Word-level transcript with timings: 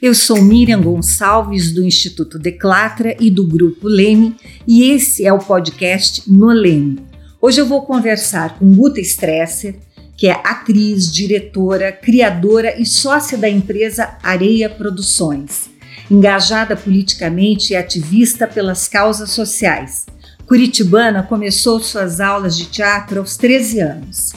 Eu 0.00 0.14
sou 0.14 0.40
Miriam 0.40 0.80
Gonçalves, 0.80 1.72
do 1.72 1.82
Instituto 1.82 2.38
Declatra 2.38 3.16
e 3.18 3.28
do 3.32 3.44
Grupo 3.44 3.88
Leme, 3.88 4.36
e 4.64 4.92
esse 4.92 5.26
é 5.26 5.32
o 5.32 5.40
podcast 5.40 6.22
No 6.30 6.52
Leme. 6.52 7.00
Hoje 7.42 7.60
eu 7.60 7.66
vou 7.66 7.82
conversar 7.82 8.60
com 8.60 8.72
Guta 8.72 9.00
Stresser, 9.00 9.74
que 10.16 10.28
é 10.28 10.40
atriz, 10.44 11.10
diretora, 11.10 11.90
criadora 11.90 12.80
e 12.80 12.86
sócia 12.86 13.36
da 13.36 13.48
empresa 13.48 14.16
Areia 14.22 14.70
Produções, 14.70 15.68
engajada 16.08 16.76
politicamente 16.76 17.72
e 17.72 17.76
ativista 17.76 18.46
pelas 18.46 18.86
causas 18.86 19.30
sociais. 19.30 20.06
Curitibana 20.46 21.24
começou 21.24 21.80
suas 21.80 22.20
aulas 22.20 22.56
de 22.56 22.66
teatro 22.66 23.18
aos 23.18 23.36
13 23.36 23.80
anos. 23.80 24.32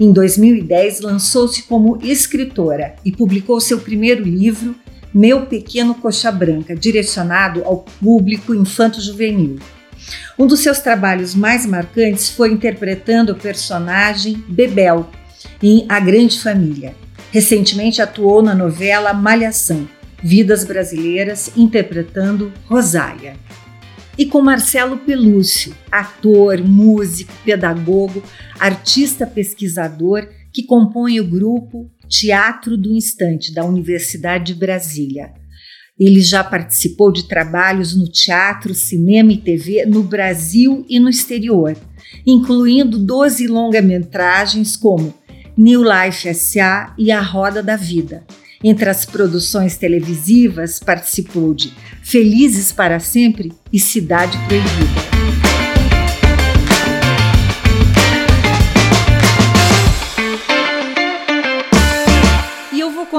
Em 0.00 0.12
2010, 0.12 1.02
lançou-se 1.02 1.62
como 1.62 2.00
escritora 2.02 2.96
e 3.04 3.12
publicou 3.12 3.60
seu 3.60 3.78
primeiro 3.78 4.24
livro, 4.24 4.74
meu 5.14 5.46
Pequeno 5.46 5.94
Coxa 5.94 6.32
Branca, 6.32 6.74
direcionado 6.74 7.62
ao 7.64 7.78
público 7.78 8.52
infanto-juvenil. 8.52 9.60
Um 10.36 10.46
dos 10.46 10.60
seus 10.60 10.80
trabalhos 10.80 11.34
mais 11.36 11.64
marcantes 11.64 12.28
foi 12.28 12.50
interpretando 12.50 13.30
o 13.30 13.36
personagem 13.36 14.42
Bebel 14.48 15.08
em 15.62 15.86
A 15.88 16.00
Grande 16.00 16.40
Família. 16.40 16.96
Recentemente 17.30 18.02
atuou 18.02 18.42
na 18.42 18.54
novela 18.54 19.12
Malhação, 19.12 19.88
Vidas 20.22 20.64
Brasileiras, 20.64 21.52
interpretando 21.56 22.52
Rosália. 22.66 23.36
E 24.18 24.26
com 24.26 24.42
Marcelo 24.42 24.96
Pelúcio, 24.98 25.74
ator, 25.90 26.60
músico, 26.60 27.32
pedagogo, 27.44 28.22
artista 28.58 29.26
pesquisador 29.26 30.28
que 30.52 30.62
compõe 30.62 31.20
o 31.20 31.26
grupo 31.26 31.90
Teatro 32.20 32.76
do 32.76 32.94
Instante, 32.94 33.52
da 33.52 33.64
Universidade 33.64 34.52
de 34.52 34.54
Brasília. 34.54 35.32
Ele 35.98 36.20
já 36.20 36.44
participou 36.44 37.12
de 37.12 37.26
trabalhos 37.26 37.96
no 37.96 38.06
teatro, 38.06 38.72
cinema 38.72 39.32
e 39.32 39.36
TV 39.36 39.84
no 39.84 40.02
Brasil 40.02 40.86
e 40.88 41.00
no 41.00 41.08
exterior, 41.08 41.76
incluindo 42.24 42.98
12 42.98 43.48
longa-metragens 43.48 44.76
como 44.76 45.12
New 45.56 45.82
Life 45.82 46.28
S.A. 46.28 46.94
e 46.96 47.10
A 47.10 47.20
Roda 47.20 47.60
da 47.60 47.74
Vida. 47.74 48.24
Entre 48.62 48.88
as 48.88 49.04
produções 49.04 49.76
televisivas, 49.76 50.78
participou 50.78 51.52
de 51.52 51.72
Felizes 52.00 52.70
para 52.70 53.00
Sempre 53.00 53.52
e 53.72 53.80
Cidade 53.80 54.38
Proibida. 54.46 55.43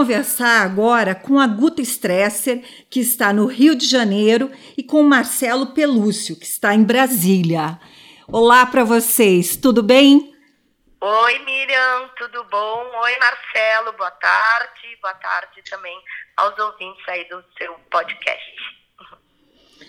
Conversar 0.06 0.62
agora 0.62 1.16
com 1.16 1.40
a 1.40 1.48
Guta 1.48 1.82
Stresser, 1.82 2.62
que 2.92 3.00
está 3.00 3.34
no 3.34 3.48
Rio 3.48 3.76
de 3.76 3.88
Janeiro, 3.88 4.52
e 4.78 4.84
com 4.84 5.02
o 5.02 5.04
Marcelo 5.04 5.74
Pelúcio, 5.74 6.38
que 6.38 6.46
está 6.46 6.76
em 6.76 6.84
Brasília. 6.84 7.80
Olá 8.28 8.68
para 8.68 8.84
vocês, 8.84 9.58
tudo 9.58 9.82
bem? 9.82 10.32
Oi, 11.02 11.40
Miriam, 11.40 12.08
tudo 12.20 12.44
bom? 12.44 12.92
Oi, 13.02 13.18
Marcelo, 13.18 13.94
boa 13.94 14.12
tarde. 14.12 14.96
Boa 15.02 15.16
tarde 15.16 15.64
também 15.68 16.00
aos 16.38 16.56
ouvintes 16.60 17.04
aí 17.10 17.28
do 17.28 17.44
seu 17.58 17.74
podcast. 17.90 18.56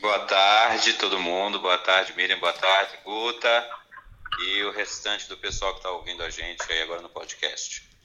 Boa 0.01 0.21
tarde, 0.21 0.95
todo 0.95 1.19
mundo. 1.19 1.59
Boa 1.61 1.77
tarde, 1.77 2.15
Miriam. 2.17 2.39
Boa 2.39 2.55
tarde, 2.55 2.99
Guta. 3.05 3.71
E 4.47 4.65
o 4.65 4.73
restante 4.73 5.29
do 5.29 5.37
pessoal 5.37 5.73
que 5.73 5.81
está 5.81 5.91
ouvindo 5.91 6.23
a 6.23 6.31
gente 6.31 6.63
aí 6.73 6.81
agora 6.81 7.03
no 7.03 7.11
podcast. 7.11 7.96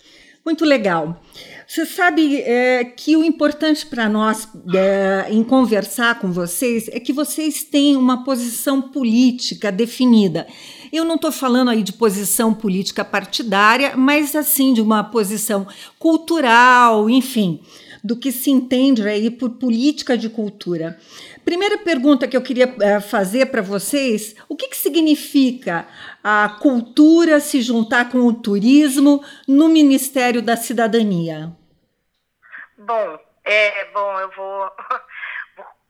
Muito 0.44 0.66
legal. 0.66 1.22
Você 1.67 1.86
sabe 1.86 2.42
é, 2.42 2.84
que 2.84 3.16
o 3.16 3.23
importante 3.23 3.86
para 3.86 4.09
nós 4.09 4.47
é, 4.75 5.28
em 5.30 5.44
conversar 5.44 6.19
com 6.19 6.31
vocês 6.31 6.90
é 6.90 7.00
que 7.00 7.13
vocês 7.13 7.63
têm 7.63 7.96
uma 7.96 8.25
posição 8.25 8.81
política 8.81 9.72
definida. 9.72 10.47
Eu 10.91 11.06
não 11.06 11.16
estou 11.16 11.31
falando 11.31 11.69
aí 11.69 11.84
de 11.84 11.94
posição 11.94 12.53
política 12.53 13.06
partidária, 13.06 13.96
mas 13.96 14.35
assim 14.35 14.74
de 14.74 14.81
uma 14.81 15.03
posição 15.03 15.66
cultural, 15.97 17.09
enfim, 17.09 17.62
do 18.03 18.18
que 18.18 18.31
se 18.31 18.52
entende 18.52 19.08
aí 19.08 19.29
por 19.29 19.52
política 19.52 20.18
de 20.18 20.28
cultura. 20.28 21.00
Primeira 21.44 21.78
pergunta 21.79 22.28
que 22.28 22.38
eu 22.38 22.41
queria 22.41 22.74
é, 22.81 23.00
fazer 23.00 23.47
para 23.47 23.62
vocês: 23.62 24.35
o 24.47 24.56
que, 24.56 24.69
que 24.69 24.78
significa 24.78 25.88
a 26.24 26.57
cultura 26.62 27.40
se 27.40 27.62
juntar 27.62 28.09
com 28.09 28.19
o 28.19 28.34
turismo 28.34 29.24
no 29.47 29.68
Ministério 29.68 30.41
da 30.41 30.56
Cidadania? 30.56 31.52
Bom, 32.78 33.19
é 33.44 33.85
bom, 33.85 34.19
eu 34.19 34.29
vou 34.35 34.72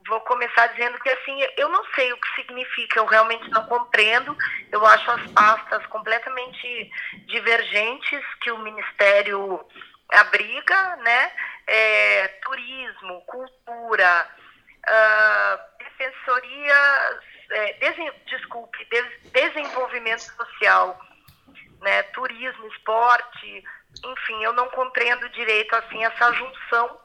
vou 0.08 0.20
começar 0.22 0.66
dizendo 0.68 0.98
que 1.00 1.08
assim, 1.08 1.38
eu 1.56 1.68
não 1.68 1.84
sei 1.94 2.12
o 2.12 2.16
que 2.16 2.34
significa, 2.34 2.98
eu 2.98 3.06
realmente 3.06 3.48
não 3.50 3.64
compreendo. 3.66 4.36
Eu 4.70 4.84
acho 4.86 5.10
as 5.10 5.30
pastas 5.32 5.86
completamente 5.86 6.90
divergentes 7.26 8.22
que 8.40 8.50
o 8.50 8.58
Ministério 8.58 9.64
abriga, 10.10 10.96
né? 10.96 11.32
É, 11.66 12.28
turismo, 12.44 13.22
cultura, 13.22 14.28
uh, 14.88 15.78
defensoria, 15.78 17.20
é, 17.50 17.72
desculpe, 18.26 18.84
des, 18.86 19.32
desenvolvimento 19.32 20.22
social, 20.22 20.98
né? 21.80 22.02
Turismo, 22.14 22.66
esporte, 22.68 23.64
enfim, 24.04 24.42
eu 24.42 24.52
não 24.52 24.68
compreendo 24.70 25.28
direito 25.30 25.74
assim 25.76 26.04
essa 26.04 26.32
junção 26.32 27.02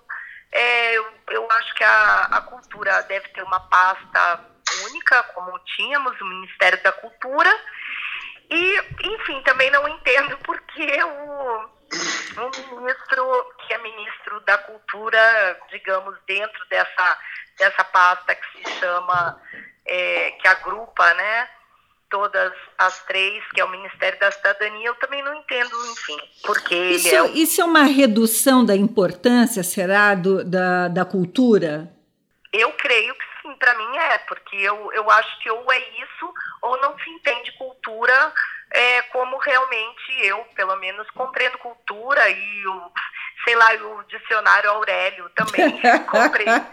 é, 0.51 0.97
eu, 0.97 1.05
eu 1.31 1.47
acho 1.51 1.75
que 1.75 1.83
a, 1.83 2.21
a 2.31 2.41
cultura 2.41 3.03
deve 3.03 3.27
ter 3.29 3.43
uma 3.43 3.59
pasta 3.59 4.45
única, 4.89 5.23
como 5.23 5.59
tínhamos, 5.59 6.19
o 6.19 6.25
Ministério 6.25 6.81
da 6.83 6.91
Cultura. 6.91 7.49
E, 8.49 8.81
enfim, 9.03 9.41
também 9.43 9.69
não 9.71 9.87
entendo 9.87 10.37
porque 10.43 11.03
o, 11.03 11.69
o 12.37 12.79
ministro, 12.79 13.53
que 13.59 13.73
é 13.73 13.77
ministro 13.79 14.39
da 14.41 14.57
Cultura, 14.57 15.59
digamos, 15.69 16.17
dentro 16.25 16.65
dessa, 16.69 17.19
dessa 17.57 17.83
pasta 17.83 18.35
que 18.35 18.45
se 18.63 18.79
chama, 18.79 19.41
é, 19.85 20.31
que 20.31 20.47
agrupa, 20.47 21.13
né? 21.13 21.49
todas 22.09 22.53
as 22.77 23.03
três, 23.05 23.43
que 23.51 23.61
é 23.61 23.65
o 23.65 23.69
Ministério 23.69 24.19
da 24.19 24.31
Cidadania, 24.31 24.87
eu 24.87 24.95
também 24.95 25.23
não 25.23 25.33
entendo, 25.35 25.75
enfim, 25.91 26.17
porque 26.43 26.75
isso, 26.75 27.07
ele 27.07 27.15
é... 27.15 27.31
Isso 27.31 27.61
é 27.61 27.65
uma 27.65 27.83
redução 27.83 28.65
da 28.65 28.75
importância, 28.75 29.63
será, 29.63 30.15
do, 30.15 30.43
da, 30.43 30.87
da 30.87 31.05
cultura? 31.05 31.91
Eu 32.53 32.71
creio 32.73 33.13
que 33.13 33.25
sim, 33.41 33.53
para 33.55 33.75
mim 33.75 33.97
é, 33.97 34.17
porque 34.19 34.55
eu, 34.55 34.91
eu 34.93 35.09
acho 35.11 35.39
que 35.39 35.51
ou 35.51 35.71
é 35.71 35.79
isso, 35.79 36.33
ou 36.61 36.79
não 36.81 36.97
se 36.97 37.09
entende 37.09 37.51
cultura 37.57 38.33
é, 38.71 39.01
como 39.03 39.37
realmente 39.37 40.25
eu, 40.25 40.39
pelo 40.55 40.75
menos, 40.77 41.09
compreendo 41.11 41.57
cultura 41.57 42.29
e 42.29 42.67
o, 42.67 42.91
sei 43.47 43.55
lá, 43.55 43.73
o 43.75 44.03
dicionário 44.03 44.69
Aurélio 44.71 45.29
também 45.29 45.71
compreende. 46.05 46.67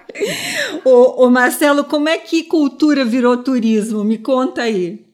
ô, 0.85 1.25
ô 1.25 1.31
Marcelo, 1.31 1.85
como 1.85 2.09
é 2.09 2.19
que 2.19 2.43
cultura 2.43 3.05
virou 3.05 3.45
turismo? 3.45 4.03
Me 4.03 4.19
conta 4.19 4.63
aí. 4.63 5.07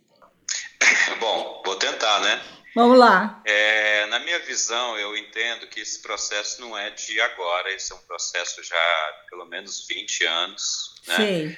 Bom, 1.21 1.63
vou 1.63 1.77
tentar, 1.77 2.21
né? 2.21 2.43
Vamos 2.75 2.99
lá. 2.99 3.43
É, 3.45 4.07
na 4.07 4.21
minha 4.21 4.39
visão, 4.39 4.99
eu 4.99 5.15
entendo 5.15 5.67
que 5.67 5.81
esse 5.81 6.01
processo 6.01 6.63
não 6.63 6.79
é 6.79 6.89
de 6.89 7.21
agora, 7.21 7.71
esse 7.75 7.93
é 7.93 7.95
um 7.95 8.07
processo 8.07 8.63
já 8.63 9.15
pelo 9.29 9.45
menos 9.45 9.87
20 9.87 10.25
anos, 10.25 10.95
né? 11.09 11.17
Sim. 11.17 11.57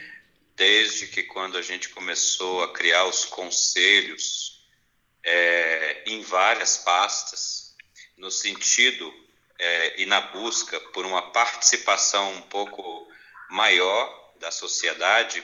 Desde 0.56 1.06
que 1.06 1.22
quando 1.22 1.56
a 1.56 1.62
gente 1.62 1.90
começou 1.90 2.64
a 2.64 2.72
criar 2.72 3.04
os 3.04 3.24
conselhos 3.24 4.64
é, 5.24 6.02
em 6.06 6.22
várias 6.22 6.78
pastas, 6.78 7.76
no 8.16 8.30
sentido 8.30 9.21
é, 9.62 10.02
e 10.02 10.06
na 10.06 10.20
busca 10.20 10.80
por 10.92 11.06
uma 11.06 11.30
participação 11.30 12.32
um 12.32 12.42
pouco 12.42 13.08
maior 13.48 14.32
da 14.40 14.50
sociedade, 14.50 15.42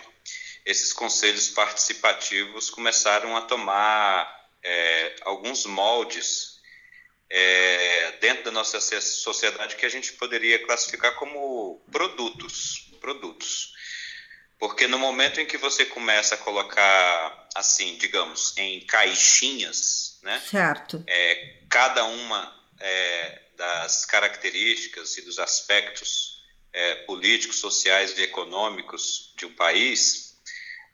esses 0.66 0.92
conselhos 0.92 1.50
participativos 1.50 2.68
começaram 2.68 3.36
a 3.36 3.42
tomar 3.42 4.28
é, 4.60 5.14
alguns 5.22 5.66
moldes 5.66 6.58
é, 7.30 8.12
dentro 8.20 8.46
da 8.46 8.50
nossa 8.50 8.80
sociedade 8.80 9.76
que 9.76 9.86
a 9.86 9.88
gente 9.88 10.12
poderia 10.14 10.66
classificar 10.66 11.14
como 11.14 11.80
produtos, 11.88 12.90
produtos. 13.00 13.72
Porque 14.58 14.88
no 14.88 14.98
momento 14.98 15.40
em 15.40 15.46
que 15.46 15.56
você 15.56 15.84
começa 15.84 16.34
a 16.34 16.38
colocar, 16.38 17.48
assim, 17.54 17.96
digamos, 17.98 18.56
em 18.56 18.80
caixinhas, 18.80 20.18
né? 20.24 20.42
Certo. 20.50 21.04
É, 21.06 21.60
cada 21.70 22.04
uma 22.04 22.52
é, 22.80 23.47
das 23.58 24.06
características 24.06 25.18
e 25.18 25.22
dos 25.22 25.38
aspectos 25.38 26.38
é, 26.72 26.94
políticos, 26.94 27.58
sociais 27.58 28.16
e 28.16 28.22
econômicos 28.22 29.34
de 29.36 29.44
um 29.44 29.52
país, 29.52 30.38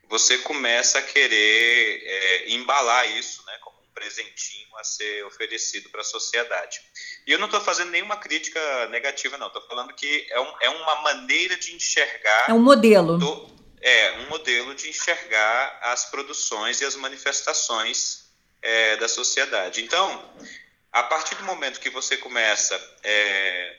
você 0.09 0.39
começa 0.39 0.97
a 0.99 1.01
querer 1.01 2.01
é, 2.03 2.49
embalar 2.49 3.09
isso 3.17 3.45
né, 3.45 3.53
como 3.61 3.77
um 3.77 3.93
presentinho 3.93 4.75
a 4.77 4.83
ser 4.83 5.25
oferecido 5.25 5.89
para 5.89 6.01
a 6.01 6.03
sociedade. 6.03 6.81
E 7.25 7.31
eu 7.31 7.39
não 7.39 7.45
estou 7.45 7.61
fazendo 7.61 7.91
nenhuma 7.91 8.17
crítica 8.17 8.87
negativa, 8.87 9.37
não. 9.37 9.47
Estou 9.47 9.61
falando 9.67 9.93
que 9.93 10.27
é, 10.29 10.39
um, 10.39 10.53
é, 10.61 10.69
uma 10.69 11.01
maneira 11.01 11.55
de 11.55 11.75
enxergar. 11.75 12.49
É 12.49 12.53
um 12.53 12.59
modelo. 12.59 13.17
Do, 13.17 13.55
é, 13.81 14.11
um 14.19 14.29
modelo 14.29 14.73
de 14.73 14.89
enxergar 14.89 15.79
as 15.83 16.05
produções 16.05 16.81
e 16.81 16.85
as 16.85 16.95
manifestações 16.95 18.25
é, 18.61 18.97
da 18.97 19.07
sociedade. 19.07 19.83
Então, 19.83 20.33
a 20.95 21.03
partir 21.03 21.35
do 21.35 21.43
momento 21.43 21.81
que 21.81 21.89
você 21.89 22.15
começa 22.15 22.73
é, 23.03 23.75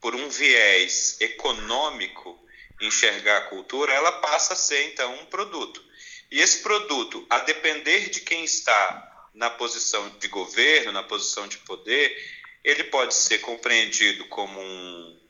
por 0.00 0.14
um 0.14 0.26
viés 0.30 1.20
econômico 1.20 2.42
enxergar 2.80 3.36
a 3.36 3.48
cultura, 3.48 3.92
ela 3.92 4.10
passa 4.10 4.54
a 4.54 4.56
ser 4.56 4.84
então 4.86 5.14
um 5.16 5.26
produto. 5.26 5.84
E 6.30 6.40
esse 6.40 6.62
produto, 6.62 7.26
a 7.28 7.40
depender 7.40 8.08
de 8.08 8.20
quem 8.20 8.42
está 8.42 9.28
na 9.34 9.50
posição 9.50 10.08
de 10.18 10.26
governo, 10.28 10.92
na 10.92 11.02
posição 11.02 11.46
de 11.46 11.58
poder, 11.58 12.16
ele 12.64 12.84
pode 12.84 13.12
ser 13.12 13.40
compreendido 13.40 14.24
como 14.28 14.58
um, 14.58 15.20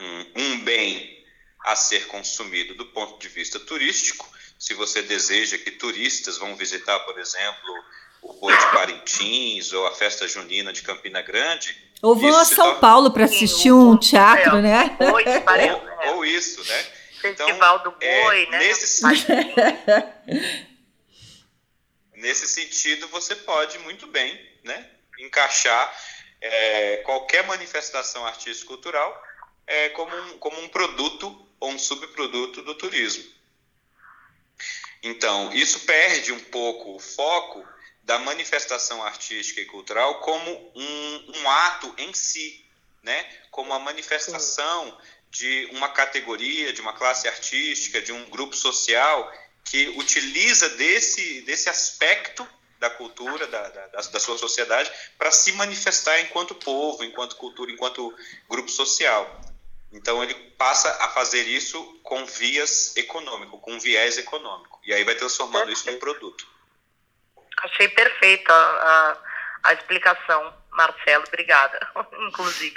um, 0.00 0.32
um 0.34 0.60
bem 0.64 1.24
a 1.60 1.76
ser 1.76 2.08
consumido 2.08 2.74
do 2.74 2.86
ponto 2.86 3.20
de 3.20 3.28
vista 3.28 3.60
turístico. 3.60 4.28
Se 4.58 4.74
você 4.74 5.00
deseja 5.00 5.58
que 5.58 5.70
turistas 5.70 6.38
vão 6.38 6.56
visitar, 6.56 6.98
por 7.00 7.20
exemplo, 7.20 7.84
o 8.22 8.32
Boi 8.34 8.56
de 8.56 8.66
Parintins 8.72 9.72
ou 9.72 9.86
a 9.86 9.94
festa 9.94 10.26
junina 10.28 10.72
de 10.72 10.82
Campina 10.82 11.22
Grande. 11.22 11.76
Ou 12.02 12.14
vão 12.16 12.36
a 12.36 12.44
São 12.44 12.56
torna... 12.56 12.80
Paulo 12.80 13.10
para 13.10 13.24
assistir 13.24 13.72
um 13.72 13.96
teatro, 13.96 14.60
né? 14.60 14.96
Boi 14.98 15.24
de 15.24 15.30
ou, 16.08 16.16
ou 16.16 16.24
isso, 16.24 16.64
né? 16.64 16.86
Festival 17.20 17.76
então, 17.76 17.92
do 17.92 17.98
Boi, 17.98 18.42
é, 18.44 18.50
né? 18.50 18.58
Nesse... 18.58 19.02
Nesse 22.14 22.46
sentido, 22.46 23.08
você 23.08 23.34
pode 23.34 23.78
muito 23.78 24.06
bem 24.06 24.38
né, 24.62 24.90
encaixar 25.18 25.90
é, 26.38 26.98
qualquer 26.98 27.46
manifestação 27.46 28.26
artístico-cultural 28.26 29.22
é, 29.66 29.88
como, 29.90 30.14
um, 30.14 30.38
como 30.38 30.60
um 30.60 30.68
produto 30.68 31.48
ou 31.58 31.70
um 31.70 31.78
subproduto 31.78 32.60
do 32.62 32.74
turismo. 32.74 33.24
Então, 35.02 35.50
isso 35.54 35.80
perde 35.80 36.32
um 36.32 36.40
pouco 36.40 36.96
o 36.96 36.98
foco 36.98 37.66
da 38.10 38.18
manifestação 38.18 39.00
artística 39.04 39.60
e 39.60 39.66
cultural 39.66 40.18
como 40.18 40.50
um, 40.74 41.32
um 41.32 41.48
ato 41.48 41.94
em 41.96 42.12
si, 42.12 42.66
né? 43.04 43.24
como 43.52 43.72
a 43.72 43.78
manifestação 43.78 44.98
de 45.30 45.68
uma 45.70 45.90
categoria, 45.90 46.72
de 46.72 46.80
uma 46.80 46.92
classe 46.92 47.28
artística, 47.28 48.02
de 48.02 48.10
um 48.10 48.28
grupo 48.28 48.56
social 48.56 49.32
que 49.62 49.90
utiliza 49.90 50.70
desse, 50.70 51.42
desse 51.42 51.68
aspecto 51.68 52.44
da 52.80 52.90
cultura, 52.90 53.46
da, 53.46 53.68
da, 53.68 53.86
da 53.86 54.18
sua 54.18 54.36
sociedade, 54.36 54.90
para 55.16 55.30
se 55.30 55.52
manifestar 55.52 56.20
enquanto 56.20 56.52
povo, 56.56 57.04
enquanto 57.04 57.36
cultura, 57.36 57.70
enquanto 57.70 58.12
grupo 58.48 58.72
social. 58.72 59.40
Então 59.92 60.20
ele 60.20 60.34
passa 60.58 60.90
a 61.00 61.10
fazer 61.10 61.46
isso 61.46 61.80
com 62.02 62.26
vias 62.26 62.96
econômico, 62.96 63.60
com 63.60 63.78
viés 63.78 64.18
econômico. 64.18 64.80
E 64.82 64.92
aí 64.92 65.04
vai 65.04 65.14
transformando 65.14 65.70
isso 65.70 65.88
em 65.88 65.96
produto. 65.96 66.58
Achei 67.64 67.88
perfeita 67.88 68.52
a, 68.52 69.16
a 69.64 69.72
explicação. 69.74 70.60
Marcelo, 70.72 71.24
obrigada, 71.26 71.78
inclusive. 72.28 72.74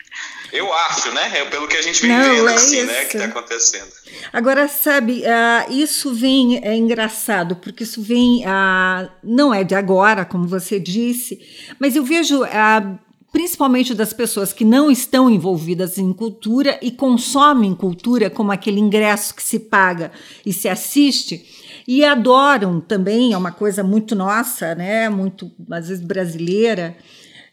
Eu 0.51 0.73
acho, 0.73 1.11
né? 1.11 1.39
É 1.39 1.45
pelo 1.45 1.67
que 1.67 1.77
a 1.77 1.81
gente 1.81 2.01
vem 2.01 2.11
Não, 2.11 2.35
vendo, 2.35 2.49
é 2.49 2.53
assim, 2.55 2.77
isso. 2.77 2.85
né? 2.87 3.05
Que 3.05 3.17
está 3.17 3.29
acontecendo. 3.29 3.91
Agora, 4.33 4.67
sabe, 4.67 5.21
uh, 5.21 5.71
isso 5.71 6.13
vem, 6.13 6.59
é 6.65 6.75
engraçado, 6.75 7.55
porque 7.57 7.83
isso 7.83 8.01
vem, 8.01 8.43
uh, 8.45 9.09
não 9.23 9.53
é 9.53 9.63
de 9.63 9.75
agora, 9.75 10.25
como 10.25 10.47
você 10.47 10.79
disse, 10.79 11.39
mas 11.79 11.95
eu 11.95 12.03
vejo. 12.03 12.43
Uh, 12.43 12.99
principalmente 13.33 13.95
das 13.95 14.13
pessoas 14.13 14.53
que 14.53 14.63
não 14.63 14.91
estão 14.91 15.27
envolvidas 15.27 15.97
em 15.97 16.13
cultura 16.13 16.77
e 16.83 16.91
consomem 16.91 17.73
cultura, 17.73 18.29
como 18.29 18.51
aquele 18.51 18.79
ingresso 18.79 19.33
que 19.33 19.41
se 19.41 19.59
paga 19.59 20.11
e 20.45 20.53
se 20.53 20.69
assiste, 20.69 21.43
e 21.87 22.03
adoram 22.03 22.79
também, 22.79 23.33
é 23.33 23.37
uma 23.37 23.51
coisa 23.51 23.83
muito 23.83 24.15
nossa, 24.15 24.75
né, 24.75 25.09
muito 25.09 25.51
às 25.71 25.89
vezes 25.89 26.03
brasileira, 26.03 26.95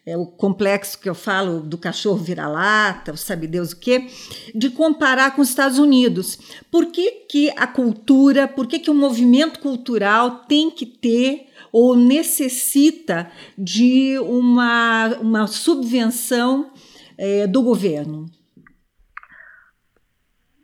é 0.07 0.17
o 0.17 0.27
complexo 0.27 0.99
que 0.99 1.09
eu 1.09 1.15
falo 1.15 1.61
do 1.61 1.77
cachorro 1.77 2.17
vira-lata, 2.17 3.17
sabe 3.17 3.47
Deus 3.47 3.73
o 3.73 3.79
quê, 3.79 4.07
de 4.55 4.71
comparar 4.71 5.35
com 5.37 5.43
os 5.43 5.49
Estados 5.51 5.79
Unidos. 5.79 6.37
Por 6.71 6.87
que, 6.87 7.27
que 7.29 7.51
a 7.57 7.67
cultura, 7.67 8.49
por 8.49 8.67
que, 8.67 8.79
que 8.79 8.91
o 8.91 8.95
movimento 8.95 9.61
cultural 9.61 10.45
tem 10.47 10.71
que 10.71 10.87
ter 10.87 11.49
ou 11.71 11.95
necessita 11.95 13.31
de 13.57 14.19
uma, 14.21 15.09
uma 15.21 15.47
subvenção 15.47 16.73
é, 17.17 17.47
do 17.47 17.63
governo? 17.63 18.27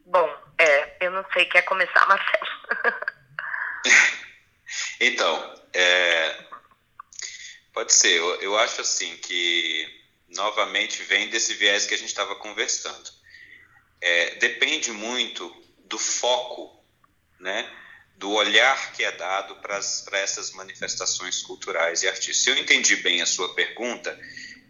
Bom, 0.06 0.28
é, 0.58 1.06
eu 1.06 1.12
não 1.12 1.24
sei, 1.32 1.44
quer 1.44 1.62
começar, 1.62 2.06
Marcelo? 2.08 3.06
então, 5.00 5.64
é, 5.74 6.46
Pode 7.76 7.92
ser. 7.92 8.16
Eu, 8.16 8.40
eu 8.40 8.56
acho 8.56 8.80
assim 8.80 9.14
que 9.18 9.86
novamente 10.30 11.02
vem 11.02 11.28
desse 11.28 11.52
viés 11.52 11.84
que 11.84 11.92
a 11.92 11.98
gente 11.98 12.08
estava 12.08 12.34
conversando. 12.36 13.10
É, 14.00 14.36
depende 14.36 14.90
muito 14.92 15.54
do 15.84 15.98
foco, 15.98 16.82
né, 17.38 17.70
do 18.16 18.30
olhar 18.30 18.94
que 18.94 19.04
é 19.04 19.12
dado 19.12 19.56
para 19.56 19.78
essas 20.14 20.52
manifestações 20.52 21.42
culturais 21.42 22.02
e 22.02 22.08
artísticas. 22.08 22.38
Se 22.38 22.48
eu 22.48 22.56
entendi 22.56 22.96
bem 22.96 23.20
a 23.20 23.26
sua 23.26 23.54
pergunta, 23.54 24.18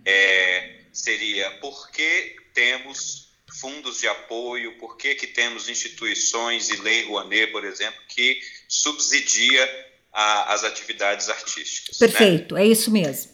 é, 0.04 0.80
seria 0.92 1.48
por 1.60 1.92
que 1.92 2.34
temos 2.52 3.25
fundos 3.54 4.00
de 4.00 4.08
apoio, 4.08 4.76
por 4.78 4.96
que, 4.96 5.14
que 5.14 5.26
temos 5.26 5.68
instituições 5.68 6.68
e 6.68 6.76
lei 6.76 7.04
Rouanet, 7.04 7.52
por 7.52 7.64
exemplo, 7.64 8.00
que 8.08 8.40
subsidia 8.68 9.86
a, 10.12 10.54
as 10.54 10.64
atividades 10.64 11.28
artísticas. 11.28 11.98
Né? 12.00 12.08
Perfeito, 12.08 12.54
né? 12.54 12.62
é 12.62 12.66
isso 12.66 12.90
mesmo. 12.90 13.32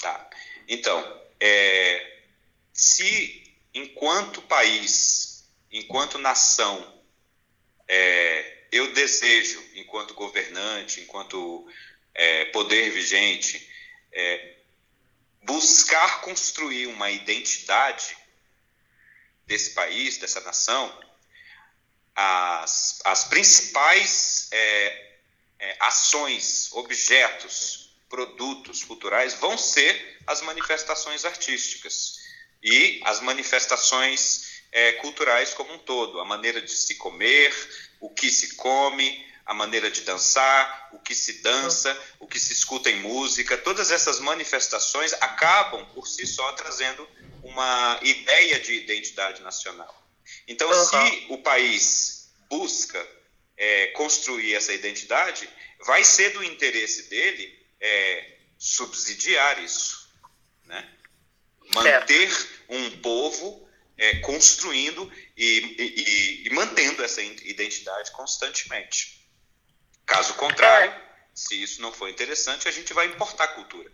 Tá. 0.00 0.30
Então, 0.68 1.20
é, 1.38 2.18
se 2.72 3.42
enquanto 3.74 4.40
país, 4.42 5.44
enquanto 5.70 6.18
nação, 6.18 7.02
é, 7.86 8.58
eu 8.72 8.92
desejo, 8.92 9.62
enquanto 9.74 10.14
governante, 10.14 11.00
enquanto 11.00 11.66
é, 12.14 12.46
poder 12.46 12.90
vigente, 12.90 13.68
é, 14.12 14.54
buscar 15.42 16.20
construir 16.20 16.86
uma 16.86 17.10
identidade 17.10 18.16
desse 19.50 19.70
país, 19.70 20.16
dessa 20.16 20.40
nação, 20.42 20.96
as, 22.14 23.00
as 23.04 23.24
principais 23.24 24.46
é, 24.52 25.10
é, 25.58 25.76
ações, 25.80 26.68
objetos, 26.72 27.96
produtos 28.08 28.84
culturais 28.84 29.34
vão 29.34 29.58
ser 29.58 30.18
as 30.24 30.40
manifestações 30.42 31.24
artísticas 31.24 32.14
e 32.62 33.00
as 33.04 33.20
manifestações 33.20 34.62
é, 34.70 34.92
culturais 34.94 35.52
como 35.52 35.74
um 35.74 35.78
todo, 35.78 36.20
a 36.20 36.24
maneira 36.24 36.62
de 36.62 36.70
se 36.70 36.94
comer, 36.94 37.52
o 37.98 38.08
que 38.08 38.30
se 38.30 38.54
come, 38.54 39.28
a 39.44 39.52
maneira 39.52 39.90
de 39.90 40.02
dançar, 40.02 40.90
o 40.92 41.00
que 41.00 41.12
se 41.12 41.42
dança, 41.42 41.90
o 42.20 42.26
que 42.28 42.38
se 42.38 42.52
escuta 42.52 42.88
em 42.88 43.00
música, 43.00 43.58
todas 43.58 43.90
essas 43.90 44.20
manifestações 44.20 45.12
acabam 45.14 45.84
por 45.86 46.06
si 46.06 46.24
só 46.24 46.52
trazendo 46.52 47.08
uma 47.50 48.00
ideia 48.02 48.60
de 48.60 48.74
identidade 48.74 49.42
nacional. 49.42 49.94
Então, 50.46 50.68
uhum. 50.68 50.84
se 50.84 51.26
o 51.28 51.38
país 51.38 52.32
busca 52.48 53.06
é, 53.56 53.88
construir 53.88 54.54
essa 54.54 54.72
identidade, 54.72 55.48
vai 55.84 56.04
ser 56.04 56.30
do 56.30 56.42
interesse 56.42 57.08
dele 57.08 57.58
é, 57.80 58.38
subsidiar 58.58 59.62
isso, 59.62 60.08
né? 60.66 60.88
manter 61.74 62.30
um 62.68 62.90
povo 62.98 63.68
é, 63.96 64.16
construindo 64.16 65.10
e, 65.36 65.44
e, 65.44 66.46
e, 66.46 66.50
mantendo 66.54 67.02
essa 67.02 67.22
identidade 67.22 68.10
constantemente. 68.12 69.20
Caso 70.06 70.34
contrário, 70.34 70.90
é. 70.90 71.02
se 71.34 71.62
isso 71.62 71.80
não 71.80 71.92
for 71.92 72.08
interessante, 72.08 72.66
a 72.66 72.72
gente 72.72 72.92
vai 72.92 73.06
importar 73.06 73.48
cultura. 73.48 73.90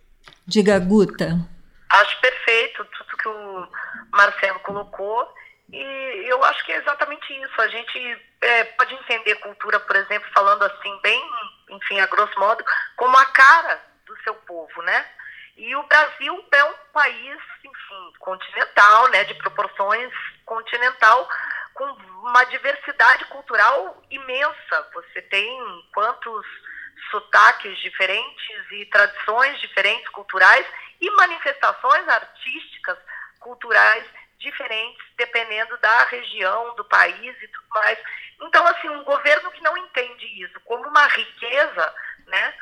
Diga, 0.47 0.79
Guta. 0.79 1.56
Acho 2.01 2.21
perfeito 2.21 2.85
tudo 2.85 3.17
que 3.17 3.29
o 3.29 3.69
Marcelo 4.13 4.61
colocou. 4.61 5.35
E 5.73 6.25
eu 6.29 6.43
acho 6.45 6.65
que 6.65 6.73
é 6.73 6.77
exatamente 6.77 7.33
isso. 7.43 7.61
A 7.61 7.69
gente 7.69 8.23
é, 8.41 8.65
pode 8.65 8.95
entender 8.95 9.35
cultura, 9.37 9.81
por 9.81 9.97
exemplo, 9.97 10.29
falando 10.33 10.63
assim, 10.65 11.01
bem, 11.03 11.23
enfim, 11.71 12.01
a 12.01 12.07
grosso 12.07 12.39
modo, 12.39 12.65
como 12.97 13.17
a 13.17 13.25
cara 13.27 13.81
do 14.07 14.17
seu 14.23 14.35
povo, 14.35 14.83
né? 14.83 15.07
E 15.57 15.75
o 15.75 15.83
Brasil 15.85 16.47
é 16.53 16.65
um 16.65 16.75
país, 16.93 17.39
enfim, 17.65 18.13
continental, 18.19 19.09
né, 19.09 19.25
de 19.25 19.35
proporções 19.35 20.13
continental, 20.45 21.29
com 21.73 21.85
uma 21.85 22.45
diversidade 22.45 23.25
cultural 23.27 24.03
imensa. 24.11 24.91
Você 24.93 25.23
tem 25.23 25.85
quantos 25.95 26.47
sotaques 27.11 27.79
diferentes 27.79 28.71
e 28.73 28.87
tradições 28.87 29.59
diferentes 29.61 30.09
culturais 30.11 30.67
e 31.01 31.11
manifestações 31.13 32.09
artísticas 32.09 32.99
culturais 33.41 34.05
diferentes 34.39 35.05
dependendo 35.17 35.77
da 35.79 36.05
região, 36.05 36.75
do 36.75 36.85
país 36.85 37.43
e 37.43 37.49
tudo 37.49 37.69
mais. 37.71 37.99
Então, 38.43 38.67
assim, 38.67 38.89
um 38.89 39.05
governo 39.05 39.51
que 39.51 39.63
não 39.63 39.77
entende 39.77 40.27
isso 40.43 40.61
como 40.61 40.87
uma 40.89 41.07
riqueza, 41.07 41.95
né? 42.27 42.55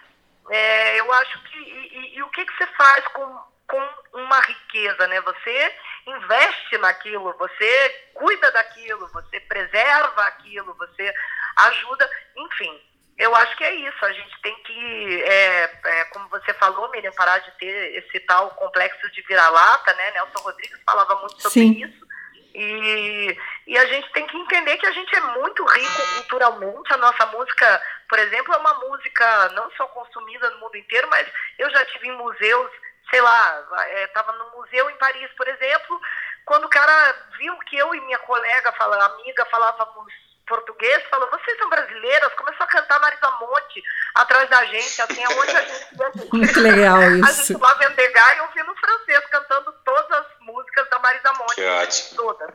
É, 0.50 1.00
eu 1.00 1.12
acho 1.12 1.42
que 1.44 1.58
e, 1.58 1.98
e, 1.98 2.16
e, 2.16 2.22
o 2.22 2.28
que 2.28 2.44
que 2.44 2.56
você 2.56 2.66
faz 2.68 3.06
com 3.08 3.54
com 3.66 3.88
uma 4.12 4.40
riqueza, 4.40 5.06
né? 5.06 5.20
Você 5.22 5.74
investe 6.06 6.78
naquilo, 6.78 7.32
você 7.38 7.88
cuida 8.14 8.50
daquilo, 8.52 9.08
você 9.08 9.40
preserva 9.40 10.24
aquilo, 10.26 10.74
você 10.74 11.14
ajuda, 11.56 12.10
enfim. 12.36 12.80
Eu 13.24 13.34
acho 13.36 13.56
que 13.56 13.64
é 13.64 13.74
isso. 13.74 14.04
A 14.04 14.12
gente 14.12 14.42
tem 14.42 14.54
que, 14.64 15.22
é, 15.22 15.80
é, 15.84 16.04
como 16.12 16.28
você 16.28 16.52
falou, 16.54 16.90
Miriam, 16.90 17.10
parar 17.12 17.38
de 17.38 17.50
ter 17.52 17.96
esse 17.96 18.20
tal 18.20 18.50
complexo 18.50 19.10
de 19.12 19.22
vira-lata, 19.22 19.94
né? 19.94 20.10
Nelson 20.10 20.40
Rodrigues 20.40 20.78
falava 20.84 21.16
muito 21.16 21.40
sobre 21.40 21.60
Sim. 21.60 21.84
isso. 21.84 22.04
E, 22.54 23.36
e 23.66 23.78
a 23.78 23.86
gente 23.86 24.12
tem 24.12 24.26
que 24.26 24.36
entender 24.36 24.76
que 24.76 24.86
a 24.86 24.92
gente 24.92 25.16
é 25.16 25.20
muito 25.38 25.64
rico 25.64 26.14
culturalmente. 26.16 26.92
A 26.92 26.98
nossa 26.98 27.24
música, 27.26 27.82
por 28.10 28.18
exemplo, 28.18 28.52
é 28.52 28.58
uma 28.58 28.74
música 28.74 29.48
não 29.54 29.70
só 29.72 29.86
consumida 29.86 30.50
no 30.50 30.60
mundo 30.60 30.76
inteiro, 30.76 31.08
mas 31.08 31.26
eu 31.58 31.70
já 31.70 31.82
tive 31.86 32.08
em 32.08 32.16
museus 32.18 32.70
sei 33.10 33.20
lá, 33.20 33.64
estava 34.06 34.32
é, 34.32 34.38
no 34.38 34.50
museu 34.56 34.88
em 34.90 34.96
Paris, 34.96 35.30
por 35.36 35.46
exemplo, 35.46 36.00
quando 36.44 36.64
o 36.64 36.70
cara 36.70 37.14
viu 37.38 37.56
que 37.58 37.76
eu 37.76 37.94
e 37.94 38.00
minha 38.00 38.18
colega, 38.20 38.72
fala, 38.72 39.04
amiga, 39.04 39.44
falávamos 39.46 40.12
português, 40.46 41.02
falou, 41.10 41.28
vocês 41.30 41.58
são 41.58 41.68
brasileiras, 41.68 42.32
começou 42.34 42.64
a 42.64 42.68
cantar 42.68 43.00
Marisa 43.00 43.30
Monte 43.40 43.82
atrás 44.14 44.48
da 44.50 44.64
gente, 44.66 45.02
assim, 45.02 45.24
aonde 45.24 45.56
a 45.56 45.60
gente... 45.60 46.32
Muito 46.32 46.60
legal 46.60 47.02
isso. 47.02 47.24
A 47.24 47.32
gente 47.32 47.60
lá 47.60 47.74
Vendegar 47.74 48.36
e 48.36 48.40
ouvindo 48.40 48.74
francês, 48.76 49.26
cantando 49.26 49.72
todas 49.84 50.10
as 50.12 50.26
músicas 50.40 50.88
da 50.90 50.98
Marisa 50.98 51.32
Monte. 51.34 51.54
Que 51.54 51.66
ótimo. 51.66 52.16
Todas. 52.16 52.50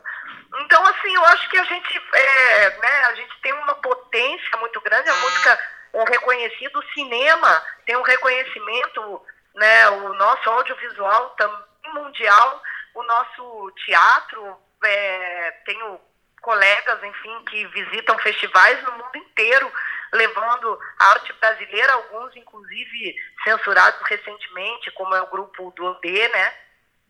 Então, 0.60 0.86
assim, 0.86 1.14
eu 1.14 1.24
acho 1.26 1.48
que 1.48 1.58
a 1.58 1.64
gente, 1.64 2.02
é, 2.14 2.78
né, 2.78 3.04
a 3.04 3.14
gente 3.14 3.40
tem 3.42 3.52
uma 3.52 3.74
potência 3.76 4.58
muito 4.58 4.80
grande, 4.80 5.08
a 5.08 5.16
música 5.16 5.58
é 5.92 6.04
reconhecida, 6.04 6.78
o 6.78 6.92
cinema 6.92 7.62
tem 7.86 7.96
um 7.96 8.02
reconhecimento 8.02 9.22
né, 9.54 9.88
o 9.90 10.14
nosso 10.14 10.48
audiovisual 10.48 11.30
também 11.30 11.70
mundial, 11.92 12.62
o 12.94 13.02
nosso 13.02 13.72
teatro, 13.84 14.56
é, 14.84 15.50
tenho 15.64 16.00
colegas, 16.40 17.02
enfim, 17.02 17.44
que 17.44 17.66
visitam 17.66 18.18
festivais 18.18 18.82
no 18.84 18.92
mundo 18.92 19.16
inteiro, 19.16 19.70
levando 20.12 20.78
a 20.98 21.06
arte 21.10 21.32
brasileira, 21.34 21.92
alguns 21.92 22.34
inclusive 22.36 23.14
censurados 23.44 24.00
recentemente, 24.06 24.90
como 24.92 25.14
é 25.14 25.22
o 25.22 25.30
grupo 25.30 25.72
do 25.76 25.84
OB, 25.86 26.28
né, 26.28 26.54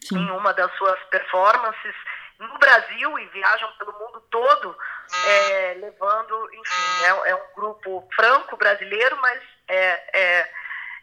Sim. 0.02 0.18
em 0.18 0.30
uma 0.30 0.52
das 0.52 0.74
suas 0.76 1.00
performances 1.04 1.94
no 2.38 2.58
Brasil 2.58 3.18
e 3.18 3.26
viajam 3.26 3.70
pelo 3.78 3.92
mundo 3.92 4.20
todo, 4.30 4.76
é, 5.26 5.74
levando, 5.78 6.54
enfim, 6.54 7.04
é, 7.04 7.30
é, 7.30 7.34
um 7.34 7.54
grupo 7.54 8.08
franco 8.14 8.56
brasileiro, 8.56 9.16
mas 9.18 9.42
é, 9.68 10.18
é 10.18 10.59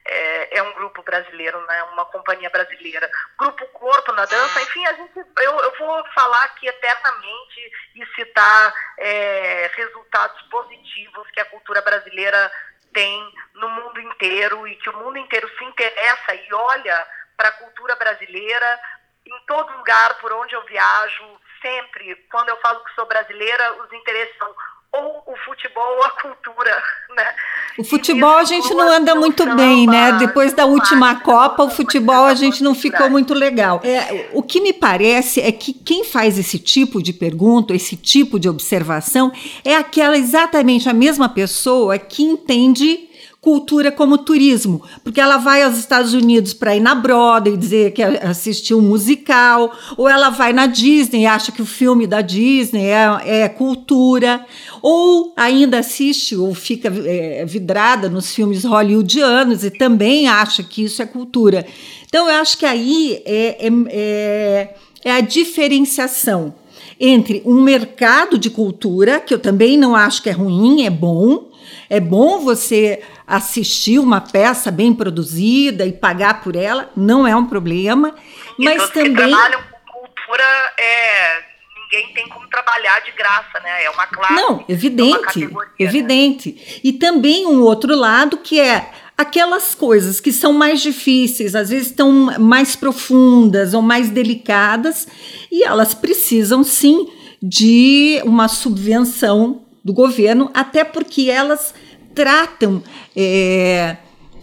é, 0.08 0.58
é, 0.58 0.64
um 0.64 0.74
grupo 0.74 1.04
brasileiro, 1.04 1.60
né, 1.66 1.84
uma 1.94 2.06
companhia 2.06 2.50
brasileira. 2.50 3.10
Grupo 3.38 3.66
Corpo 3.68 4.12
na 4.14 4.26
dança, 4.26 4.62
enfim, 4.62 4.86
a 4.86 4.94
gente, 4.94 5.18
eu, 5.18 5.60
eu 5.60 5.78
vou 5.78 6.06
falar 6.14 6.44
aqui 6.46 6.68
eternamente 6.68 7.72
e 7.96 8.06
citar 8.16 8.74
é, 8.98 9.72
resultados 9.76 10.42
positivos 10.44 11.30
que 11.32 11.40
a 11.40 11.46
cultura 11.46 11.82
brasileira 11.82 12.52
tem 12.94 13.34
no 13.56 13.70
mundo 13.70 14.00
inteiro 14.00 14.68
e 14.68 14.76
que 14.78 14.90
o 14.90 14.98
mundo 14.98 15.18
inteiro 15.18 15.50
se 15.58 15.64
interessa 15.64 16.34
e 16.34 16.54
olha 16.54 17.08
para 17.36 17.50
a 17.50 17.54
cultura 17.54 17.96
brasileira 17.96 18.80
em 19.26 19.46
todo 19.46 19.78
lugar 19.78 20.16
por 20.16 20.32
onde 20.32 20.56
eu 20.56 20.64
viajo, 20.64 21.40
sempre, 21.62 22.16
quando 22.32 22.50
eu 22.50 22.58
falo 22.58 22.84
que 22.84 22.96
sou 22.96 23.06
brasileira, 23.06 23.74
os 23.84 23.92
interesses 23.94 24.36
são 24.38 24.56
ou 24.92 25.24
o 25.28 25.38
futebol 25.38 25.98
ou 25.98 26.04
a 26.04 26.10
cultura, 26.12 26.84
né? 27.10 27.36
O 27.78 27.84
futebol 27.84 28.38
a 28.38 28.44
gente 28.44 28.74
não 28.74 28.92
anda 28.92 29.14
muito 29.16 29.46
bem, 29.56 29.86
né? 29.86 30.14
Depois 30.14 30.54
da 30.54 30.66
última 30.66 31.16
Copa, 31.16 31.64
o 31.64 31.70
futebol 31.70 32.26
a 32.26 32.34
gente 32.34 32.64
não 32.64 32.74
ficou 32.74 33.10
muito 33.10 33.34
legal. 33.34 33.82
É, 33.84 34.30
o 34.34 34.42
que 34.42 34.60
me 34.60 34.74
parece 34.74 35.40
é 35.42 35.52
que 35.52 35.74
quem 35.74 36.04
faz 36.04 36.40
esse 36.40 36.58
tipo 36.58 37.02
de 37.02 37.14
pergunta, 37.14 37.76
esse 37.76 37.96
tipo 37.96 38.40
de 38.40 38.50
observação, 38.50 39.32
é 39.64 39.76
aquela 39.76 40.18
exatamente 40.18 40.90
a 40.90 40.94
mesma 40.94 41.30
pessoa 41.30 41.98
que 41.98 42.24
entende 42.24 43.07
cultura 43.48 43.94
como 43.94 44.18
turismo, 44.18 44.82
porque 45.06 45.22
ela 45.22 45.38
vai 45.38 45.64
aos 45.64 45.78
Estados 45.78 46.14
Unidos 46.14 46.54
para 46.54 46.76
ir 46.76 46.82
na 46.82 46.94
Broadway 46.94 47.56
dizer 47.56 47.94
que 47.94 48.04
assistiu 48.04 48.78
um 48.78 48.82
musical, 48.82 49.74
ou 49.96 50.10
ela 50.10 50.30
vai 50.30 50.52
na 50.52 50.66
Disney 50.66 51.22
e 51.22 51.26
acha 51.26 51.50
que 51.50 51.62
o 51.62 51.66
filme 51.66 52.06
da 52.06 52.20
Disney 52.20 52.88
é, 52.88 53.44
é 53.44 53.48
cultura, 53.48 54.46
ou 54.82 55.32
ainda 55.38 55.80
assiste 55.80 56.36
ou 56.36 56.54
fica 56.54 56.92
é, 57.06 57.46
vidrada 57.46 58.10
nos 58.10 58.36
filmes 58.36 58.66
hollywoodianos 58.66 59.64
e 59.64 59.72
também 59.72 60.28
acha 60.28 60.62
que 60.62 60.84
isso 60.84 61.02
é 61.02 61.06
cultura. 61.06 61.66
Então, 62.06 62.30
eu 62.30 62.42
acho 62.42 62.58
que 62.58 62.66
aí 62.66 63.24
é, 63.26 63.66
é, 63.66 63.70
é, 63.90 64.76
é 65.06 65.12
a 65.14 65.22
diferenciação 65.22 66.54
entre 67.00 67.42
um 67.46 67.62
mercado 67.62 68.38
de 68.38 68.50
cultura, 68.50 69.22
que 69.22 69.34
eu 69.34 69.40
também 69.40 69.78
não 69.78 69.96
acho 69.96 70.22
que 70.22 70.30
é 70.30 70.34
ruim, 70.34 70.84
é 70.84 70.90
bom, 70.90 71.48
é 71.90 72.00
bom 72.00 72.40
você 72.40 73.02
assistir 73.28 74.00
uma 74.00 74.22
peça 74.22 74.72
bem 74.72 74.94
produzida 74.94 75.86
e 75.86 75.92
pagar 75.92 76.42
por 76.42 76.56
ela, 76.56 76.90
não 76.96 77.28
é 77.28 77.36
um 77.36 77.46
problema. 77.46 78.16
E 78.58 78.64
mas 78.64 78.90
também. 78.90 79.12
Que 79.12 79.18
trabalham 79.18 79.60
com 79.86 80.00
cultura, 80.00 80.44
é, 80.80 81.44
ninguém 81.76 82.14
tem 82.14 82.30
como 82.30 82.48
trabalhar 82.48 83.02
de 83.02 83.12
graça, 83.12 83.60
né? 83.62 83.84
É 83.84 83.90
uma 83.90 84.08
classe. 84.08 84.34
Não, 84.34 84.64
evidente, 84.70 85.50
é 85.78 85.84
evidente. 85.84 86.54
Né? 86.54 86.80
E 86.86 86.94
também 86.94 87.46
um 87.46 87.62
outro 87.62 87.94
lado 87.94 88.38
que 88.38 88.62
é 88.62 88.90
aquelas 89.18 89.76
coisas 89.76 90.22
que 90.22 90.32
são 90.32 90.54
mais 90.54 90.80
difíceis, 90.80 91.56
às 91.56 91.70
vezes 91.70 91.88
estão 91.88 92.12
mais 92.40 92.76
profundas 92.76 93.74
ou 93.74 93.82
mais 93.82 94.10
delicadas, 94.10 95.08
e 95.52 95.64
elas 95.64 95.94
precisam 95.94 96.64
sim 96.64 97.10
de 97.42 98.22
uma 98.24 98.48
subvenção 98.48 99.66
do 99.84 99.92
governo, 99.92 100.52
até 100.54 100.84
porque 100.84 101.30
elas 101.32 101.74
tratam 102.18 102.82
é, 103.16 103.96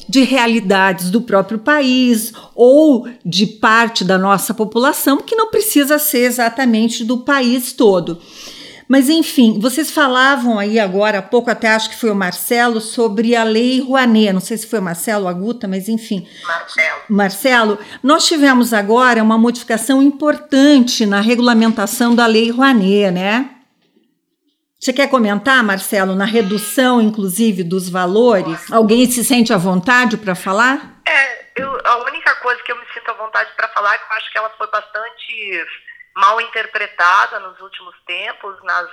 de 0.08 0.22
realidades 0.22 1.10
do 1.10 1.20
próprio 1.20 1.58
país 1.58 2.32
ou 2.54 3.08
de 3.26 3.48
parte 3.48 4.04
da 4.04 4.16
nossa 4.16 4.54
população, 4.54 5.18
que 5.18 5.34
não 5.34 5.50
precisa 5.50 5.98
ser 5.98 6.20
exatamente 6.20 7.04
do 7.04 7.18
país 7.18 7.72
todo. 7.72 8.20
Mas, 8.86 9.08
enfim, 9.08 9.58
vocês 9.58 9.90
falavam 9.90 10.56
aí 10.56 10.78
agora 10.78 11.18
há 11.18 11.22
pouco, 11.22 11.50
até 11.50 11.68
acho 11.68 11.90
que 11.90 11.96
foi 11.96 12.10
o 12.10 12.14
Marcelo, 12.14 12.80
sobre 12.80 13.34
a 13.34 13.42
Lei 13.42 13.80
Rouanet. 13.80 14.32
Não 14.32 14.40
sei 14.40 14.56
se 14.56 14.66
foi 14.66 14.78
o 14.78 14.82
Marcelo 14.82 15.24
ou 15.24 15.28
a 15.28 15.32
Guta, 15.32 15.66
mas 15.66 15.88
enfim. 15.88 16.26
Marcelo. 16.46 17.00
Marcelo, 17.08 17.78
nós 18.02 18.26
tivemos 18.26 18.72
agora 18.72 19.22
uma 19.22 19.38
modificação 19.38 20.02
importante 20.02 21.06
na 21.06 21.20
regulamentação 21.20 22.14
da 22.14 22.26
Lei 22.26 22.50
Rouanet, 22.50 23.10
né? 23.10 23.53
Você 24.84 24.92
quer 24.92 25.08
comentar, 25.08 25.64
Marcelo, 25.64 26.14
na 26.14 26.26
redução, 26.26 27.00
inclusive, 27.00 27.64
dos 27.64 27.88
valores? 27.88 28.70
Alguém 28.70 29.10
se 29.10 29.24
sente 29.24 29.50
à 29.50 29.56
vontade 29.56 30.18
para 30.18 30.34
falar? 30.34 31.00
É, 31.08 31.46
eu, 31.56 31.80
a 31.86 31.96
única 32.04 32.34
coisa 32.34 32.62
que 32.62 32.70
eu 32.70 32.76
me 32.76 32.84
sinto 32.92 33.10
à 33.10 33.14
vontade 33.14 33.50
para 33.56 33.66
falar 33.68 33.94
é 33.94 33.96
que 33.96 34.04
eu 34.04 34.16
acho 34.18 34.30
que 34.30 34.36
ela 34.36 34.50
foi 34.58 34.66
bastante 34.66 35.66
mal 36.14 36.38
interpretada 36.38 37.40
nos 37.40 37.58
últimos 37.62 37.94
tempos, 38.06 38.62
nas, 38.62 38.90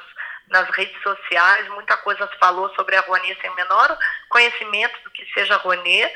nas 0.48 0.69
redes 0.69 0.95
sociais. 1.03 1.67
Muita 1.71 1.98
coisa 1.98 2.25
se 2.25 2.39
falou 2.39 2.74
sobre 2.74 2.95
a 2.95 3.01
Rouanet 3.01 3.38
sem 3.41 3.50
o 3.50 3.55
menor 3.55 3.98
conhecimento 4.29 4.98
do 5.03 5.12
que 5.12 5.25
seja 5.33 5.55
a 5.55 5.57
Rouanet. 5.57 6.13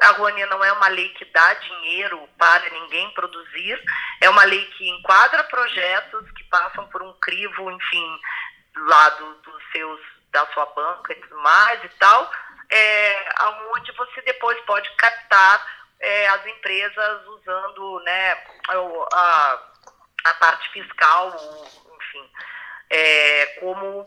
A 0.00 0.12
Rouanet 0.12 0.48
não 0.48 0.64
é 0.64 0.72
uma 0.72 0.88
lei 0.88 1.10
que 1.10 1.26
dá 1.26 1.52
dinheiro 1.52 2.26
para 2.38 2.70
ninguém 2.70 3.10
produzir, 3.10 3.78
é 4.22 4.30
uma 4.30 4.44
lei 4.44 4.64
que 4.78 4.88
enquadra 4.88 5.44
projetos 5.44 6.30
que 6.30 6.44
passam 6.44 6.86
por 6.86 7.02
um 7.02 7.12
crivo, 7.20 7.70
enfim, 7.70 8.20
lá 8.76 9.08
do, 9.10 9.34
dos 9.36 9.62
seus, 9.72 10.00
da 10.30 10.46
sua 10.48 10.66
banca 10.66 11.12
e 11.12 11.16
tudo 11.16 11.38
mais 11.38 11.82
e 11.84 11.88
tal, 11.90 12.30
é, 12.70 13.34
onde 13.76 13.92
você 13.92 14.20
depois 14.22 14.58
pode 14.60 14.90
captar 14.96 15.66
é, 16.00 16.28
as 16.28 16.46
empresas 16.46 17.26
usando 17.26 18.00
né, 18.00 18.36
a, 19.12 19.58
a 20.24 20.34
parte 20.34 20.68
fiscal, 20.70 21.34
enfim, 21.96 22.30
é, 22.90 23.46
como 23.60 24.06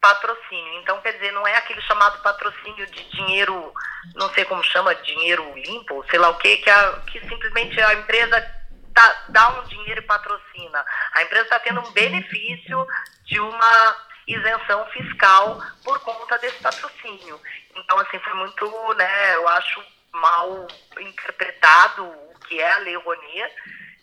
patrocínio. 0.00 0.80
Então, 0.80 1.00
quer 1.00 1.12
dizer, 1.12 1.32
não 1.32 1.46
é 1.46 1.56
aquele 1.56 1.80
chamado 1.82 2.22
patrocínio 2.22 2.86
de 2.86 3.04
dinheiro, 3.10 3.72
não 4.14 4.32
sei 4.32 4.44
como 4.44 4.62
chama, 4.62 4.94
dinheiro 4.94 5.52
limpo, 5.54 6.04
sei 6.10 6.18
lá 6.18 6.30
o 6.30 6.38
quê, 6.38 6.56
que, 6.58 6.70
a, 6.70 7.00
que 7.06 7.20
simplesmente 7.20 7.80
a 7.80 7.94
empresa 7.94 8.57
dá, 8.92 9.24
dá 9.28 9.48
um 9.60 9.64
dinheiro 9.64 10.00
e 10.00 10.06
patrocina. 10.06 10.84
A 11.14 11.22
empresa 11.22 11.44
está 11.44 11.60
tendo 11.60 11.80
um 11.80 11.90
benefício 11.92 12.86
de 13.24 13.40
uma 13.40 13.96
isenção 14.26 14.84
fiscal 14.86 15.60
por 15.82 15.98
conta 16.00 16.38
desse 16.38 16.58
patrocínio. 16.62 17.40
Então, 17.74 17.98
assim, 17.98 18.18
foi 18.18 18.34
muito, 18.34 18.94
né, 18.94 19.34
eu 19.36 19.48
acho 19.48 19.82
mal 20.12 20.66
interpretado 20.98 22.04
o 22.04 22.34
que 22.46 22.60
é 22.60 22.72
a 22.72 22.78
Lei 22.78 22.96
Rouanet, 22.96 23.54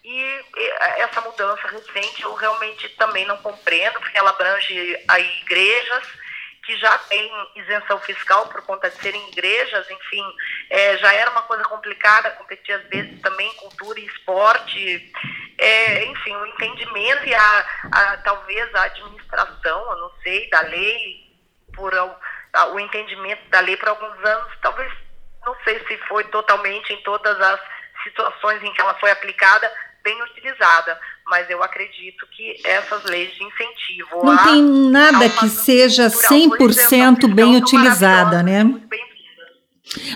e 0.03 0.45
essa 0.97 1.19
mudança 1.21 1.67
recente 1.67 2.21
eu 2.21 2.33
realmente 2.35 2.87
também 2.89 3.25
não 3.25 3.37
compreendo, 3.37 3.99
porque 3.99 4.17
ela 4.17 4.29
abrange 4.29 5.03
aí 5.07 5.41
igrejas, 5.41 6.07
que 6.65 6.75
já 6.77 6.97
têm 6.97 7.31
isenção 7.55 7.99
fiscal 7.99 8.47
por 8.47 8.61
conta 8.63 8.89
de 8.89 8.97
serem 8.97 9.29
igrejas, 9.29 9.89
enfim, 9.89 10.23
é, 10.69 10.97
já 10.97 11.13
era 11.13 11.29
uma 11.29 11.43
coisa 11.43 11.63
complicada, 11.65 12.31
competir 12.31 12.73
às 12.73 12.83
vezes 12.87 13.21
também 13.21 13.53
cultura 13.55 13.99
e 13.99 14.05
esporte, 14.05 15.13
é, 15.57 16.05
enfim, 16.05 16.35
o 16.35 16.45
entendimento 16.47 17.25
e 17.25 17.35
a, 17.35 17.65
a, 17.91 18.17
talvez 18.17 18.73
a 18.73 18.83
administração, 18.83 19.91
eu 19.91 19.97
não 19.97 20.11
sei, 20.23 20.49
da 20.49 20.61
lei, 20.61 21.31
por 21.73 21.93
a, 21.93 22.65
o 22.67 22.79
entendimento 22.79 23.47
da 23.49 23.59
lei 23.59 23.77
por 23.77 23.89
alguns 23.89 24.23
anos, 24.23 24.51
talvez, 24.61 24.91
não 25.45 25.55
sei 25.63 25.79
se 25.87 25.97
foi 26.07 26.23
totalmente 26.25 26.91
em 26.93 27.01
todas 27.03 27.39
as 27.39 27.59
situações 28.03 28.61
em 28.63 28.73
que 28.73 28.81
ela 28.81 28.95
foi 28.95 29.11
aplicada, 29.11 29.71
bem 30.03 30.19
utilizada, 30.23 30.99
mas 31.35 31.49
eu 31.49 31.61
acredito 31.61 32.25
que 32.31 32.55
essas 32.65 33.03
leis 33.03 33.29
de 33.33 33.43
incentivo. 33.43 34.23
Não 34.23 34.37
tem 34.37 34.63
nada 34.63 35.27
que 35.27 35.49
seja 35.49 36.07
100% 36.07 37.27
bem 37.33 37.57
utilizada, 37.57 38.41
né? 38.41 38.63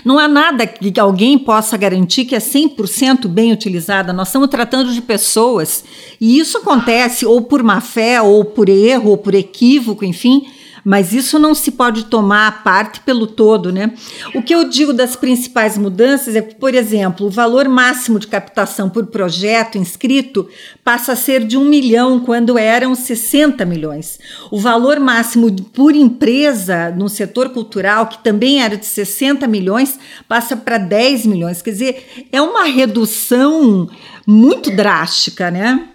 Não 0.02 0.18
há 0.18 0.26
nada 0.26 0.66
que 0.66 0.98
alguém 0.98 1.38
possa 1.38 1.76
garantir 1.76 2.24
que 2.24 2.34
é 2.34 2.38
100% 2.38 3.28
bem 3.28 3.52
utilizada. 3.52 4.14
Nós 4.14 4.28
estamos 4.28 4.48
tratando 4.48 4.94
de 4.94 5.02
pessoas 5.02 5.84
e 6.18 6.38
isso 6.38 6.56
acontece 6.56 7.26
ou 7.26 7.42
por 7.42 7.62
má 7.62 7.82
fé, 7.82 8.22
ou 8.22 8.42
por 8.42 8.70
erro, 8.70 9.10
ou 9.10 9.18
por 9.18 9.34
equívoco, 9.34 10.06
enfim 10.06 10.50
mas 10.84 11.12
isso 11.12 11.38
não 11.38 11.54
se 11.54 11.70
pode 11.70 12.04
tomar 12.06 12.48
a 12.48 12.52
parte 12.52 13.00
pelo 13.00 13.26
todo, 13.26 13.72
né? 13.72 13.92
O 14.34 14.42
que 14.42 14.54
eu 14.54 14.68
digo 14.68 14.92
das 14.92 15.16
principais 15.16 15.76
mudanças 15.76 16.34
é 16.34 16.42
que, 16.42 16.54
por 16.54 16.74
exemplo, 16.74 17.26
o 17.26 17.30
valor 17.30 17.68
máximo 17.68 18.18
de 18.18 18.26
captação 18.26 18.88
por 18.88 19.06
projeto 19.06 19.78
inscrito 19.78 20.48
passa 20.84 21.12
a 21.12 21.16
ser 21.16 21.44
de 21.44 21.56
um 21.56 21.64
milhão 21.64 22.20
quando 22.20 22.58
eram 22.58 22.94
60 22.94 23.64
milhões. 23.64 24.18
O 24.50 24.58
valor 24.58 24.98
máximo 24.98 25.50
por 25.72 25.94
empresa 25.94 26.90
no 26.90 27.08
setor 27.08 27.50
cultural, 27.50 28.06
que 28.06 28.22
também 28.22 28.62
era 28.62 28.76
de 28.76 28.86
60 28.86 29.46
milhões, 29.46 29.98
passa 30.28 30.56
para 30.56 30.78
10 30.78 31.26
milhões. 31.26 31.62
Quer 31.62 31.70
dizer, 31.70 32.26
é 32.32 32.40
uma 32.40 32.64
redução 32.64 33.88
muito 34.26 34.74
drástica, 34.74 35.50
né? 35.50 35.89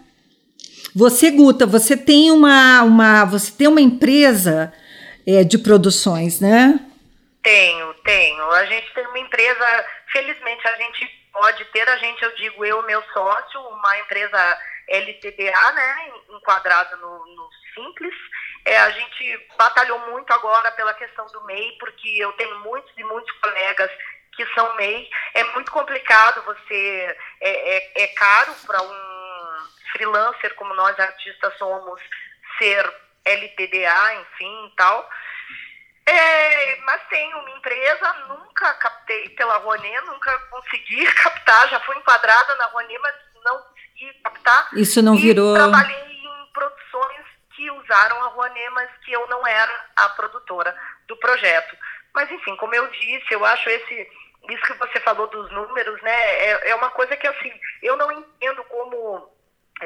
Você, 0.95 1.29
Guta, 1.29 1.65
você 1.65 1.97
tem 1.97 2.31
uma, 2.31 2.81
uma, 2.83 3.25
você 3.25 3.51
tem 3.51 3.67
uma 3.67 3.81
empresa 3.81 4.73
é, 5.27 5.43
de 5.43 5.57
produções, 5.57 6.39
né? 6.39 6.79
Tenho, 7.43 7.93
tenho. 7.95 8.51
A 8.51 8.65
gente 8.65 8.93
tem 8.93 9.05
uma 9.05 9.19
empresa, 9.19 9.85
felizmente 10.13 10.65
a 10.65 10.77
gente 10.77 11.05
pode 11.33 11.65
ter, 11.65 11.89
a 11.89 11.97
gente, 11.97 12.23
eu 12.23 12.33
digo 12.35 12.63
eu, 12.63 12.81
meu 12.83 13.03
sócio, 13.11 13.59
uma 13.59 13.99
empresa 13.99 14.57
LTDA, 14.87 15.71
né, 15.73 16.11
enquadrada 16.29 16.95
no, 16.95 17.25
no 17.25 17.49
Simples. 17.73 18.15
É, 18.63 18.77
a 18.77 18.89
gente 18.91 19.47
batalhou 19.57 19.99
muito 20.11 20.31
agora 20.31 20.71
pela 20.71 20.93
questão 20.93 21.25
do 21.27 21.43
MEI, 21.43 21.73
porque 21.77 22.07
eu 22.17 22.31
tenho 22.33 22.57
muitos 22.59 22.91
e 22.97 23.03
muitos 23.03 23.31
colegas 23.39 23.91
que 24.33 24.45
são 24.53 24.75
MEI. 24.77 25.09
É 25.33 25.43
muito 25.55 25.69
complicado 25.71 26.41
você, 26.45 27.17
é, 27.41 27.75
é, 27.75 28.03
é 28.03 28.07
caro 28.07 28.53
para 28.65 28.81
um 28.81 29.14
freelancer, 29.95 30.53
como 30.55 30.73
nós 30.73 30.99
artistas 30.99 31.57
somos, 31.57 32.01
ser 32.59 32.93
LTDA, 33.23 34.13
enfim, 34.15 34.73
tal. 34.75 35.09
É, 36.05 36.75
mas 36.81 37.01
tenho 37.09 37.39
uma 37.39 37.51
empresa, 37.51 38.13
nunca 38.27 38.73
captei 38.73 39.29
pela 39.29 39.57
Rouanet, 39.57 40.05
nunca 40.05 40.37
consegui 40.49 41.05
captar, 41.15 41.69
já 41.69 41.79
fui 41.79 41.95
enquadrada 41.97 42.55
na 42.55 42.65
Rouanet, 42.65 42.99
mas 42.99 43.15
não 43.43 43.59
consegui 43.63 44.13
captar. 44.23 44.69
Isso 44.73 45.01
não 45.01 45.15
e 45.15 45.21
virou... 45.21 45.55
trabalhei 45.55 45.95
em 45.95 46.49
produções 46.53 47.25
que 47.55 47.71
usaram 47.71 48.21
a 48.23 48.27
Rouanet, 48.27 48.69
mas 48.71 48.89
que 49.03 49.13
eu 49.13 49.27
não 49.27 49.47
era 49.47 49.85
a 49.95 50.09
produtora 50.09 50.75
do 51.07 51.17
projeto. 51.17 51.75
Mas, 52.13 52.29
enfim, 52.31 52.55
como 52.57 52.75
eu 52.75 52.87
disse, 52.91 53.33
eu 53.33 53.43
acho 53.43 53.69
esse 53.69 54.07
isso 54.49 54.61
que 54.61 54.73
você 54.73 54.99
falou 54.99 55.27
dos 55.27 55.51
números, 55.51 55.99
né, 56.03 56.11
é, 56.11 56.69
é 56.69 56.75
uma 56.75 56.91
coisa 56.91 57.17
que, 57.17 57.27
assim, 57.27 57.51
eu 57.81 57.95
não 57.97 58.11
entendo 58.11 58.63
como 58.65 59.34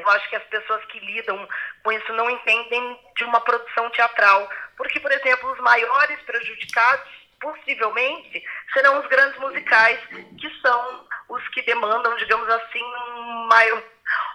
eu 0.01 0.09
acho 0.09 0.29
que 0.29 0.35
as 0.35 0.43
pessoas 0.45 0.83
que 0.85 0.99
lidam 0.99 1.47
com 1.83 1.91
isso 1.91 2.13
não 2.13 2.29
entendem 2.29 2.99
de 3.15 3.23
uma 3.23 3.41
produção 3.41 3.89
teatral. 3.91 4.49
Porque, 4.77 4.99
por 4.99 5.11
exemplo, 5.11 5.51
os 5.51 5.59
maiores 5.59 6.19
prejudicados, 6.21 7.09
possivelmente, 7.39 8.43
serão 8.73 8.99
os 8.99 9.07
grandes 9.07 9.39
musicais, 9.39 9.99
que 10.39 10.61
são 10.61 11.07
os 11.29 11.47
que 11.49 11.61
demandam, 11.61 12.15
digamos 12.17 12.49
assim, 12.49 12.83
um 12.83 13.47
maior, 13.47 13.83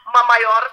uma 0.09 0.25
maior 0.25 0.73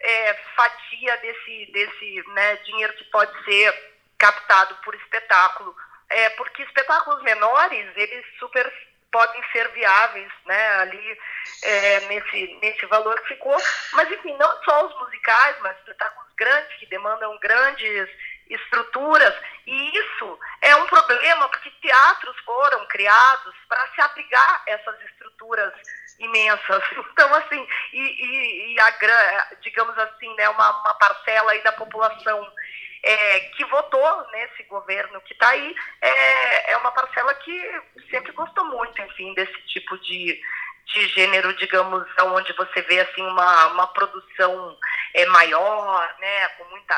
é, 0.00 0.34
fatia 0.56 1.16
desse, 1.18 1.70
desse 1.72 2.24
né, 2.28 2.56
dinheiro 2.56 2.92
que 2.94 3.04
pode 3.04 3.32
ser 3.44 3.72
captado 4.18 4.74
por 4.84 4.94
espetáculo. 4.94 5.74
É, 6.08 6.30
porque 6.30 6.62
espetáculos 6.62 7.22
menores, 7.22 7.96
eles 7.96 8.26
super 8.38 8.89
podem 9.12 9.42
ser 9.52 9.68
viáveis 9.72 10.30
né, 10.46 10.68
ali 10.76 11.18
é, 11.62 12.00
nesse, 12.08 12.58
nesse 12.62 12.86
valor 12.86 13.20
que 13.20 13.28
ficou. 13.28 13.56
Mas, 13.92 14.10
enfim, 14.10 14.36
não 14.38 14.62
só 14.62 14.86
os 14.86 15.00
musicais, 15.00 15.56
mas 15.60 15.76
espetáculos 15.78 16.32
grandes 16.36 16.76
que 16.78 16.86
demandam 16.86 17.38
grandes 17.38 18.08
estruturas. 18.48 19.34
E 19.66 19.98
isso 19.98 20.38
é 20.62 20.74
um 20.76 20.86
problema 20.86 21.48
porque 21.48 21.70
teatros 21.82 22.36
foram 22.40 22.86
criados 22.88 23.54
para 23.68 23.86
se 23.88 24.00
abrigar 24.00 24.62
essas 24.66 25.00
estruturas 25.02 25.72
imensas. 26.18 26.82
Então, 27.20 27.34
assim, 27.34 27.68
e, 27.92 27.98
e, 27.98 28.74
e 28.74 28.80
a, 28.80 29.54
digamos 29.60 29.96
assim, 29.98 30.34
né, 30.36 30.48
uma, 30.48 30.70
uma 30.80 30.94
parcela 30.94 31.52
aí 31.52 31.62
da 31.62 31.72
população 31.72 32.50
é, 33.02 33.40
que 33.56 33.64
votou 33.66 34.26
nesse 34.32 34.62
governo 34.64 35.20
que 35.22 35.32
está 35.32 35.48
aí 35.48 35.74
é, 36.00 36.72
é 36.72 36.76
uma 36.76 36.90
parcela 36.92 37.32
que 37.34 37.82
sempre 38.10 38.32
gostou 38.32 38.64
muito, 38.66 39.00
enfim, 39.02 39.32
desse 39.34 39.58
tipo 39.68 39.96
de, 39.98 40.40
de 40.86 41.08
gênero, 41.08 41.56
digamos, 41.56 42.06
onde 42.20 42.52
você 42.52 42.82
vê 42.82 43.00
assim 43.00 43.22
uma, 43.22 43.66
uma 43.68 43.86
produção 43.88 44.76
é, 45.14 45.26
maior, 45.26 46.14
né, 46.18 46.48
com 46.48 46.64
muita 46.64 46.94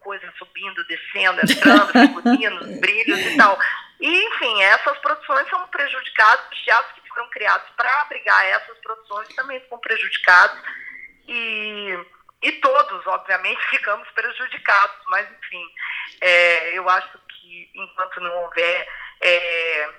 coisa 0.00 0.30
subindo, 0.38 0.86
descendo, 0.86 1.40
entrando, 1.40 1.92
figurinos, 1.92 2.80
brilhos 2.80 3.20
e 3.20 3.36
tal. 3.36 3.58
E, 4.00 4.24
enfim, 4.26 4.62
essas 4.62 4.98
produções 4.98 5.48
são 5.48 5.66
prejudicadas, 5.68 6.44
os 6.52 6.64
teatros 6.64 6.94
que 6.94 7.08
foram 7.08 7.28
criados 7.30 7.68
para 7.76 8.02
abrigar 8.02 8.44
essas 8.46 8.78
produções 8.78 9.28
também 9.34 9.60
ficam 9.60 9.78
prejudicados. 9.78 10.60
E 11.26 11.98
e 12.42 12.52
todos, 12.52 13.06
obviamente, 13.06 13.60
ficamos 13.68 14.08
prejudicados, 14.10 14.96
mas, 15.06 15.28
enfim, 15.30 15.64
é, 16.20 16.78
eu 16.78 16.88
acho 16.88 17.18
que 17.28 17.70
enquanto 17.74 18.20
não 18.20 18.44
houver 18.44 18.88
é, 19.20 19.90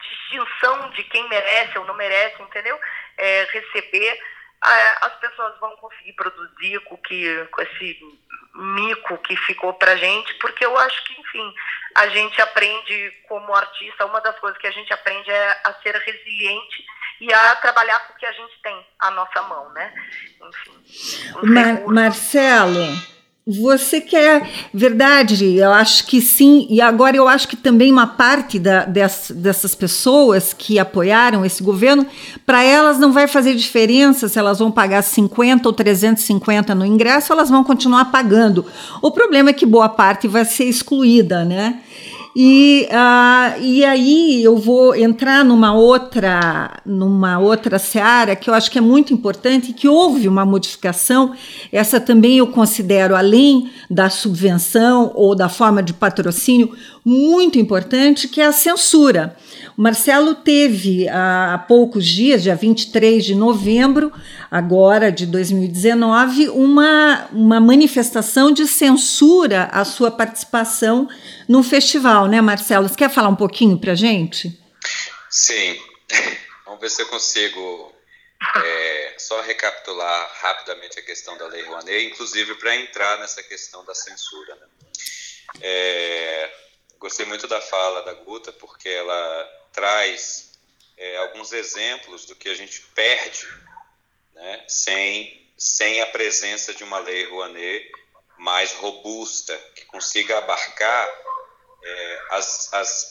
distinção 0.00 0.90
de 0.90 1.02
quem 1.04 1.26
merece 1.28 1.78
ou 1.78 1.86
não 1.86 1.94
merece, 1.94 2.42
entendeu? 2.42 2.78
É, 3.16 3.44
receber, 3.44 4.20
as 4.60 5.14
pessoas 5.16 5.58
vão 5.58 5.74
conseguir 5.76 6.12
produzir 6.12 6.78
com, 6.80 6.96
que, 6.98 7.46
com 7.46 7.62
esse 7.62 7.98
mico 8.54 9.18
que 9.18 9.36
ficou 9.38 9.72
pra 9.74 9.96
gente, 9.96 10.34
porque 10.34 10.64
eu 10.64 10.76
acho 10.78 11.04
que, 11.04 11.18
enfim, 11.18 11.54
a 11.96 12.08
gente 12.08 12.40
aprende 12.42 13.10
como 13.26 13.54
artista, 13.54 14.06
uma 14.06 14.20
das 14.20 14.38
coisas 14.38 14.58
que 14.58 14.66
a 14.66 14.70
gente 14.70 14.92
aprende 14.92 15.30
é 15.30 15.60
a 15.64 15.74
ser 15.82 15.96
resiliente 15.96 16.84
e 17.22 17.32
a 17.32 17.54
trabalhar 17.54 18.00
com 18.00 18.14
o 18.14 18.16
que 18.16 18.26
a 18.26 18.32
gente 18.32 18.60
tem 18.60 18.76
à 18.98 19.10
nossa 19.12 19.42
mão, 19.42 19.72
né? 19.72 19.92
Enfim. 20.44 21.32
Mar 21.44 21.82
Marcelo, 21.86 22.98
você 23.46 24.00
quer 24.00 24.48
verdade? 24.74 25.56
Eu 25.56 25.72
acho 25.72 26.04
que 26.06 26.20
sim. 26.20 26.66
E 26.68 26.80
agora 26.80 27.16
eu 27.16 27.28
acho 27.28 27.46
que 27.46 27.54
também 27.54 27.92
uma 27.92 28.08
parte 28.08 28.58
da, 28.58 28.84
dessas 28.84 29.72
pessoas 29.72 30.52
que 30.52 30.80
apoiaram 30.80 31.44
esse 31.44 31.62
governo, 31.62 32.04
para 32.44 32.64
elas 32.64 32.98
não 32.98 33.12
vai 33.12 33.28
fazer 33.28 33.54
diferença 33.54 34.28
se 34.28 34.36
elas 34.36 34.58
vão 34.58 34.72
pagar 34.72 35.02
50 35.02 35.68
ou 35.68 35.72
350 35.72 36.74
no 36.74 36.84
ingresso, 36.84 37.32
elas 37.32 37.48
vão 37.48 37.62
continuar 37.62 38.06
pagando. 38.06 38.66
O 39.00 39.12
problema 39.12 39.50
é 39.50 39.52
que 39.52 39.64
boa 39.64 39.88
parte 39.88 40.26
vai 40.26 40.44
ser 40.44 40.64
excluída, 40.64 41.44
né? 41.44 41.80
E, 42.34 42.88
uh, 42.90 43.60
e 43.60 43.84
aí 43.84 44.42
eu 44.42 44.56
vou 44.56 44.94
entrar 44.94 45.44
numa 45.44 45.74
outra, 45.74 46.80
numa 46.86 47.38
outra 47.38 47.78
seara 47.78 48.34
que 48.34 48.48
eu 48.48 48.54
acho 48.54 48.70
que 48.70 48.78
é 48.78 48.80
muito 48.80 49.12
importante, 49.12 49.74
que 49.74 49.86
houve 49.86 50.26
uma 50.28 50.44
modificação. 50.44 51.32
Essa 51.70 52.00
também 52.00 52.38
eu 52.38 52.46
considero, 52.46 53.14
além 53.14 53.70
da 53.90 54.08
subvenção 54.08 55.12
ou 55.14 55.34
da 55.34 55.50
forma 55.50 55.82
de 55.82 55.92
patrocínio, 55.92 56.72
muito 57.04 57.58
importante, 57.58 58.28
que 58.28 58.40
é 58.40 58.46
a 58.46 58.52
censura. 58.52 59.36
O 59.76 59.82
Marcelo 59.82 60.34
teve 60.34 61.08
há 61.08 61.64
poucos 61.66 62.06
dias, 62.06 62.42
dia 62.42 62.54
23 62.54 63.24
de 63.24 63.34
novembro, 63.34 64.12
agora 64.50 65.10
de 65.10 65.26
2019, 65.26 66.50
uma, 66.50 67.28
uma 67.32 67.60
manifestação 67.60 68.52
de 68.52 68.66
censura 68.66 69.64
à 69.72 69.84
sua 69.84 70.10
participação 70.10 71.08
no 71.48 71.62
festival, 71.62 72.28
né, 72.28 72.40
Marcelo? 72.40 72.88
Você 72.88 72.94
quer 72.94 73.10
falar 73.10 73.28
um 73.28 73.36
pouquinho 73.36 73.78
para 73.78 73.94
gente? 73.94 74.58
Sim. 75.28 75.80
Vamos 76.64 76.80
ver 76.80 76.90
se 76.90 77.02
eu 77.02 77.06
consigo 77.06 77.92
é, 78.64 79.14
só 79.18 79.40
recapitular 79.42 80.30
rapidamente 80.40 80.98
a 80.98 81.02
questão 81.02 81.36
da 81.36 81.46
Lei 81.46 81.62
Rouanet, 81.64 82.06
inclusive 82.06 82.54
para 82.56 82.76
entrar 82.76 83.18
nessa 83.18 83.42
questão 83.42 83.84
da 83.84 83.94
censura. 83.94 84.54
Né? 84.54 84.66
É, 85.60 86.50
gostei 87.02 87.26
muito 87.26 87.48
da 87.48 87.60
fala 87.60 88.02
da 88.02 88.14
Guta, 88.14 88.52
porque 88.52 88.88
ela 88.88 89.66
traz 89.72 90.52
é, 90.96 91.16
alguns 91.16 91.52
exemplos 91.52 92.24
do 92.26 92.36
que 92.36 92.48
a 92.48 92.54
gente 92.54 92.80
perde 92.94 93.44
né, 94.32 94.64
sem, 94.68 95.52
sem 95.58 96.00
a 96.00 96.06
presença 96.06 96.72
de 96.72 96.84
uma 96.84 97.00
lei 97.00 97.28
Rouanet 97.28 97.90
mais 98.38 98.72
robusta, 98.74 99.56
que 99.74 99.84
consiga 99.86 100.38
abarcar 100.38 101.08
é, 101.82 102.22
as, 102.30 102.72
as, 102.72 103.10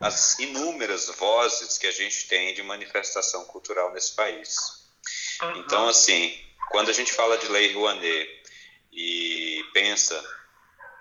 as 0.00 0.38
inúmeras 0.38 1.08
vozes 1.08 1.78
que 1.78 1.88
a 1.88 1.92
gente 1.92 2.28
tem 2.28 2.54
de 2.54 2.62
manifestação 2.62 3.44
cultural 3.46 3.92
nesse 3.92 4.14
país. 4.14 4.56
Então, 5.56 5.88
assim, 5.88 6.40
quando 6.70 6.90
a 6.90 6.92
gente 6.92 7.12
fala 7.12 7.36
de 7.36 7.48
lei 7.48 7.72
Rouanet 7.72 8.42
e 8.92 9.64
pensa 9.72 10.41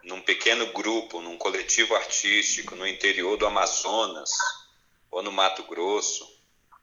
num 0.04 0.22
pequeno 0.22 0.68
grupo, 0.68 1.22
num 1.22 1.38
coletivo 1.38 1.96
artístico 1.96 2.76
no 2.76 2.88
interior 2.88 3.38
do 3.38 3.46
Amazonas, 3.46 4.32
ou 5.10 5.22
no 5.22 5.32
Mato 5.32 5.64
Grosso, 5.64 6.26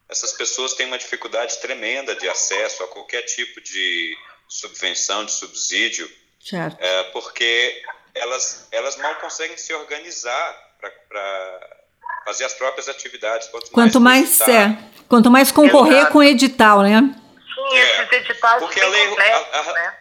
essas 0.07 0.33
pessoas 0.33 0.73
têm 0.73 0.87
uma 0.87 0.97
dificuldade 0.97 1.57
tremenda 1.59 2.15
de 2.15 2.27
acesso 2.27 2.83
a 2.83 2.87
qualquer 2.87 3.21
tipo 3.23 3.61
de 3.61 4.15
subvenção, 4.47 5.25
de 5.25 5.31
subsídio, 5.31 6.09
é, 6.79 7.03
porque 7.11 7.81
elas, 8.15 8.67
elas 8.71 8.95
mal 8.97 9.15
conseguem 9.15 9.57
se 9.57 9.73
organizar 9.73 10.75
para 10.79 11.77
fazer 12.25 12.45
as 12.45 12.53
próprias 12.53 12.89
atividades. 12.89 13.47
Quanto, 13.49 13.71
quanto 13.71 14.01
mais, 14.01 14.39
mais 14.39 14.49
é, 14.49 14.77
quanto 15.07 15.29
mais 15.29 15.51
concorrer 15.51 15.97
Exato. 15.97 16.13
com 16.13 16.23
edital, 16.23 16.81
né? 16.81 17.01
Sim, 17.53 17.77
é, 17.77 18.03
esses 18.03 18.11
editais 18.11 18.59
porque 18.63 18.79
a 18.79 18.87
lei, 18.87 19.17
a, 19.19 19.59
a, 19.59 19.73
né? 19.73 19.97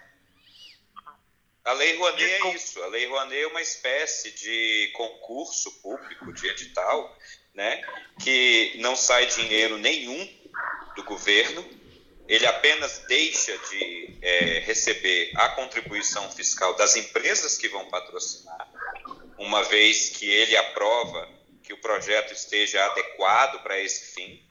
A 1.69 1.75
Lei 1.75 1.99
Rouanet 1.99 2.25
é 2.25 2.55
isso. 2.55 2.83
A 2.83 2.87
Lei 2.87 3.07
Rouanet 3.07 3.43
é 3.43 3.47
uma 3.47 3.61
espécie 3.61 4.31
de 4.31 4.91
concurso 4.95 5.71
público, 5.83 6.33
de 6.33 6.49
edital, 6.49 7.15
né, 7.53 7.87
que 8.25 8.73
não 8.79 8.97
sai 8.97 9.27
dinheiro 9.27 9.77
nenhum 9.77 10.27
do 10.97 11.03
governo, 11.05 11.63
ele 12.27 12.47
apenas 12.47 13.05
deixa 13.07 13.57
de 13.59 14.19
é, 14.23 14.61
receber 14.61 15.31
a 15.35 15.51
contribuição 15.51 16.33
fiscal 16.33 16.75
das 16.75 16.97
empresas 16.97 17.59
que 17.59 17.69
vão 17.69 17.91
patrocinar, 17.91 18.67
uma 19.37 19.63
vez 19.65 20.09
que 20.09 20.25
ele 20.25 20.57
aprova 20.57 21.29
que 21.63 21.75
o 21.75 21.81
projeto 21.83 22.33
esteja 22.33 22.83
adequado 22.87 23.63
para 23.63 23.79
esse 23.79 24.15
fim. 24.15 24.43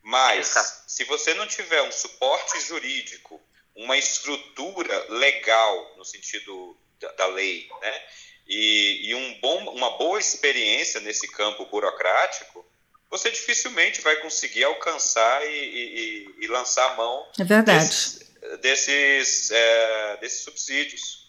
Mas, 0.00 0.84
se 0.86 1.02
você 1.02 1.34
não 1.34 1.48
tiver 1.48 1.82
um 1.82 1.90
suporte 1.90 2.60
jurídico, 2.60 3.42
uma 3.76 3.96
estrutura 3.96 5.06
legal, 5.10 5.94
no 5.96 6.04
sentido 6.04 6.76
da, 7.00 7.10
da 7.12 7.26
lei, 7.26 7.68
né, 7.80 8.02
e, 8.46 9.08
e 9.08 9.14
um 9.14 9.40
bom, 9.40 9.70
uma 9.70 9.96
boa 9.96 10.18
experiência 10.18 11.00
nesse 11.00 11.26
campo 11.28 11.66
burocrático, 11.66 12.64
você 13.10 13.30
dificilmente 13.30 14.00
vai 14.00 14.16
conseguir 14.16 14.64
alcançar 14.64 15.46
e, 15.46 15.50
e, 15.50 16.34
e 16.40 16.46
lançar 16.48 16.92
a 16.92 16.96
mão 16.96 17.26
é 17.38 17.44
desses, 17.62 18.32
desses, 18.60 19.50
é, 19.50 20.16
desses 20.18 20.40
subsídios. 20.40 21.23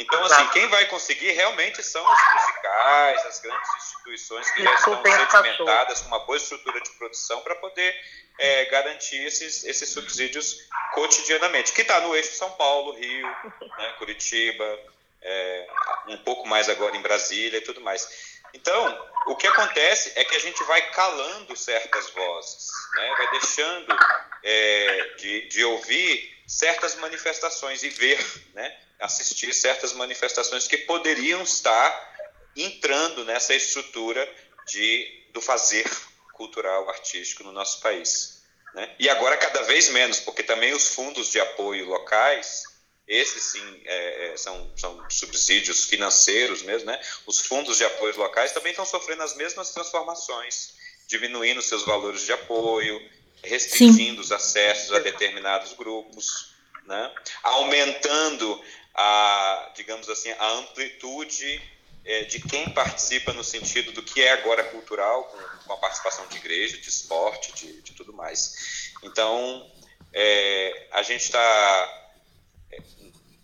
Então, 0.00 0.24
assim, 0.24 0.48
quem 0.48 0.66
vai 0.68 0.86
conseguir 0.86 1.32
realmente 1.32 1.82
são 1.82 2.02
os 2.02 2.32
musicais, 2.32 3.26
as 3.26 3.40
grandes 3.40 3.68
instituições 3.76 4.50
que 4.50 4.62
já 4.62 4.74
estão 4.74 5.02
sedimentadas 5.02 6.00
com 6.00 6.06
uma 6.08 6.20
boa 6.20 6.38
estrutura 6.38 6.80
de 6.80 6.90
produção 6.92 7.42
para 7.42 7.54
poder 7.56 7.94
é, 8.38 8.64
garantir 8.64 9.22
esses, 9.26 9.62
esses 9.62 9.90
subsídios 9.90 10.66
cotidianamente, 10.94 11.72
que 11.72 11.82
está 11.82 12.00
no 12.00 12.16
eixo 12.16 12.32
São 12.32 12.50
Paulo, 12.52 12.94
Rio, 12.94 13.26
né, 13.76 13.92
Curitiba, 13.98 14.78
é, 15.20 15.68
um 16.08 16.16
pouco 16.24 16.48
mais 16.48 16.70
agora 16.70 16.96
em 16.96 17.02
Brasília 17.02 17.58
e 17.58 17.62
tudo 17.62 17.82
mais. 17.82 18.40
Então, 18.54 19.10
o 19.26 19.36
que 19.36 19.46
acontece 19.46 20.12
é 20.16 20.24
que 20.24 20.34
a 20.34 20.40
gente 20.40 20.64
vai 20.64 20.80
calando 20.92 21.54
certas 21.54 22.08
vozes, 22.08 22.70
né? 22.94 23.14
vai 23.18 23.30
deixando 23.32 23.96
é, 24.42 25.14
de, 25.18 25.48
de 25.48 25.62
ouvir 25.62 26.42
certas 26.46 26.94
manifestações 26.94 27.82
e 27.82 27.90
ver, 27.90 28.18
né? 28.54 28.76
Assistir 29.00 29.52
certas 29.54 29.92
manifestações 29.92 30.68
que 30.68 30.78
poderiam 30.78 31.42
estar 31.42 32.10
entrando 32.56 33.24
nessa 33.24 33.54
estrutura 33.54 34.28
de, 34.68 35.26
do 35.32 35.40
fazer 35.40 35.88
cultural, 36.34 36.88
artístico 36.88 37.44
no 37.44 37.52
nosso 37.52 37.80
país. 37.80 38.42
Né? 38.74 38.94
E 38.98 39.08
agora 39.08 39.36
cada 39.36 39.62
vez 39.62 39.88
menos, 39.90 40.20
porque 40.20 40.42
também 40.42 40.72
os 40.72 40.94
fundos 40.94 41.30
de 41.30 41.40
apoio 41.40 41.86
locais 41.86 42.64
esses 43.10 43.42
sim 43.42 43.82
é, 43.84 44.28
é, 44.28 44.36
são, 44.36 44.70
são 44.76 45.10
subsídios 45.10 45.84
financeiros 45.86 46.62
mesmo, 46.62 46.86
né? 46.86 47.00
Os 47.26 47.40
fundos 47.40 47.78
de 47.78 47.84
apoio 47.84 48.16
locais 48.16 48.52
também 48.52 48.70
estão 48.70 48.86
sofrendo 48.86 49.24
as 49.24 49.34
mesmas 49.34 49.70
transformações, 49.70 50.74
diminuindo 51.08 51.60
seus 51.60 51.84
valores 51.84 52.24
de 52.24 52.32
apoio, 52.32 53.02
restringindo 53.42 54.14
sim. 54.14 54.20
os 54.20 54.30
acessos 54.30 54.92
a 54.94 55.00
determinados 55.00 55.72
grupos, 55.72 56.54
né? 56.86 57.12
aumentando 57.42 58.62
a, 58.94 59.72
digamos 59.74 60.08
assim, 60.08 60.30
a 60.30 60.50
amplitude 60.52 61.62
é, 62.04 62.24
de 62.24 62.40
quem 62.40 62.68
participa 62.70 63.32
no 63.32 63.44
sentido 63.44 63.92
do 63.92 64.02
que 64.02 64.22
é 64.22 64.32
agora 64.32 64.64
cultural, 64.64 65.24
com, 65.24 65.66
com 65.66 65.72
a 65.72 65.76
participação 65.76 66.26
de 66.28 66.36
igreja, 66.36 66.78
de 66.78 66.88
esporte, 66.88 67.52
de, 67.52 67.82
de 67.82 67.92
tudo 67.92 68.12
mais. 68.12 68.92
Então, 69.02 69.70
é, 70.12 70.88
a 70.92 71.02
gente 71.02 71.22
está 71.22 72.12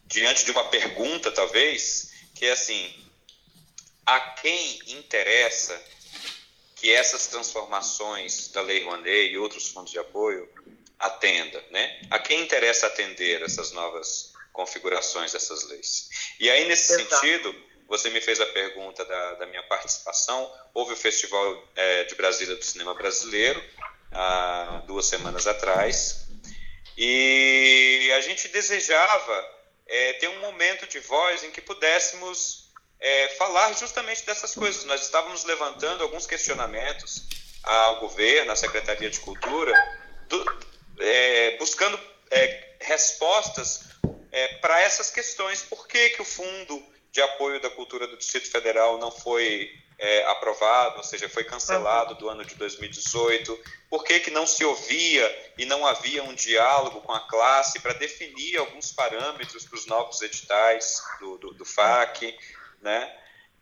diante 0.07 0.45
de 0.45 0.51
uma 0.51 0.65
pergunta, 0.65 1.31
talvez, 1.31 2.13
que 2.35 2.47
é 2.47 2.53
assim: 2.53 2.95
a 4.05 4.21
quem 4.21 4.81
interessa 4.89 5.81
que 6.77 6.93
essas 6.93 7.27
transformações 7.27 8.49
da 8.49 8.61
Lei 8.61 8.85
Rouanet 8.85 9.33
e 9.33 9.39
outros 9.39 9.69
fundos 9.69 9.91
de 9.91 9.99
apoio 9.99 10.49
atenda, 10.99 11.63
né? 11.71 12.01
A 12.11 12.19
quem 12.19 12.43
interessa 12.43 12.87
atender 12.87 13.43
essas 13.43 13.73
novas 13.73 14.36
configurações 14.57 15.33
dessas 15.33 15.69
leis? 15.69 16.09
E 16.41 16.51
aí, 16.51 16.67
nesse 16.67 16.95
Exato. 16.95 17.15
sentido, 17.15 17.55
você 17.87 18.09
me 18.11 18.21
fez 18.21 18.41
a 18.41 18.47
pergunta 18.47 19.05
da, 19.05 19.35
da 19.35 19.47
minha 19.47 19.63
participação. 19.65 20.51
Houve 20.73 20.95
o 20.95 20.97
Festival 20.97 21.63
é, 21.77 22.05
de 22.05 22.15
Brasília 22.15 22.57
do 22.57 22.65
Cinema 22.65 22.95
Brasileiro, 22.95 23.63
há 24.11 24.83
duas 24.87 25.07
semanas 25.07 25.47
atrás, 25.47 26.27
e 26.97 28.11
a 28.17 28.21
gente 28.23 28.49
desejava 28.49 29.57
é, 29.87 30.15
ter 30.15 30.29
um 30.29 30.41
momento 30.41 30.87
de 30.87 30.99
voz 31.01 31.45
em 31.45 31.51
que 31.51 31.61
pudéssemos 31.61 32.71
é, 32.99 33.29
falar 33.37 33.75
justamente 33.75 34.25
dessas 34.25 34.55
coisas. 34.55 34.85
Nós 34.85 35.03
estávamos 35.03 35.45
levantando 35.45 36.03
alguns 36.03 36.27
questionamentos 36.27 37.27
ao 37.63 38.01
governo, 38.01 38.53
à 38.53 38.57
Secretaria 38.57 39.11
de 39.11 39.21
Cultura, 39.21 39.75
do, 40.29 40.67
é, 40.99 41.57
buscando 41.59 42.01
é, 42.31 42.77
respostas 42.81 43.96
é, 44.37 44.49
para 44.59 44.83
essas 44.83 45.11
questões. 45.11 45.63
Por 45.63 45.89
que, 45.89 46.11
que 46.11 46.21
o 46.21 46.25
Fundo 46.25 46.85
de 47.11 47.23
Apoio 47.23 47.59
da 47.59 47.71
Cultura 47.71 48.07
do 48.07 48.19
Distrito 48.19 48.51
Federal 48.51 48.99
não 48.99 49.11
foi 49.11 49.75
é, 49.99 50.25
aprovado, 50.27 50.99
ou 50.99 51.03
seja, 51.03 51.27
foi 51.27 51.43
cancelado 51.43 52.15
do 52.17 52.29
ano 52.29 52.45
de 52.45 52.55
2018? 52.55 53.59
Por 53.89 54.05
que, 54.05 54.21
que 54.21 54.31
não 54.31 54.47
se 54.47 54.63
ouvia 54.63 55.53
e 55.57 55.65
não 55.65 55.87
havia 55.87 56.23
um 56.23 56.35
diálogo 56.35 57.01
com 57.01 57.13
a 57.13 57.21
classe 57.21 57.81
para 57.81 57.95
definir 57.95 58.59
alguns 58.59 58.93
parâmetros 58.93 59.65
para 59.65 59.79
os 59.79 59.87
novos 59.87 60.21
editais 60.21 61.03
do, 61.19 61.39
do, 61.39 61.55
do 61.55 61.65
FAC? 61.65 62.39
Né? 62.83 63.11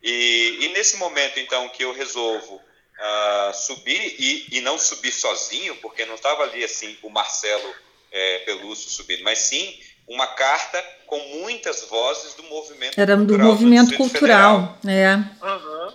E, 0.03 0.59
e, 0.61 0.69
nesse 0.71 0.97
momento, 0.97 1.39
então, 1.39 1.69
que 1.69 1.85
eu 1.85 1.93
resolvo 1.93 2.57
uh, 2.57 3.55
subir 3.55 4.17
e, 4.19 4.59
e, 4.59 4.61
não 4.61 4.77
subir 4.77 5.13
sozinho, 5.13 5.77
porque 5.77 6.05
não 6.05 6.17
estava 6.17 6.43
ali 6.43 6.65
assim 6.65 6.99
o 7.01 7.09
Marcelo 7.09 7.73
é, 8.11 8.39
Pelúcio 8.41 8.91
subindo, 8.91 9.23
mas 9.23 9.39
sim 9.39 9.81
uma 10.09 10.27
carta 10.27 10.83
com 11.07 11.19
muitas 11.41 11.83
vozes 11.83 12.35
do 12.35 12.43
movimento 12.45 13.01
Era 13.01 13.17
cultural. 13.17 13.39
do 13.39 13.45
movimento 13.45 13.91
do 13.91 13.97
cultural, 13.97 14.79
Federal. 14.83 15.25
é. 15.43 15.47
Uhum. 15.47 15.93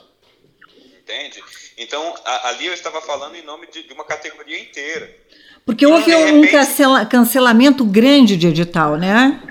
entende? 1.00 1.43
Então, 1.78 2.15
a, 2.26 2.50
ali 2.50 2.65
eu 2.65 2.74
estava 2.74 3.02
falando 3.02 3.36
em 3.36 3.41
nome 3.41 3.67
de, 3.67 3.84
de 3.84 3.93
uma 3.93 4.04
categoria 4.04 4.60
inteira. 4.60 5.15
Porque 5.65 5.86
houve 5.86 6.12
então, 6.12 6.36
um 6.36 6.52
cancela, 6.52 7.06
cancelamento 7.06 7.86
grande 7.86 8.36
de 8.36 8.48
edital, 8.48 8.98
né? 8.98 9.41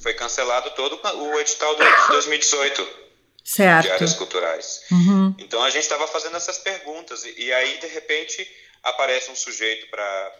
Foi 0.00 0.12
cancelado 0.12 0.70
todo 0.72 1.00
o 1.16 1.40
edital 1.40 1.74
de 1.76 1.84
2018 2.08 3.04
certo. 3.44 3.86
de 3.86 3.92
áreas 3.92 4.14
culturais. 4.14 4.82
Uhum. 4.90 5.34
Então 5.38 5.62
a 5.62 5.70
gente 5.70 5.82
estava 5.82 6.08
fazendo 6.08 6.36
essas 6.36 6.58
perguntas 6.58 7.24
e, 7.24 7.34
e, 7.44 7.52
aí 7.52 7.78
de 7.78 7.86
repente 7.86 8.46
aparece 8.82 9.30
um 9.30 9.36
sujeito 9.36 9.86
para 9.88 10.32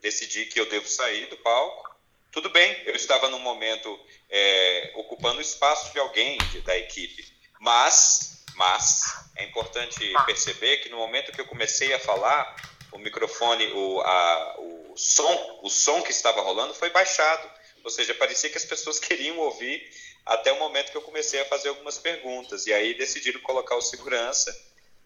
decidir 0.00 0.46
que 0.46 0.58
eu 0.58 0.66
devo 0.66 0.88
sair 0.88 1.26
do 1.26 1.36
palco. 1.36 1.91
Tudo 2.32 2.48
bem, 2.48 2.82
eu 2.86 2.96
estava 2.96 3.28
num 3.28 3.38
momento 3.38 4.00
é, 4.30 4.92
ocupando 4.96 5.38
o 5.38 5.42
espaço 5.42 5.92
de 5.92 5.98
alguém 5.98 6.38
de, 6.38 6.62
da 6.62 6.74
equipe, 6.78 7.22
mas, 7.60 8.46
mas 8.54 9.02
é 9.36 9.44
importante 9.44 10.14
perceber 10.24 10.78
que 10.78 10.88
no 10.88 10.96
momento 10.96 11.30
que 11.30 11.40
eu 11.42 11.46
comecei 11.46 11.92
a 11.92 11.98
falar, 11.98 12.56
o 12.90 12.98
microfone, 12.98 13.70
o, 13.74 14.00
a, 14.00 14.56
o 14.60 14.94
som, 14.96 15.60
o 15.62 15.68
som 15.68 16.00
que 16.00 16.10
estava 16.10 16.40
rolando 16.40 16.72
foi 16.72 16.88
baixado. 16.88 17.50
Ou 17.84 17.90
seja, 17.90 18.14
parecia 18.14 18.48
que 18.48 18.56
as 18.56 18.64
pessoas 18.64 18.98
queriam 19.00 19.38
ouvir 19.38 19.86
até 20.24 20.52
o 20.52 20.58
momento 20.58 20.90
que 20.90 20.96
eu 20.96 21.02
comecei 21.02 21.40
a 21.40 21.44
fazer 21.44 21.68
algumas 21.68 21.98
perguntas. 21.98 22.66
E 22.66 22.72
aí 22.72 22.94
decidiram 22.94 23.40
colocar 23.40 23.76
o 23.76 23.82
segurança 23.82 24.50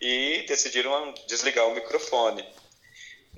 e 0.01 0.45
decidiram 0.47 1.12
desligar 1.27 1.67
o 1.67 1.75
microfone. 1.75 2.47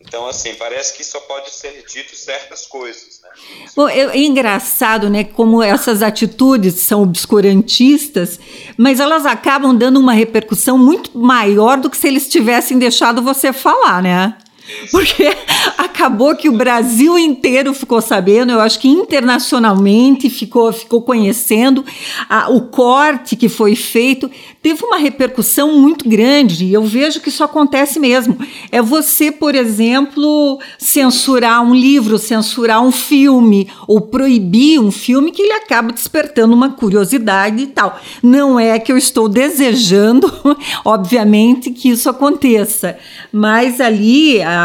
Então, 0.00 0.26
assim, 0.26 0.54
parece 0.54 0.96
que 0.96 1.04
só 1.04 1.20
pode 1.20 1.50
ser 1.50 1.84
dito 1.86 2.16
certas 2.16 2.66
coisas, 2.66 3.20
né? 3.22 3.28
Bom, 3.76 3.88
é, 3.88 4.00
é, 4.00 4.18
engraçado, 4.18 5.10
né, 5.10 5.24
como 5.24 5.62
essas 5.62 6.02
atitudes 6.02 6.80
são 6.80 7.02
obscurantistas, 7.02 8.38
mas 8.76 9.00
elas 9.00 9.26
acabam 9.26 9.76
dando 9.76 10.00
uma 10.00 10.12
repercussão 10.12 10.78
muito 10.78 11.18
maior 11.18 11.78
do 11.78 11.90
que 11.90 11.96
se 11.96 12.08
eles 12.08 12.28
tivessem 12.28 12.78
deixado 12.78 13.22
você 13.22 13.52
falar, 13.52 14.02
né? 14.02 14.36
Porque 14.90 15.30
acabou 15.76 16.34
que 16.34 16.48
o 16.48 16.52
Brasil 16.52 17.18
inteiro 17.18 17.72
ficou 17.72 18.00
sabendo, 18.00 18.52
eu 18.52 18.60
acho 18.60 18.78
que 18.78 18.88
internacionalmente 18.88 20.28
ficou, 20.28 20.72
ficou 20.72 21.02
conhecendo 21.02 21.84
a, 22.28 22.50
o 22.50 22.62
corte 22.62 23.36
que 23.36 23.48
foi 23.48 23.74
feito, 23.74 24.30
teve 24.62 24.84
uma 24.84 24.98
repercussão 24.98 25.78
muito 25.78 26.08
grande, 26.08 26.64
e 26.66 26.72
eu 26.72 26.84
vejo 26.84 27.20
que 27.20 27.28
isso 27.28 27.42
acontece 27.42 27.98
mesmo. 27.98 28.36
É 28.70 28.82
você, 28.82 29.30
por 29.30 29.54
exemplo, 29.54 30.58
censurar 30.78 31.62
um 31.62 31.74
livro, 31.74 32.18
censurar 32.18 32.82
um 32.82 32.92
filme, 32.92 33.68
ou 33.86 34.00
proibir 34.00 34.80
um 34.80 34.90
filme 34.90 35.30
que 35.30 35.42
ele 35.42 35.52
acaba 35.52 35.92
despertando 35.92 36.54
uma 36.54 36.70
curiosidade 36.70 37.62
e 37.62 37.66
tal. 37.66 37.98
Não 38.22 38.58
é 38.58 38.78
que 38.78 38.92
eu 38.92 38.96
estou 38.96 39.28
desejando, 39.28 40.32
obviamente, 40.84 41.70
que 41.70 41.88
isso 41.88 42.08
aconteça, 42.08 42.98
mas 43.32 43.80
ali. 43.80 44.42
A, 44.42 44.57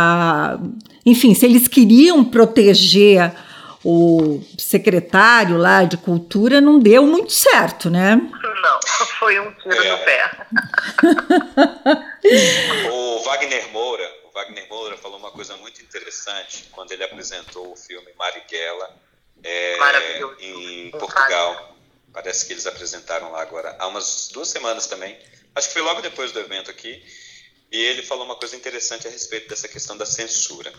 enfim, 1.06 1.34
se 1.34 1.46
eles 1.46 1.68
queriam 1.68 2.24
proteger 2.24 3.34
o 3.84 4.42
secretário 4.58 5.58
lá 5.58 5.84
de 5.84 5.98
cultura, 5.98 6.62
não 6.62 6.80
deu 6.80 7.06
muito 7.06 7.34
certo, 7.34 7.90
né? 7.90 8.16
Não, 8.16 8.80
foi 9.20 9.40
um 9.40 9.52
tiro 9.56 9.84
é. 9.84 9.92
no 9.92 9.98
pé. 10.06 10.48
o 12.90 13.24
Wagner 13.24 13.70
Moura, 13.72 14.10
o 14.24 14.32
Wagner 14.32 14.68
Moura 14.70 14.98
falou 14.98 15.18
uma 15.18 15.32
coisa 15.32 15.58
muito 15.58 15.82
interessante 15.82 16.70
quando 16.72 16.94
ele 16.94 17.04
apresentou 17.04 17.74
o 17.74 17.76
filme 17.76 18.08
Marighella 18.18 18.90
é, 19.44 20.22
em 20.40 20.92
Portugal. 20.92 21.76
Parece 22.14 22.46
que 22.46 22.54
eles 22.54 22.66
apresentaram 22.66 23.32
lá 23.32 23.42
agora 23.42 23.76
há 23.80 23.88
umas 23.88 24.30
duas 24.32 24.48
semanas 24.48 24.88
também. 24.88 25.18
Acho 25.56 25.68
que 25.68 25.74
foi 25.74 25.82
logo 25.82 26.02
depois 26.02 26.32
do 26.32 26.40
evento 26.40 26.72
aqui. 26.72 27.04
E 27.74 27.78
ele 27.82 28.04
falou 28.04 28.24
uma 28.24 28.36
coisa 28.36 28.56
interessante 28.56 29.08
a 29.08 29.10
respeito 29.10 29.50
dessa 29.50 29.68
questão 29.68 29.98
da 29.98 30.06
censura. 30.06 30.72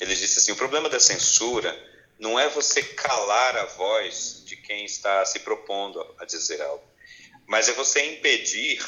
Ele 0.00 0.16
disse 0.16 0.40
assim: 0.40 0.50
o 0.50 0.56
problema 0.56 0.88
da 0.88 0.98
censura 0.98 1.72
não 2.18 2.38
é 2.38 2.48
você 2.48 2.82
calar 2.82 3.56
a 3.56 3.66
voz 3.66 4.42
de 4.44 4.56
quem 4.56 4.84
está 4.84 5.24
se 5.24 5.38
propondo 5.38 6.04
a 6.18 6.24
dizer 6.24 6.60
algo, 6.60 6.84
mas 7.46 7.68
é 7.68 7.72
você 7.72 8.04
impedir 8.04 8.84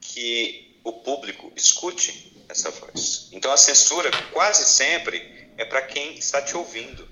que 0.00 0.76
o 0.82 0.92
público 0.92 1.52
escute 1.54 2.36
essa 2.48 2.68
voz. 2.72 3.28
Então 3.30 3.52
a 3.52 3.56
censura 3.56 4.10
quase 4.32 4.64
sempre 4.64 5.52
é 5.56 5.64
para 5.64 5.82
quem 5.82 6.18
está 6.18 6.42
te 6.42 6.56
ouvindo. 6.56 7.08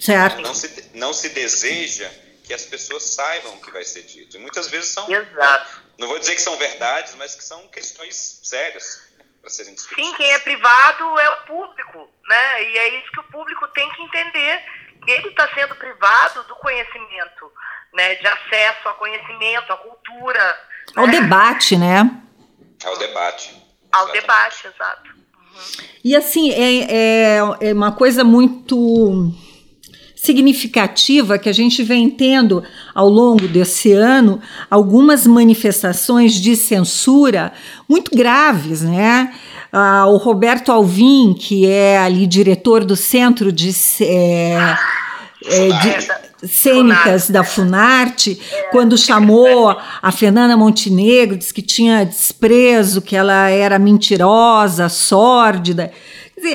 Certo. 0.00 0.40
Não 0.40 0.54
se, 0.54 0.90
não 0.94 1.12
se 1.12 1.28
deseja 1.28 2.10
que 2.42 2.54
as 2.54 2.64
pessoas 2.64 3.02
saibam 3.02 3.54
o 3.54 3.60
que 3.60 3.70
vai 3.70 3.84
ser 3.84 4.02
dito. 4.04 4.36
E 4.36 4.40
muitas 4.40 4.68
vezes 4.68 4.88
são. 4.88 5.12
Exato. 5.12 5.81
Não 5.98 6.08
vou 6.08 6.18
dizer 6.18 6.34
que 6.34 6.40
são 6.40 6.56
verdades, 6.56 7.14
mas 7.16 7.34
que 7.34 7.44
são 7.44 7.68
questões 7.68 8.40
sérias 8.42 9.02
para 9.40 9.50
serem 9.50 9.74
discutidas. 9.74 10.04
Sim, 10.04 10.16
quem 10.16 10.32
é 10.32 10.38
privado 10.38 11.18
é 11.18 11.30
o 11.30 11.36
público, 11.46 12.08
né? 12.28 12.62
E 12.64 12.78
é 12.78 12.98
isso 13.00 13.10
que 13.12 13.20
o 13.20 13.24
público 13.24 13.66
tem 13.68 13.88
que 13.90 14.02
entender. 14.02 14.64
Ele 15.06 15.28
está 15.28 15.48
sendo 15.54 15.74
privado 15.74 16.44
do 16.44 16.54
conhecimento, 16.56 17.52
né? 17.92 18.14
De 18.14 18.26
acesso 18.26 18.88
ao 18.88 18.94
conhecimento, 18.94 19.72
à 19.72 19.76
cultura. 19.76 20.60
Ao 20.96 21.06
né? 21.06 21.20
debate, 21.20 21.76
né? 21.76 22.10
Ao 22.84 22.96
debate. 22.96 23.62
Ao 23.92 24.08
Exatamente. 24.08 24.20
debate, 24.20 24.66
exato. 24.66 25.10
Uhum. 25.10 25.88
E 26.04 26.16
assim, 26.16 26.50
é, 26.52 26.84
é, 26.90 27.68
é 27.68 27.72
uma 27.72 27.92
coisa 27.92 28.24
muito 28.24 29.32
significativa 30.22 31.36
que 31.36 31.48
a 31.48 31.52
gente 31.52 31.82
vem 31.82 32.08
tendo 32.08 32.62
ao 32.94 33.08
longo 33.08 33.48
desse 33.48 33.90
ano 33.90 34.40
algumas 34.70 35.26
manifestações 35.26 36.34
de 36.34 36.54
censura 36.54 37.52
muito 37.88 38.16
graves, 38.16 38.82
né? 38.82 39.32
Ah, 39.72 40.06
o 40.06 40.18
Roberto 40.18 40.70
Alvim, 40.70 41.34
que 41.36 41.66
é 41.66 41.98
ali 41.98 42.28
diretor 42.28 42.84
do 42.84 42.94
Centro 42.94 43.50
de, 43.50 43.72
é, 44.00 44.76
é, 45.44 45.68
de 45.68 46.48
Cênicas 46.48 47.28
da 47.28 47.42
Funarte, 47.42 48.38
quando 48.70 48.96
chamou 48.96 49.76
a 50.00 50.12
Fernanda 50.12 50.56
Montenegro, 50.56 51.36
disse 51.36 51.52
que 51.52 51.62
tinha 51.62 52.04
desprezo, 52.04 53.02
que 53.02 53.16
ela 53.16 53.48
era 53.48 53.76
mentirosa, 53.76 54.88
sórdida. 54.88 55.90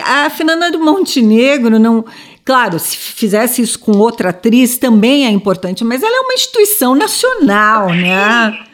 A 0.05 0.29
Fernanda 0.29 0.77
Montenegro 0.77 1.79
não, 1.79 2.03
Claro, 2.47 2.79
se 2.79 2.95
fizesse 2.95 3.61
isso 3.61 3.77
com 3.77 3.91
outra 3.97 4.29
atriz 4.29 4.77
também 4.77 5.27
é 5.27 5.29
importante, 5.29 5.83
mas 5.83 6.01
ela 6.01 6.15
é 6.15 6.19
uma 6.21 6.33
instituição 6.33 6.95
nacional, 6.95 7.89
Sim, 7.89 8.03
né? 8.03 8.65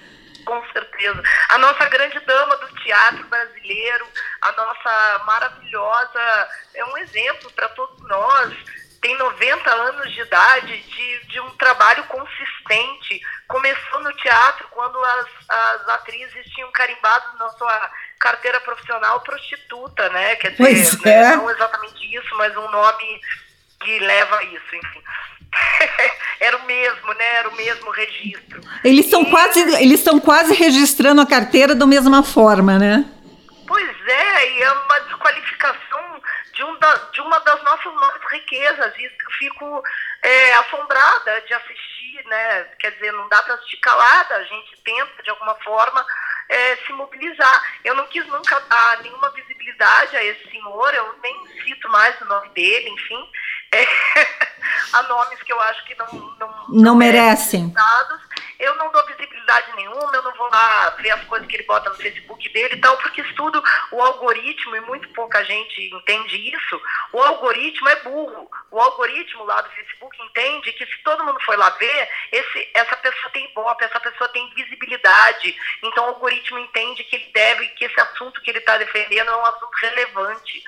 Com 0.46 0.64
certeza. 0.72 1.24
A 1.50 1.58
nossa 1.58 1.84
grande 1.90 2.20
dama 2.20 2.56
do 2.58 2.68
teatro 2.84 3.26
brasileiro, 3.26 4.06
a 4.44 4.52
nossa 4.52 5.24
maravilhosa, 5.26 6.50
é 6.76 6.86
um 6.86 6.98
exemplo 7.00 7.52
para 7.54 7.68
todos 7.70 8.00
nós. 8.08 8.54
Tem 9.02 9.18
90 9.18 9.72
anos 9.72 10.14
de 10.14 10.22
idade 10.22 10.78
de, 10.78 11.26
de 11.30 11.40
um 11.40 11.50
trabalho 11.58 12.04
consistente. 12.04 13.20
Começou 13.48 14.04
no 14.04 14.14
teatro 14.18 14.68
quando 14.70 15.04
as, 15.04 15.26
as 15.50 15.90
atrizes 15.90 16.46
tinham 16.54 16.72
carimbado 16.72 17.26
na 17.40 17.50
sua 17.50 17.92
carteira 18.20 18.60
profissional 18.62 19.20
prostituta, 19.22 20.10
né? 20.10 20.36
Quer 20.36 20.52
dizer, 20.52 20.64
pois 20.64 21.06
é. 21.08 21.36
não 21.36 21.50
exatamente 21.50 22.16
isso, 22.16 22.38
mas 22.38 22.56
um 22.56 22.70
nome 22.70 23.20
que 23.84 24.00
leva 24.00 24.38
a 24.38 24.44
isso, 24.44 24.76
enfim. 24.76 25.02
Era 26.40 26.58
o 26.58 26.66
mesmo, 26.66 27.14
né? 27.14 27.36
Era 27.36 27.50
o 27.50 27.56
mesmo 27.56 27.92
registro. 27.92 28.62
Eles 28.84 29.06
estão 29.06 29.24
e... 29.24 29.30
quase, 29.30 29.60
eles 29.60 30.00
estão 30.00 30.20
quase 30.20 30.54
registrando 30.54 31.22
a 31.22 31.28
carteira 31.28 31.76
da 31.76 31.86
mesma 31.86 32.24
forma, 32.24 32.80
né? 32.80 33.06
Pois 33.68 34.08
é, 34.08 34.52
e 34.52 34.64
é 34.64 34.72
uma 34.72 35.00
desqualificação 35.02 36.22
de, 36.54 36.64
um 36.64 36.80
da, 36.80 36.96
de 37.12 37.22
uma 37.22 37.40
das 37.40 37.64
nossas 37.64 37.94
maiores 37.94 38.32
riquezas. 38.32 38.94
E 38.98 39.04
eu 39.06 39.12
fico 39.38 39.84
é, 40.22 40.54
assombrada 40.56 41.42
de 41.42 41.54
assistir, 41.54 42.24
né? 42.26 42.64
Quer 42.80 42.92
dizer, 42.92 43.12
não 43.14 43.28
dá 43.30 43.42
para 43.42 43.56
assistir 43.56 43.78
calada, 43.78 44.36
a 44.36 44.44
gente 44.44 44.78
tenta 44.84 45.24
de 45.24 45.30
alguma 45.30 45.56
forma 45.56 46.06
é, 46.50 46.76
se 46.78 46.94
mobilizar. 46.94 47.64
Eu 47.84 47.96
não 47.96 48.06
quis 48.08 48.26
nunca 48.28 48.60
dar 48.62 49.02
nenhuma 49.02 49.30
visibilidade 49.32 50.16
a 50.16 50.24
esse 50.24 50.50
senhor, 50.50 50.94
eu 50.94 51.16
nem 51.22 51.48
cito 51.64 51.90
mais 51.90 52.20
o 52.22 52.26
nome 52.26 52.50
dele, 52.50 52.90
enfim. 52.90 53.30
É, 53.74 53.88
há 54.94 55.04
nomes 55.04 55.42
que 55.42 55.52
eu 55.52 55.60
acho 55.62 55.84
que 55.86 55.96
não, 55.96 56.08
não, 56.40 56.66
não 56.70 56.96
merecem. 56.96 57.74
Eu 58.60 58.76
não 58.76 58.92
dou 58.92 59.06
visibilidade 59.08 59.76
nenhuma, 59.76 60.16
eu 60.16 60.22
não 60.22 60.34
vou 60.36 60.48
lá 60.50 60.92
ver 60.92 61.10
as 61.10 61.24
coisas 61.26 61.48
que 61.48 61.56
ele 61.56 61.64
bota 61.64 61.90
no 61.90 61.96
Facebook 61.96 62.48
dele 62.50 62.76
e 62.76 62.80
tal, 62.80 62.96
porque 62.98 63.22
estudo 63.22 63.62
o 63.92 64.02
algoritmo, 64.02 64.76
e 64.76 64.82
muito 64.82 65.10
pouca 65.10 65.44
gente 65.44 65.94
entende 65.94 66.56
isso. 66.56 66.82
O 67.12 67.22
algoritmo 67.22 67.90
é 67.90 67.96
burro. 68.04 68.50
O 68.72 68.80
algoritmo 68.80 69.44
lá 69.44 69.60
do 69.62 69.70
Facebook 69.72 70.16
entende 70.24 70.72
que 70.74 70.86
se 70.86 71.04
todo 71.04 71.26
mundo 71.26 71.40
for 71.42 71.58
lá 71.58 71.70
ver, 71.72 72.10
esse, 72.32 72.70
essa 72.74 72.96
pessoa 72.98 73.32
tem 73.32 73.46
ibope, 73.46 73.84
essa 73.84 74.00
pessoa 74.00 74.30
tem 74.30 74.54
visibilidade. 74.54 75.56
Então 75.84 76.06
o 76.06 76.08
algoritmo 76.10 76.60
entende 76.60 77.04
que 77.04 77.16
ele 77.16 77.32
deve, 77.34 77.68
que 77.70 77.86
esse 77.86 78.00
assunto 78.00 78.42
que 78.42 78.52
ele 78.52 78.60
está 78.60 78.78
defendendo 78.78 79.30
é 79.30 79.36
um 79.36 79.46
assunto 79.46 79.74
relevante 79.82 80.64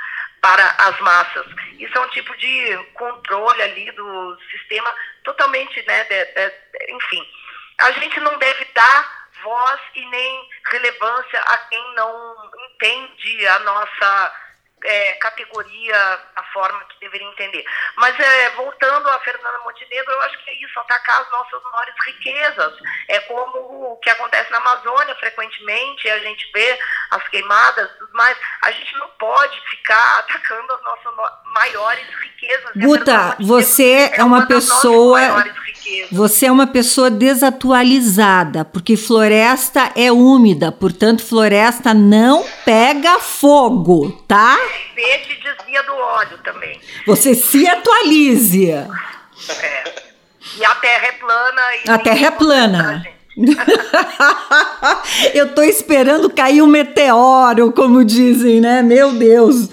para 0.46 0.76
as 0.78 1.00
massas. 1.00 1.48
Isso 1.80 1.98
é 1.98 2.02
um 2.02 2.10
tipo 2.10 2.38
de 2.38 2.78
controle 2.94 3.64
ali 3.64 3.92
do 3.94 4.38
sistema 4.52 4.94
totalmente, 5.24 5.82
né, 5.88 6.04
de, 6.04 6.26
de, 6.26 6.94
enfim. 6.94 7.28
A 7.80 7.92
gente 7.94 8.20
não 8.20 8.38
deve 8.38 8.64
dar 8.76 9.28
voz 9.42 9.82
e 9.96 10.06
nem 10.06 10.50
relevância 10.72 11.40
a 11.40 11.58
quem 11.58 11.96
não 11.96 12.52
entende 12.70 13.48
a 13.48 13.60
nossa 13.60 14.34
é, 14.86 15.14
categoria, 15.14 16.20
a 16.36 16.44
forma 16.54 16.80
que 16.86 17.00
deveria 17.00 17.28
entender. 17.28 17.66
Mas 17.98 18.20
é, 18.20 18.50
voltando 18.52 19.10
a 19.10 19.20
Fernanda 19.20 19.60
Montenegro, 19.64 20.12
eu 20.12 20.22
acho 20.22 20.44
que 20.44 20.50
é 20.52 20.64
isso, 20.64 20.80
atacar 20.80 21.22
as 21.22 21.32
nossas 21.32 21.62
maiores 21.72 21.96
riquezas. 22.06 22.74
É 23.10 23.20
como 23.22 23.94
o 23.94 23.98
que 23.98 24.10
acontece 24.10 24.52
na 24.52 24.58
Amazônia 24.58 25.16
frequentemente, 25.16 26.10
a 26.10 26.20
gente 26.20 26.50
vê 26.54 26.80
as 27.12 27.28
queimadas 27.30 27.90
tudo 27.98 28.12
mais. 28.14 28.38
A 28.64 28.72
gente 28.72 28.94
não 28.98 29.08
pode 29.20 29.60
ficar 29.70 30.20
atacando 30.20 30.74
as 30.74 30.84
nossas 30.84 31.14
maiores 31.54 32.08
riquezas. 32.22 32.72
Guta, 32.76 33.36
você 33.40 34.12
é 34.14 34.24
uma, 34.24 34.38
uma 34.38 34.48
pessoa. 34.48 35.20
Você 36.12 36.48
é 36.48 36.52
uma 36.52 36.66
pessoa 36.66 37.12
desatualizada, 37.12 38.66
porque 38.66 38.98
floresta 38.98 39.92
é 39.96 40.12
úmida, 40.12 40.72
portanto, 40.72 41.24
floresta 41.24 41.94
não 41.94 42.44
pega 42.66 43.20
fogo, 43.20 44.12
tá? 44.28 44.58
Peixe 44.94 45.36
desvia 45.36 45.84
do 45.84 45.96
óleo 45.96 46.38
também. 46.44 46.80
Você 47.06 47.36
se 47.36 47.68
atualize. 47.68 48.72
É. 48.72 48.88
E 50.58 50.64
a 50.66 50.76
terra 50.76 51.08
é 51.08 51.12
plana. 51.14 51.62
a 51.88 51.98
terra 51.98 52.28
é 52.28 52.32
plana. 52.32 53.08
eu 55.34 55.54
tô 55.54 55.62
esperando 55.62 56.30
cair 56.30 56.62
um 56.62 56.68
meteoro, 56.68 57.72
como 57.74 58.06
dizem, 58.06 58.62
né? 58.62 58.82
Meu 58.82 59.12
Deus. 59.12 59.68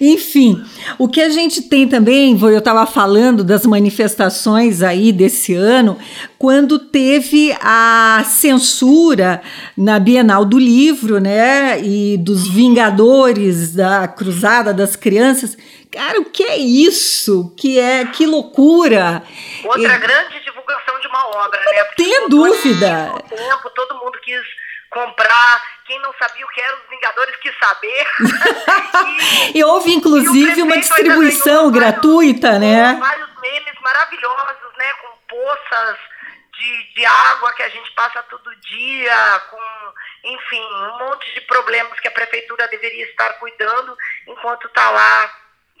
Enfim, 0.00 0.62
o 0.98 1.08
que 1.08 1.22
a 1.22 1.30
gente 1.30 1.62
tem 1.62 1.88
também, 1.88 2.38
eu 2.38 2.58
estava 2.58 2.84
falando 2.84 3.42
das 3.42 3.64
manifestações 3.64 4.82
aí 4.82 5.12
desse 5.12 5.54
ano, 5.54 5.96
quando 6.38 6.78
teve 6.78 7.56
a 7.62 8.22
censura 8.26 9.40
na 9.76 9.98
Bienal 9.98 10.44
do 10.44 10.58
Livro, 10.58 11.18
né? 11.18 11.80
E 11.82 12.18
dos 12.18 12.46
Vingadores 12.46 13.72
da 13.72 14.06
Cruzada 14.06 14.74
das 14.74 14.94
Crianças. 14.94 15.56
Cara, 15.90 16.20
o 16.20 16.26
que 16.26 16.42
é 16.42 16.58
isso? 16.58 17.54
Que 17.56 17.78
é 17.78 18.04
que 18.04 18.26
loucura! 18.26 19.22
Outra 19.64 19.96
grande 19.96 20.35
divulgação 20.66 20.98
de 21.00 21.06
uma 21.06 21.26
obra, 21.28 21.60
né? 21.60 21.84
Porque 21.84 22.02
tem 22.02 22.28
dúvida. 22.28 23.12
Tempo, 23.28 23.70
todo 23.70 23.94
mundo 23.94 24.18
quis 24.20 24.42
comprar. 24.90 25.62
Quem 25.84 26.00
não 26.00 26.12
sabia 26.18 26.44
o 26.44 26.48
que 26.48 26.60
eram 26.60 26.78
os 26.78 26.90
Vingadores 26.90 27.36
quis 27.36 27.56
saber. 27.58 28.06
e, 29.54 29.58
e, 29.58 29.64
houve, 29.64 29.92
inclusive, 29.92 30.58
e 30.58 30.62
uma 30.62 30.78
distribuição 30.78 31.70
gratuita, 31.70 32.52
vários, 32.52 32.60
né? 32.60 32.96
Vários 32.98 33.40
memes 33.40 33.80
maravilhosos, 33.80 34.76
né? 34.76 34.92
Com 34.94 35.16
poças 35.28 35.98
de, 36.58 36.94
de 36.94 37.04
água 37.04 37.52
que 37.52 37.62
a 37.62 37.68
gente 37.68 37.90
passa 37.92 38.22
todo 38.24 38.56
dia, 38.56 39.42
com, 39.50 40.30
enfim, 40.30 40.62
um 40.62 40.98
monte 40.98 41.32
de 41.34 41.40
problemas 41.42 42.00
que 42.00 42.08
a 42.08 42.12
prefeitura 42.12 42.66
deveria 42.68 43.04
estar 43.06 43.34
cuidando 43.34 43.96
enquanto 44.26 44.66
está 44.66 44.90
lá 44.90 45.30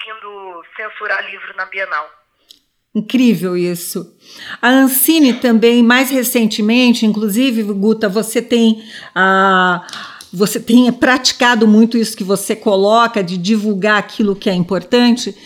indo 0.06 0.64
censurar 0.76 1.24
livro 1.26 1.56
na 1.56 1.64
Bienal. 1.66 2.08
Incrível 2.96 3.58
isso. 3.58 4.10
A 4.60 4.70
Ancine 4.70 5.34
também, 5.34 5.82
mais 5.82 6.08
recentemente, 6.08 7.04
inclusive, 7.04 7.62
Guta, 7.62 8.08
você 8.08 8.40
tem 8.40 8.82
a. 9.14 9.86
Você 10.32 10.58
tem 10.58 10.90
praticado 10.90 11.68
muito 11.68 11.98
isso 11.98 12.16
que 12.16 12.24
você 12.24 12.56
coloca 12.56 13.22
de 13.22 13.36
divulgar 13.36 13.98
aquilo 13.98 14.34
que 14.34 14.48
é 14.48 14.54
importante. 14.54 15.36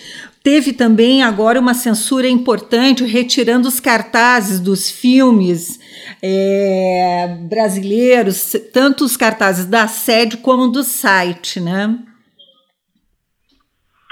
Teve 0.45 0.73
também 0.73 1.25
agora 1.25 1.59
uma 1.59 1.75
censura 1.75 2.29
importante, 2.29 3.05
retirando 3.05 3.67
os 3.67 3.81
cartazes 3.81 4.61
dos 4.61 4.89
filmes 4.89 5.81
é, 6.23 7.37
brasileiros, 7.49 8.55
tanto 8.73 9.05
os 9.05 9.17
cartazes 9.17 9.67
da 9.67 9.89
sede 9.89 10.37
como 10.37 10.69
do 10.69 10.85
site, 10.85 11.59
né? 11.59 11.99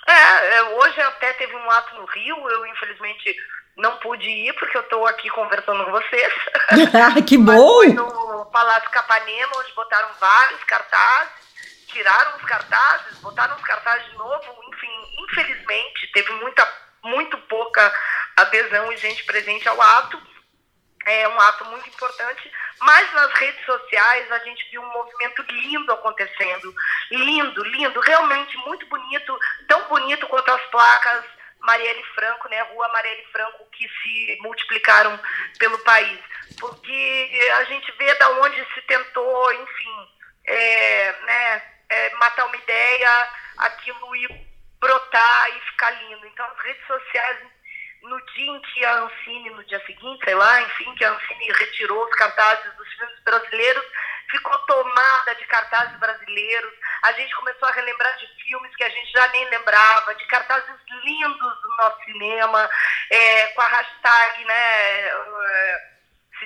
É, 0.09 0.57
é, 0.57 0.63
hoje 0.63 1.01
até 1.03 1.35
teve 1.35 1.55
um 1.55 1.71
ato 1.71 1.95
no 1.97 2.07
Rio, 2.07 2.49
eu 2.49 2.67
infelizmente 2.67 3.37
não 3.77 3.97
pude 3.99 4.27
ir 4.27 4.55
porque 4.55 4.79
eu 4.79 4.81
estou 4.81 5.07
aqui 5.07 5.29
conversando 5.29 5.85
com 5.85 5.91
vocês. 5.91 6.33
que 7.29 7.37
bom! 7.39 7.85
No 7.85 8.47
Palácio 8.47 8.89
Capanema, 8.91 9.53
onde 9.59 9.73
botaram 9.75 10.09
vários 10.19 10.65
cartazes, 10.65 11.33
tiraram 11.89 12.37
os 12.39 12.45
cartazes, 12.45 13.19
botaram 13.19 13.55
os 13.55 13.63
cartazes 13.63 14.11
de 14.11 14.17
novo, 14.17 14.45
enfim, 14.73 15.25
infelizmente 15.29 16.11
teve 16.15 16.33
muita, 16.33 16.67
muito 17.05 17.37
pouca 17.43 17.93
adesão 18.39 18.91
e 18.91 18.97
gente 18.97 19.25
presente 19.25 19.69
ao 19.69 19.81
ato. 19.81 20.21
É 21.11 21.29
um 21.29 21.41
ato 21.41 21.65
muito 21.67 21.89
importante, 21.89 22.53
mas 22.81 23.13
nas 23.15 23.33
redes 23.33 23.65
sociais 23.65 24.31
a 24.31 24.39
gente 24.41 24.69
viu 24.71 24.83
um 24.83 24.93
movimento 24.93 25.43
lindo 25.51 25.93
acontecendo. 25.93 26.75
Lindo, 27.11 27.65
lindo, 27.65 27.99
realmente 28.01 28.57
muito 28.59 28.85
bonito, 28.87 29.39
tão 29.67 29.89
bonito 29.89 30.27
quanto 30.27 30.51
as 30.51 30.63
placas 30.67 31.25
Marielle 31.61 32.05
Franco, 32.15 32.49
né, 32.49 32.61
Rua 32.63 32.89
Marielle 32.89 33.27
Franco, 33.33 33.67
que 33.73 33.89
se 33.89 34.39
multiplicaram 34.43 35.19
pelo 35.59 35.79
país. 35.79 36.21
Porque 36.61 37.51
a 37.57 37.65
gente 37.65 37.91
vê 37.93 38.15
da 38.15 38.31
onde 38.31 38.65
se 38.75 38.83
tentou, 38.83 39.53
enfim, 39.53 40.09
é, 40.47 41.13
né, 41.23 41.63
é, 41.89 42.15
matar 42.17 42.47
uma 42.47 42.57
ideia, 42.57 43.29
aquilo 43.57 44.15
ir 44.17 44.47
brotar 44.79 45.51
e 45.57 45.61
ficar 45.71 45.91
lindo. 45.91 46.27
Então, 46.27 46.47
as 46.47 46.65
redes 46.65 46.87
sociais 46.87 47.39
no 48.03 48.21
dia 48.27 48.51
em 48.53 48.61
que 48.61 48.85
a 48.85 48.95
Ancine, 49.01 49.51
no 49.51 49.65
dia 49.65 49.85
seguinte, 49.85 50.25
sei 50.25 50.35
lá, 50.35 50.61
enfim, 50.63 50.95
que 50.95 51.05
a 51.05 51.11
Ancine 51.11 51.53
retirou 51.53 52.05
os 52.05 52.15
cartazes 52.15 52.75
dos 52.77 52.89
filmes 52.95 53.21
brasileiros, 53.25 53.85
ficou 54.31 54.59
tomada 54.61 55.35
de 55.35 55.45
cartazes 55.47 55.99
brasileiros. 55.99 56.73
A 57.03 57.13
gente 57.13 57.35
começou 57.35 57.69
a 57.69 57.73
relembrar 57.73 58.17
de 58.19 58.27
filmes 58.43 58.75
que 58.77 58.85
a 58.85 58.89
gente 58.89 59.13
já 59.13 59.29
nem 59.29 59.49
lembrava, 59.51 60.15
de 60.15 60.25
cartazes 60.27 60.75
lindos 61.05 61.61
do 61.63 61.77
nosso 61.77 62.05
cinema, 62.05 62.71
é, 63.11 63.47
com 63.49 63.61
a 63.61 63.69
hashtag, 63.69 64.45
né, 64.45 65.09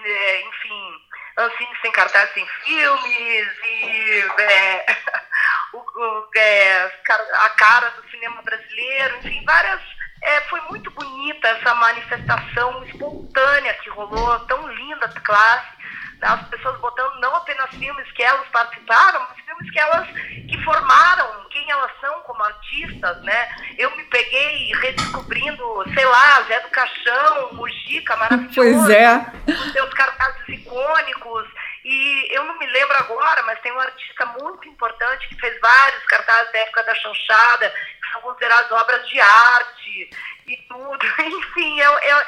é, 0.05 0.41
enfim, 0.41 1.03
Ancine 1.37 1.79
sem 1.81 1.93
cartazes 1.93 2.35
sem 2.35 2.47
filmes, 2.47 3.49
e 3.65 4.25
é, 4.39 4.87
o, 5.73 6.29
é, 6.37 7.01
a 7.35 7.49
cara 7.51 7.91
do 7.91 8.11
cinema 8.11 8.43
brasileiro, 8.43 9.19
enfim, 9.19 9.45
várias 9.45 9.81
é, 10.23 10.41
foi 10.43 10.61
muito 10.71 10.91
bonita 10.91 11.49
essa 11.49 11.75
manifestação 11.75 12.85
espontânea 12.85 13.75
que 13.75 13.91
rolou, 13.91 14.39
tão 14.41 14.69
linda 14.69 15.07
a 15.07 15.21
classe, 15.21 15.69
né? 16.21 16.29
as 16.29 16.49
pessoas 16.49 16.79
botando 16.81 17.21
não 17.21 17.35
apenas 17.37 17.71
filmes 17.71 18.11
que 18.13 18.23
elas 18.23 18.47
participaram, 18.49 19.27
mas 19.29 19.45
filmes 19.45 19.71
que 19.71 19.79
elas 19.81 20.09
que 20.49 20.65
formaram 20.65 21.43
quem 21.51 21.71
elas 21.71 21.91
são 22.01 22.21
como 22.23 22.43
artistas, 22.43 23.23
né? 23.23 23.49
Eu 23.79 23.95
me 23.97 24.05
peguei 24.05 24.73
redescobrindo, 24.75 25.85
sei 25.95 26.05
lá, 26.05 26.43
Zé 26.43 26.61
do 26.61 26.69
Caixão, 26.71 27.53
Mujica, 27.53 28.17
maravilhoso, 28.17 28.55
pois 28.57 28.91
é. 28.91 29.27
os 29.47 29.73
seus 29.73 29.93
cartazes 29.93 30.49
icônicos, 30.49 31.47
e 31.85 32.29
eu 32.31 32.45
não 32.45 32.59
me 32.59 32.67
lembro 32.67 32.97
agora, 32.97 33.43
mas 33.43 33.61
tem 33.61 33.73
um 33.73 33.81
artista 33.81 34.25
muito 34.41 34.69
importante 34.69 35.29
que 35.29 35.41
fez 35.41 35.59
vários 35.61 36.05
cartazes 36.05 36.53
da 36.53 36.59
época 36.61 36.83
da 36.85 36.95
chanchada, 36.95 37.71
que 37.71 38.13
são 38.13 38.21
considerados 38.23 38.71
obras 38.71 39.09
de 39.09 39.21
arte 39.21 40.11
e 40.47 40.57
tudo. 40.69 41.07
Enfim, 41.19 41.81
eu, 41.81 41.93
eu, 41.99 42.23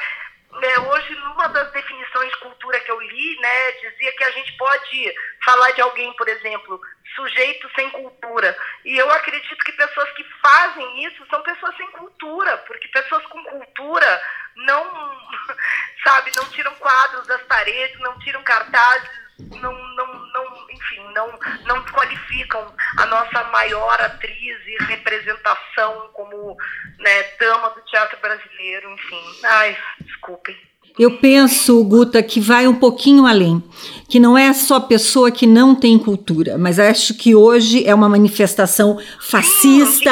é, 0.61 0.79
hoje, 0.79 1.15
numa 1.15 1.47
das 1.47 1.71
definições 1.71 2.29
de 2.31 2.39
cultura 2.39 2.79
que 2.81 2.91
eu 2.91 2.99
li, 2.99 3.39
né, 3.39 3.71
dizia 3.73 4.11
que 4.17 4.23
a 4.25 4.31
gente 4.31 4.51
pode 4.57 5.15
falar 5.43 5.71
de 5.71 5.81
alguém, 5.81 6.11
por 6.13 6.27
exemplo, 6.27 6.81
sujeito 7.15 7.69
sem 7.75 7.89
cultura. 7.91 8.57
E 8.83 8.97
eu 8.97 9.09
acredito 9.11 9.63
que 9.63 9.71
pessoas 9.71 10.09
que 10.11 10.23
fazem 10.41 11.05
isso 11.05 11.25
são 11.29 11.41
pessoas 11.43 11.75
sem 11.77 11.89
cultura, 11.91 12.57
porque 12.59 12.89
pessoas 12.89 13.25
com 13.27 13.41
cultura 13.45 14.21
não, 14.55 15.17
sabe, 16.03 16.31
não 16.35 16.45
tiram 16.49 16.75
quadros 16.75 17.25
das 17.27 17.41
paredes, 17.43 17.99
não 17.99 18.19
tiram 18.19 18.43
cartazes 18.43 19.24
não, 19.39 19.73
não, 19.95 20.07
não, 20.33 20.69
enfim, 20.71 21.01
não, 21.13 21.27
não 21.65 21.81
desqualificam 21.81 22.73
a 22.97 23.05
nossa 23.07 23.43
maior 23.45 23.99
atriz 24.01 24.57
e 24.67 24.83
representação 24.85 26.09
como 26.13 26.57
né, 26.99 27.23
dama 27.39 27.69
do 27.71 27.81
teatro 27.81 28.17
brasileiro, 28.21 28.89
enfim. 28.91 29.23
Ai, 29.43 29.77
desculpem. 29.99 30.55
Eu 30.97 31.17
penso, 31.17 31.83
Guta, 31.83 32.23
que 32.23 32.39
vai 32.39 32.67
um 32.67 32.75
pouquinho 32.75 33.25
além, 33.25 33.61
que 34.07 34.17
não 34.17 34.37
é 34.37 34.53
só 34.53 34.79
pessoa 34.79 35.29
que 35.29 35.45
não 35.45 35.75
tem 35.75 35.99
cultura, 35.99 36.57
mas 36.57 36.79
acho 36.79 37.13
que 37.15 37.35
hoje 37.35 37.85
é 37.85 37.93
uma 37.93 38.07
manifestação 38.07 38.97
fascista, 39.19 40.09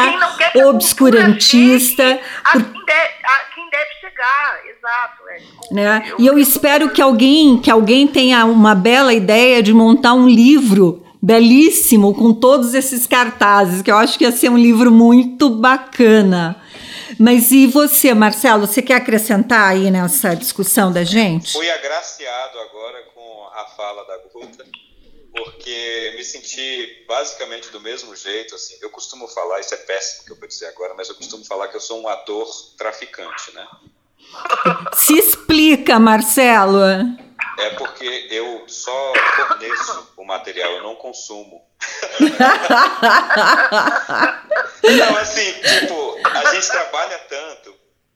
Sim, 0.51 0.63
obscurantista. 0.63 2.19
Por... 2.51 2.59
A, 2.59 2.63
quem 2.63 2.85
deve, 2.85 3.13
a 3.23 3.39
quem 3.52 3.52
deve 3.73 3.89
chegar, 3.99 4.61
exato. 4.67 5.23
É, 5.29 5.73
né? 5.73 6.05
Eu, 6.07 6.19
e 6.19 6.27
eu, 6.27 6.33
eu 6.33 6.39
espero 6.39 6.91
que 6.91 7.01
alguém, 7.01 7.59
que 7.59 7.71
alguém 7.71 8.07
tenha 8.07 8.45
uma 8.45 8.75
bela 8.75 9.13
ideia 9.13 9.63
de 9.63 9.73
montar 9.73 10.13
um 10.13 10.29
livro 10.29 11.03
belíssimo 11.19 12.13
com 12.13 12.33
todos 12.33 12.73
esses 12.73 13.07
cartazes, 13.07 13.81
que 13.81 13.89
eu 13.89 13.97
acho 13.97 14.17
que 14.17 14.25
ia 14.25 14.31
ser 14.31 14.49
um 14.49 14.57
livro 14.57 14.91
muito 14.91 15.49
bacana. 15.49 16.61
Mas 17.17 17.51
e 17.51 17.65
você, 17.65 18.13
Marcelo, 18.13 18.67
você 18.67 18.81
quer 18.81 18.95
acrescentar 18.95 19.69
aí 19.69 19.89
nessa 19.89 20.35
discussão 20.35 20.91
da 20.91 21.03
gente? 21.03 21.53
Fui 21.53 21.69
agraciado 21.69 22.59
agora 22.59 23.03
com 23.13 23.47
a 23.55 23.65
fala 23.65 24.03
da 24.05 24.17
Guta 24.33 24.65
porque 25.33 26.13
me 26.15 26.23
senti 26.23 27.03
basicamente 27.07 27.69
do 27.69 27.81
mesmo 27.81 28.15
jeito, 28.15 28.53
assim, 28.53 28.77
eu 28.81 28.89
costumo 28.89 29.27
falar, 29.27 29.59
isso 29.59 29.73
é 29.73 29.77
péssimo 29.77 30.25
que 30.25 30.31
eu 30.31 30.35
vou 30.35 30.47
dizer 30.47 30.67
agora, 30.67 30.93
mas 30.93 31.09
eu 31.09 31.15
costumo 31.15 31.43
falar 31.43 31.67
que 31.69 31.75
eu 31.75 31.81
sou 31.81 31.99
um 32.01 32.07
ator 32.07 32.47
traficante, 32.77 33.51
né? 33.53 33.67
Se 34.93 35.17
explica, 35.17 35.99
Marcelo. 35.99 36.83
É 37.59 37.69
porque 37.71 38.27
eu 38.31 38.63
só 38.67 39.13
forneço 39.35 40.13
o 40.17 40.23
material, 40.23 40.71
eu 40.73 40.83
não 40.83 40.95
consumo. 40.95 41.61
não, 44.83 45.17
assim, 45.17 45.51
tipo, 45.53 46.17
a 46.25 46.53
gente 46.53 46.67
trabalha 46.69 47.17
tanto 47.29 47.62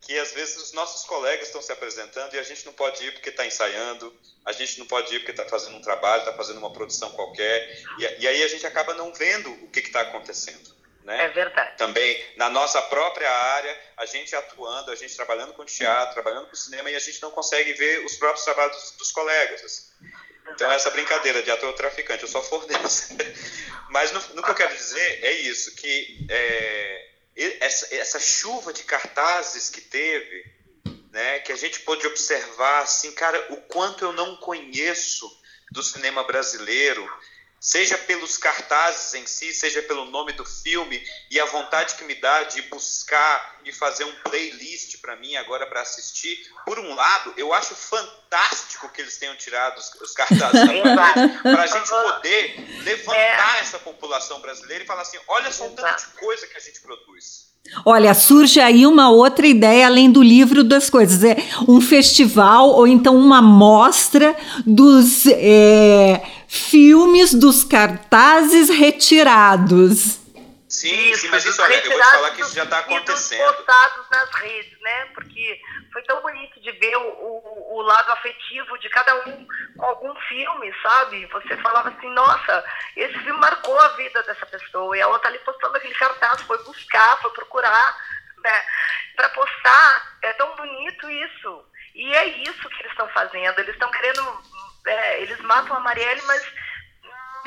que 0.07 0.17
às 0.17 0.31
vezes 0.31 0.55
os 0.55 0.71
nossos 0.71 1.03
colegas 1.03 1.47
estão 1.47 1.61
se 1.61 1.69
apresentando 1.69 2.33
e 2.33 2.39
a 2.39 2.43
gente 2.43 2.65
não 2.65 2.71
pode 2.71 3.05
ir 3.05 3.11
porque 3.11 3.27
está 3.27 3.45
ensaiando, 3.45 4.17
a 4.45 4.53
gente 4.53 4.79
não 4.79 4.85
pode 4.85 5.13
ir 5.13 5.19
porque 5.19 5.31
está 5.31 5.43
fazendo 5.43 5.75
um 5.75 5.81
trabalho, 5.81 6.21
está 6.21 6.31
fazendo 6.31 6.59
uma 6.59 6.71
produção 6.71 7.11
qualquer, 7.11 7.77
e, 7.99 8.23
e, 8.23 8.25
aí 8.25 8.41
a 8.41 8.47
gente 8.47 8.65
acaba 8.65 8.93
não 8.93 9.13
vendo 9.13 9.51
o 9.65 9.69
que 9.69 9.81
está 9.81 9.99
acontecendo. 9.99 10.77
Né? 11.03 11.25
É 11.25 11.27
verdade. 11.27 11.75
Também 11.77 12.25
na 12.37 12.49
nossa 12.49 12.81
própria 12.83 13.29
área, 13.29 13.77
a 13.97 14.05
gente 14.05 14.33
atuando, 14.33 14.91
a 14.91 14.95
gente 14.95 15.13
trabalhando 15.13 15.51
com 15.51 15.65
teatro, 15.65 16.13
trabalhando 16.13 16.47
com 16.47 16.55
cinema, 16.55 16.89
e 16.89 16.95
a 16.95 16.99
gente 16.99 17.21
não 17.21 17.31
consegue 17.31 17.73
ver 17.73 18.05
os 18.05 18.15
próprios 18.15 18.45
trabalhos 18.45 18.77
dos, 18.77 18.91
dos 18.91 19.11
colegas. 19.11 19.61
Assim. 19.61 19.83
Então, 20.53 20.71
essa 20.71 20.89
brincadeira 20.89 21.43
de 21.43 21.51
ator 21.51 21.73
traficante, 21.73 22.23
eu 22.23 22.29
só 22.29 22.41
forneço. 22.41 23.13
Mas 23.91 24.13
no, 24.13 24.21
no, 24.35 24.43
que 24.43 24.51
eu 24.51 24.55
quero 24.55 24.73
dizer 24.73 25.25
é 25.25 25.31
isso, 25.33 25.75
que 25.75 26.25
é, 26.29 27.07
essa, 27.59 27.93
essa 27.95 28.19
chuva 28.19 28.73
de 28.73 28.83
cartazes 28.83 29.69
que 29.69 29.81
teve, 29.81 30.45
né, 31.11 31.39
que 31.39 31.51
a 31.51 31.55
gente 31.55 31.81
pôde 31.81 32.05
observar, 32.07 32.81
assim, 32.81 33.11
cara, 33.11 33.53
o 33.53 33.57
quanto 33.57 34.03
eu 34.03 34.11
não 34.11 34.37
conheço 34.37 35.29
do 35.71 35.83
cinema 35.83 36.23
brasileiro, 36.23 37.07
seja 37.67 37.97
pelos 37.97 38.37
cartazes 38.37 39.13
em 39.13 39.27
si, 39.27 39.53
seja 39.53 39.81
pelo 39.81 40.05
nome 40.05 40.31
do 40.31 40.45
filme 40.45 41.05
e 41.29 41.37
a 41.37 41.43
vontade 41.47 41.95
que 41.95 42.05
me 42.05 42.15
dá 42.15 42.43
de 42.43 42.61
buscar 42.61 43.59
e 43.65 43.73
fazer 43.73 44.05
um 44.05 44.15
playlist 44.21 45.01
para 45.01 45.17
mim 45.17 45.35
agora 45.35 45.67
para 45.67 45.81
assistir. 45.81 46.49
Por 46.65 46.79
um 46.79 46.95
lado, 46.95 47.33
eu 47.35 47.53
acho 47.53 47.75
fantástico 47.75 48.87
que 48.87 49.01
eles 49.01 49.17
tenham 49.17 49.35
tirado 49.35 49.77
os, 49.79 49.93
os 49.95 50.13
cartazes 50.13 50.61
para 51.43 51.63
a 51.63 51.67
gente 51.67 51.89
poder 51.89 52.83
levantar 52.83 53.57
é. 53.57 53.59
essa 53.59 53.79
população 53.79 54.39
brasileira 54.39 54.85
e 54.85 54.87
falar 54.87 55.01
assim: 55.01 55.19
olha 55.27 55.51
só 55.51 55.67
o 55.67 55.75
tanto 55.75 56.05
de 56.05 56.13
coisa 56.13 56.47
que 56.47 56.55
a 56.55 56.61
gente 56.61 56.79
produz. 56.79 57.47
Olha, 57.85 58.13
surge 58.13 58.59
aí 58.59 58.85
uma 58.85 59.09
outra 59.09 59.47
ideia 59.47 59.87
além 59.87 60.11
do 60.11 60.21
livro 60.21 60.63
das 60.63 60.89
coisas. 60.89 61.23
É 61.23 61.37
um 61.67 61.79
festival 61.79 62.69
ou 62.69 62.87
então 62.87 63.15
uma 63.15 63.41
mostra 63.41 64.35
dos 64.65 65.25
é, 65.27 66.21
filmes 66.47 67.33
dos 67.33 67.63
cartazes 67.63 68.69
retirados. 68.69 70.19
Sim, 70.69 71.11
isso, 71.11 71.21
sim, 71.21 71.29
mas 71.29 71.45
isso, 71.45 71.61
olha, 71.61 71.75
eu 71.75 71.91
vou 71.91 72.01
te 72.01 72.11
falar 72.11 72.31
que 72.31 72.41
isso 72.41 72.53
já 72.53 72.65
está 72.65 72.79
acontecendo. 72.79 73.53
postados 73.53 74.09
nas 74.09 74.29
redes, 74.35 74.79
né? 74.81 75.05
Porque 75.13 75.61
foi 75.93 76.03
tão 76.03 76.21
bonito 76.21 76.59
de 76.59 76.71
ver 76.73 76.97
o, 76.97 77.07
o, 77.07 77.75
o, 77.77 77.81
lado 77.83 78.11
afetivo 78.11 78.77
de 78.79 78.89
cada 78.89 79.15
um 79.27 79.47
com 79.77 79.85
algum 79.85 80.13
filme, 80.21 80.73
sabe? 80.83 81.25
Você 81.27 81.55
falava 81.57 81.89
assim, 81.89 82.09
nossa, 82.09 82.65
esse 82.97 83.13
filme 83.13 83.39
marcou 83.39 83.79
a 83.79 83.87
vida 83.89 84.21
dessa 84.23 84.45
pessoa. 84.45 84.97
E 84.97 84.99
ela 84.99 85.17
tá 85.19 85.29
ali 85.29 85.39
postando 85.39 85.77
aquele 85.77 85.95
cartaz, 85.95 86.41
foi 86.41 86.61
buscar, 86.65 87.17
foi 87.21 87.31
procurar, 87.31 87.97
né? 88.43 88.65
Para 89.15 89.29
postar. 89.29 90.17
É 90.21 90.33
tão 90.33 90.53
bonito 90.57 91.09
isso. 91.09 91.65
E 91.95 92.13
é 92.13 92.25
isso 92.43 92.69
que 92.69 92.79
eles 92.81 92.91
estão 92.91 93.07
fazendo. 93.09 93.57
Eles 93.59 93.73
estão 93.73 93.89
querendo. 93.89 94.43
É, 94.85 95.21
eles 95.21 95.39
matam 95.41 95.77
a 95.77 95.79
Marielle, 95.79 96.21
mas 96.23 96.45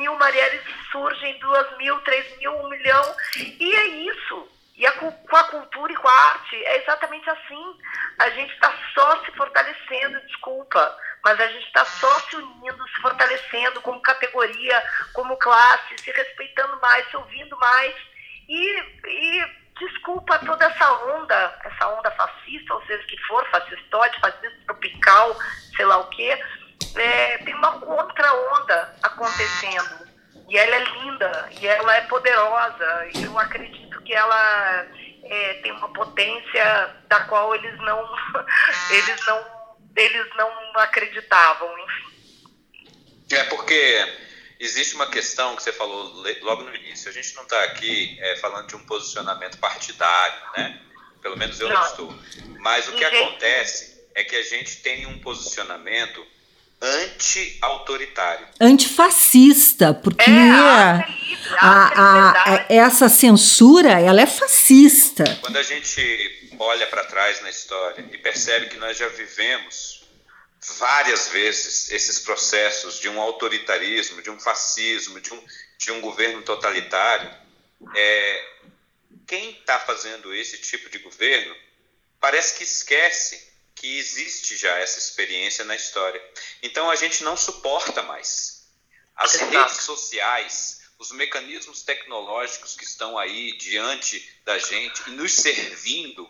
mil 0.00 0.16
Marielles 0.16 0.62
surgem, 0.90 1.38
duas 1.38 1.76
mil, 1.76 1.98
três 2.00 2.36
mil, 2.38 2.52
um 2.52 2.68
milhão. 2.68 3.16
E 3.36 3.74
é 3.74 3.86
isso. 3.86 4.48
E 4.76 4.86
a, 4.86 4.92
com 4.92 5.36
a 5.36 5.44
cultura 5.44 5.92
e 5.92 5.96
com 5.96 6.08
a 6.08 6.12
arte 6.12 6.56
é 6.56 6.82
exatamente 6.82 7.28
assim. 7.28 7.78
A 8.18 8.30
gente 8.30 8.52
está 8.54 8.72
só 8.94 9.24
se 9.24 9.32
fortalecendo, 9.32 10.20
desculpa, 10.26 10.96
mas 11.22 11.38
a 11.38 11.46
gente 11.48 11.66
está 11.66 11.84
só 11.84 12.18
se 12.20 12.36
unindo, 12.36 12.88
se 12.88 13.00
fortalecendo 13.02 13.80
como 13.82 14.00
categoria, 14.00 14.82
como 15.12 15.36
classe, 15.36 15.98
se 15.98 16.10
respeitando 16.10 16.80
mais, 16.80 17.08
se 17.10 17.16
ouvindo 17.16 17.56
mais. 17.58 17.94
E, 18.48 18.82
e 19.04 19.60
desculpa 19.78 20.38
toda 20.38 20.64
essa 20.64 20.92
onda, 21.14 21.60
essa 21.64 21.88
onda 21.88 22.10
fascista, 22.12 22.74
ou 22.74 22.82
seja, 22.86 23.02
que 23.04 23.18
for, 23.26 23.46
fascistoide, 23.50 24.20
fascista 24.20 24.58
tropical, 24.66 25.36
sei 25.76 25.84
lá 25.84 25.98
o 25.98 26.08
quê, 26.08 26.42
é, 26.94 27.38
tem 27.38 27.54
uma 27.54 27.80
contra-onda 27.80 28.94
acontecendo. 29.02 30.08
E 30.48 30.58
ela 30.58 30.74
é 30.74 30.84
linda, 30.84 31.48
e 31.60 31.66
ela 31.66 31.94
é 31.94 32.00
poderosa, 32.02 33.08
e 33.14 33.22
eu 33.22 33.38
acredito 33.38 34.02
que 34.02 34.12
ela 34.12 34.86
é, 35.22 35.54
tem 35.62 35.70
uma 35.70 35.92
potência 35.92 36.96
da 37.08 37.20
qual 37.20 37.54
eles 37.54 37.78
não, 37.78 38.04
eles 38.90 39.26
não, 39.26 39.46
eles 39.94 40.26
não 40.36 40.50
acreditavam, 40.80 41.72
enfim. 41.78 42.10
É 43.30 43.44
porque 43.44 44.18
existe 44.58 44.96
uma 44.96 45.08
questão 45.08 45.54
que 45.54 45.62
você 45.62 45.72
falou 45.72 46.24
logo 46.42 46.64
no 46.64 46.74
início. 46.74 47.08
A 47.08 47.12
gente 47.12 47.32
não 47.36 47.44
está 47.44 47.62
aqui 47.64 48.18
é, 48.20 48.36
falando 48.36 48.66
de 48.66 48.74
um 48.74 48.84
posicionamento 48.84 49.56
partidário, 49.58 50.42
né? 50.56 50.80
Pelo 51.22 51.36
menos 51.36 51.60
eu 51.60 51.68
não, 51.68 51.76
não 51.76 51.86
estou. 51.86 52.14
Mas 52.58 52.88
o 52.88 52.92
que 52.92 53.04
acontece 53.04 54.04
é 54.14 54.24
que 54.24 54.34
a 54.34 54.42
gente 54.42 54.82
tem 54.82 55.06
um 55.06 55.20
posicionamento 55.20 56.26
anti-autoritário. 56.80 58.46
Antifascista, 58.60 59.92
porque 59.92 60.30
é, 60.30 60.34
a, 61.60 61.60
a, 61.60 62.54
a, 62.54 62.66
essa 62.68 63.08
censura 63.08 64.00
ela 64.00 64.22
é 64.22 64.26
fascista. 64.26 65.24
Quando 65.42 65.56
a 65.56 65.62
gente 65.62 66.54
olha 66.58 66.86
para 66.86 67.04
trás 67.04 67.40
na 67.42 67.50
história 67.50 68.04
e 68.12 68.18
percebe 68.18 68.66
que 68.66 68.78
nós 68.78 68.96
já 68.96 69.08
vivemos 69.08 70.04
várias 70.78 71.28
vezes 71.28 71.90
esses 71.90 72.18
processos 72.18 72.98
de 72.98 73.08
um 73.08 73.20
autoritarismo, 73.20 74.22
de 74.22 74.30
um 74.30 74.38
fascismo, 74.38 75.20
de 75.20 75.32
um, 75.32 75.44
de 75.78 75.92
um 75.92 76.00
governo 76.00 76.42
totalitário, 76.42 77.30
é, 77.94 78.48
quem 79.26 79.50
está 79.52 79.78
fazendo 79.80 80.34
esse 80.34 80.58
tipo 80.58 80.90
de 80.90 80.98
governo 80.98 81.54
parece 82.20 82.56
que 82.56 82.64
esquece 82.64 83.49
que 83.80 83.98
existe 83.98 84.58
já 84.58 84.76
essa 84.76 84.98
experiência 84.98 85.64
na 85.64 85.74
história. 85.74 86.22
Então 86.62 86.90
a 86.90 86.96
gente 86.96 87.24
não 87.24 87.34
suporta 87.34 88.02
mais. 88.02 88.68
As 89.16 89.34
Exato. 89.34 89.50
redes 89.50 89.76
sociais, 89.78 90.82
os 90.98 91.10
mecanismos 91.12 91.82
tecnológicos 91.82 92.76
que 92.76 92.84
estão 92.84 93.18
aí 93.18 93.56
diante 93.56 94.22
da 94.44 94.58
gente 94.58 95.02
e 95.06 95.12
nos 95.12 95.32
servindo, 95.32 96.28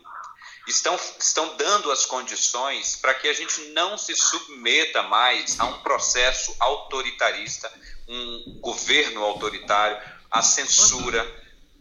estão, 0.68 0.94
estão 1.18 1.56
dando 1.56 1.90
as 1.90 2.06
condições 2.06 2.94
para 2.94 3.14
que 3.14 3.26
a 3.26 3.32
gente 3.32 3.60
não 3.70 3.98
se 3.98 4.14
submeta 4.14 5.02
mais 5.02 5.58
a 5.58 5.64
um 5.64 5.82
processo 5.82 6.54
autoritarista, 6.60 7.72
um 8.06 8.60
governo 8.60 9.24
autoritário, 9.24 10.00
a 10.30 10.40
censura. 10.40 11.20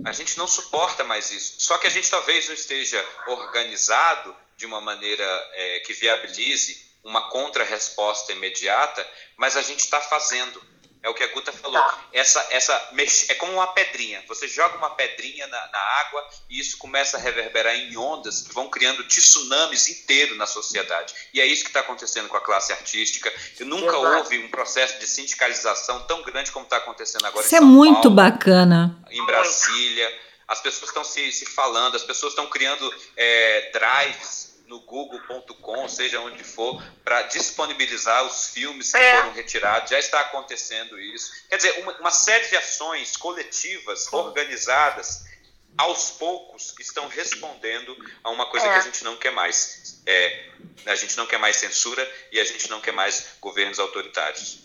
A 0.03 0.13
gente 0.13 0.35
não 0.35 0.47
suporta 0.47 1.03
mais 1.03 1.29
isso. 1.29 1.57
Só 1.59 1.77
que 1.77 1.85
a 1.85 1.91
gente 1.91 2.09
talvez 2.09 2.47
não 2.47 2.55
esteja 2.55 3.07
organizado 3.27 4.35
de 4.59 4.65
uma 4.65 4.81
maneira 4.81 5.23
é, 5.53 5.79
que 5.79 5.93
viabilize 5.93 6.89
uma 7.01 7.29
contra-resposta 7.29 8.33
imediata, 8.33 9.07
mas 9.37 9.55
a 9.55 9.61
gente 9.61 9.79
está 9.79 10.01
fazendo. 10.01 10.61
É 11.01 11.07
o 11.07 11.13
que 11.13 11.23
a 11.23 11.27
Guta 11.27 11.53
falou. 11.53 11.81
Tá. 11.81 11.97
Essa, 12.11 12.45
essa 12.49 12.89
é 13.29 13.33
como 13.35 13.53
uma 13.53 13.67
pedrinha. 13.67 14.21
Você 14.27 14.49
joga 14.49 14.75
uma 14.75 14.89
pedrinha 14.89 15.47
na, 15.47 15.67
na, 15.71 15.79
água 15.79 16.29
e 16.49 16.59
isso 16.59 16.77
começa 16.77 17.15
a 17.15 17.19
reverberar 17.21 17.73
em 17.73 17.95
ondas 17.95 18.41
que 18.41 18.53
vão 18.53 18.67
criando 18.67 19.05
tsunamis 19.05 19.87
inteiro 19.87 20.35
na 20.35 20.45
sociedade. 20.45 21.13
E 21.33 21.39
é 21.39 21.45
isso 21.45 21.63
que 21.63 21.69
está 21.69 21.79
acontecendo 21.79 22.27
com 22.27 22.35
a 22.35 22.41
classe 22.41 22.73
artística. 22.73 23.33
E 23.57 23.63
nunca 23.63 23.95
Exato. 23.95 24.17
houve 24.17 24.39
um 24.39 24.49
processo 24.49 24.99
de 24.99 25.07
sindicalização 25.07 26.05
tão 26.05 26.21
grande 26.21 26.51
como 26.51 26.65
está 26.65 26.75
acontecendo 26.75 27.25
agora. 27.25 27.45
Isso 27.45 27.55
é 27.55 27.61
muito 27.61 28.01
Paulo, 28.01 28.15
bacana. 28.15 29.01
Em 29.09 29.25
Brasília. 29.25 30.29
As 30.49 30.59
pessoas 30.59 30.89
estão 30.89 31.03
se, 31.05 31.31
se 31.31 31.45
falando, 31.45 31.95
as 31.95 32.03
pessoas 32.03 32.33
estão 32.33 32.47
criando 32.47 32.93
é, 33.15 33.71
drives 33.71 34.48
no 34.69 34.79
google.com, 34.81 35.89
seja 35.89 36.21
onde 36.21 36.43
for, 36.43 36.81
para 37.03 37.23
disponibilizar 37.23 38.23
os 38.23 38.49
filmes 38.49 38.91
que 38.91 38.97
é. 38.97 39.17
foram 39.17 39.33
retirados. 39.33 39.89
Já 39.89 39.97
está 39.97 40.21
acontecendo 40.21 40.97
isso. 40.99 41.31
Quer 41.49 41.57
dizer, 41.57 41.79
uma, 41.79 41.91
uma 41.93 42.11
série 42.11 42.47
de 42.47 42.55
ações 42.55 43.17
coletivas, 43.17 44.07
organizadas, 44.13 45.27
aos 45.75 46.11
poucos 46.11 46.75
estão 46.79 47.07
respondendo 47.07 47.97
a 48.23 48.29
uma 48.29 48.45
coisa 48.45 48.67
é. 48.67 48.73
que 48.73 48.77
a 48.77 48.81
gente 48.81 49.03
não 49.03 49.15
quer 49.15 49.31
mais. 49.31 50.01
É, 50.05 50.49
a 50.85 50.95
gente 50.95 51.17
não 51.17 51.25
quer 51.25 51.39
mais 51.39 51.55
censura 51.55 52.07
e 52.31 52.39
a 52.39 52.43
gente 52.43 52.69
não 52.69 52.79
quer 52.79 52.91
mais 52.91 53.37
governos 53.41 53.79
autoritários. 53.79 54.59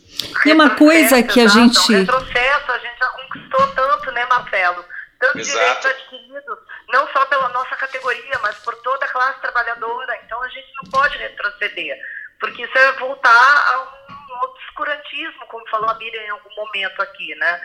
E 0.44 0.52
uma 0.52 0.76
coisa 0.76 1.22
que 1.22 1.40
a 1.40 1.46
gente. 1.46 1.78
Um 1.78 1.96
retrocesso, 1.96 2.72
a 2.72 2.78
gente 2.78 2.98
já 2.98 3.09
conquistou 3.09 3.74
tanto, 3.74 4.11
né, 4.12 4.26
Marcelo? 4.26 4.84
Tanto 5.18 5.38
Exato. 5.38 5.59
direitos 5.59 5.86
adquiridos, 5.86 6.59
não 6.95 7.09
só 7.09 7.26
pela 7.26 7.49
nossa 7.49 7.74
categoria, 7.74 8.38
mas 8.40 8.57
por 8.59 8.74
toda 8.82 9.05
a 9.05 9.09
classe 9.09 9.40
trabalhadora. 9.40 10.16
Então 10.24 10.40
a 10.40 10.49
gente 10.49 10.72
não 10.80 10.90
pode 10.92 11.18
retroceder, 11.18 11.99
porque 12.38 12.62
isso 12.62 12.78
é 12.78 12.92
voltar 12.92 13.74
a 13.74 13.80
um 13.80 14.45
obscurantismo, 14.45 15.47
como 15.49 15.68
falou 15.68 15.90
a 15.90 15.95
Miriam 15.95 16.22
em 16.22 16.30
algum 16.30 16.55
momento 16.55 17.03
aqui, 17.03 17.34
né? 17.34 17.61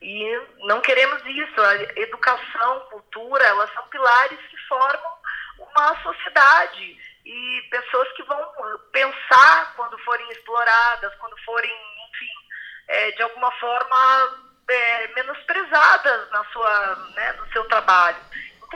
E 0.00 0.40
não 0.58 0.80
queremos 0.80 1.20
isso. 1.26 1.60
A 1.60 1.74
educação, 2.00 2.80
cultura, 2.90 3.44
elas 3.44 3.72
são 3.74 3.82
pilares 3.88 4.38
que 4.48 4.56
formam 4.68 5.18
uma 5.58 6.02
sociedade 6.02 6.96
e 7.26 7.62
pessoas 7.70 8.08
que 8.12 8.22
vão 8.22 8.40
pensar 8.92 9.74
quando 9.74 9.98
forem 9.98 10.30
exploradas, 10.30 11.12
quando 11.16 11.36
forem, 11.44 11.72
enfim, 12.10 12.32
é, 12.86 13.10
de 13.10 13.22
alguma 13.22 13.50
forma 13.58 14.48
é, 14.70 15.08
menosprezadas 15.16 16.30
na 16.30 16.44
sua, 16.52 16.96
né, 17.16 17.32
no 17.32 17.52
seu 17.52 17.64
trabalho. 17.64 18.18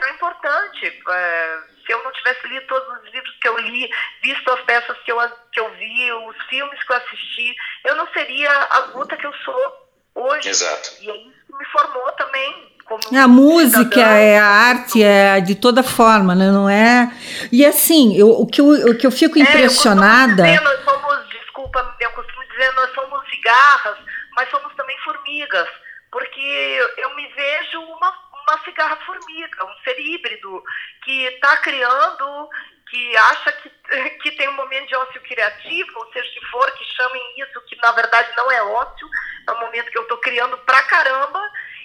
Então 0.03 0.09
é 0.09 0.15
importante. 0.15 1.03
É, 1.11 1.59
se 1.87 1.93
eu 1.93 2.03
não 2.03 2.13
tivesse 2.13 2.47
lido 2.49 2.67
todos 2.67 2.89
os 2.99 3.13
livros 3.13 3.37
que 3.41 3.49
eu 3.49 3.59
li, 3.59 3.89
visto 4.23 4.51
as 4.51 4.61
peças 4.63 4.97
que 5.05 5.13
eu, 5.13 5.19
que 5.53 5.61
eu 5.61 5.71
vi, 5.75 6.13
os 6.13 6.37
filmes 6.49 6.83
que 6.83 6.93
eu 6.93 6.97
assisti, 6.97 7.55
eu 7.85 7.95
não 7.95 8.07
seria 8.13 8.51
a 8.51 8.81
Guta 8.93 9.17
que 9.17 9.27
eu 9.27 9.33
sou 9.45 9.89
hoje. 10.15 10.49
Exato. 10.49 10.91
E 11.01 11.11
é 11.11 11.17
isso 11.17 11.47
que 11.47 11.57
me 11.57 11.65
formou 11.67 12.11
também. 12.13 12.73
Como 12.85 13.01
a 13.17 13.29
música, 13.29 14.01
é 14.01 14.39
a 14.39 14.45
arte, 14.45 15.03
é 15.03 15.41
de 15.41 15.55
toda 15.55 15.85
forma, 15.85 16.35
né? 16.35 16.51
Não 16.51 16.69
é. 16.69 17.13
E 17.53 17.65
assim, 17.65 18.19
eu, 18.19 18.29
o, 18.29 18.47
que 18.47 18.61
eu, 18.61 18.67
o 18.67 18.99
que 18.99 19.07
eu 19.07 19.13
fico 19.13 19.39
impressionada. 19.39 20.47
É, 20.47 20.57
eu 20.57 20.59
dizer, 20.59 20.65
nós 20.65 20.85
somos, 20.85 21.29
desculpa, 21.29 21.97
eu 22.01 22.11
costumo 22.11 22.45
dizer, 22.49 22.73
nós 22.73 22.93
somos 22.93 23.31
cigarras, 23.31 23.99
mas 24.35 24.51
somos 24.51 24.75
também 24.75 24.99
formigas, 24.99 25.69
porque 26.11 26.91
eu 26.99 27.15
me 27.15 27.27
vejo 27.29 27.81
uma 27.81 28.13
uma 28.53 28.65
cigarra 28.65 28.97
formiga, 28.97 29.65
um 29.65 29.75
ser 29.83 29.99
híbrido 29.99 30.63
que 31.05 31.25
está 31.25 31.57
criando, 31.59 32.51
que 32.91 33.17
acha 33.17 33.53
que, 33.53 33.71
que 34.23 34.31
tem 34.33 34.49
um 34.49 34.57
momento 34.57 34.89
de 34.89 34.97
ócio 34.97 35.21
criativo, 35.23 35.99
ou 35.99 36.13
seja, 36.13 36.31
se 36.31 36.41
for, 36.51 36.71
que 36.73 36.85
chamem 36.85 37.23
isso, 37.39 37.61
que 37.63 37.77
na 37.77 37.93
verdade 37.93 38.31
não 38.37 38.51
é 38.51 38.63
ócio, 38.63 39.09
é 39.49 39.53
um 39.53 39.61
momento 39.61 39.91
que 39.91 39.99
eu 39.99 40.03
estou 40.03 40.19
criando 40.19 40.59
pra 40.59 40.83
caramba, 40.83 41.41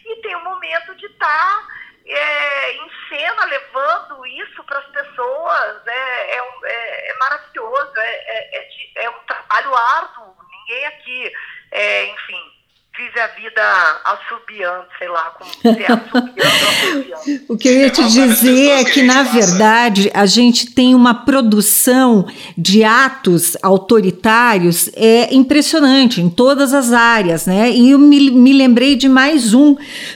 e 0.06 0.16
tem 0.22 0.36
um 0.36 0.44
momento 0.44 0.96
de 0.96 1.06
estar 1.06 1.28
tá, 1.28 1.68
é, 2.06 2.72
em 2.74 2.92
cena, 3.10 3.46
levando 3.46 4.26
isso 4.26 4.64
para 4.64 4.80
as 4.80 4.88
pessoas, 4.88 5.88
é, 5.88 6.38
é, 6.38 6.42
é, 6.66 7.12
é 7.12 7.18
maravilhoso, 7.18 7.94
é, 7.98 8.10
é, 8.10 8.58
é, 8.58 9.04
é, 9.06 9.10
um 9.10 9.20
trabalho 9.26 9.76
árduo, 9.76 10.36
ninguém 10.50 10.86
aqui, 10.88 11.34
é, 11.72 12.06
enfim, 12.06 12.57
vive 12.98 13.20
a 13.20 13.28
vida 13.28 13.62
assobiando, 14.04 14.86
sei 14.98 15.08
lá, 15.08 15.32
como 15.38 15.52
se 15.52 15.84
é 15.84 15.92
assobiando, 15.92 17.46
O 17.48 17.58
que 17.58 17.68
eu 17.68 17.74
ia 17.74 17.90
te 17.92 18.04
dizer 18.08 18.70
é 18.72 18.84
que, 18.86 19.04
na 19.04 19.22
verdade, 19.24 20.10
a 20.14 20.26
gente 20.26 20.74
tem 20.74 20.96
uma 20.96 21.14
produção 21.14 22.28
de 22.58 22.84
atos 22.84 23.56
autoritários 23.62 24.90
é 24.96 25.34
impressionante 25.34 26.22
em 26.22 26.30
todas 26.30 26.74
as 26.74 26.92
áreas, 26.92 27.46
né? 27.46 27.70
E 27.70 27.92
eu 27.92 28.00
me, 28.00 28.32
me 28.32 28.54
lembrei 28.54 28.96
de 28.96 29.08
mais 29.08 29.54
um, 29.54 29.76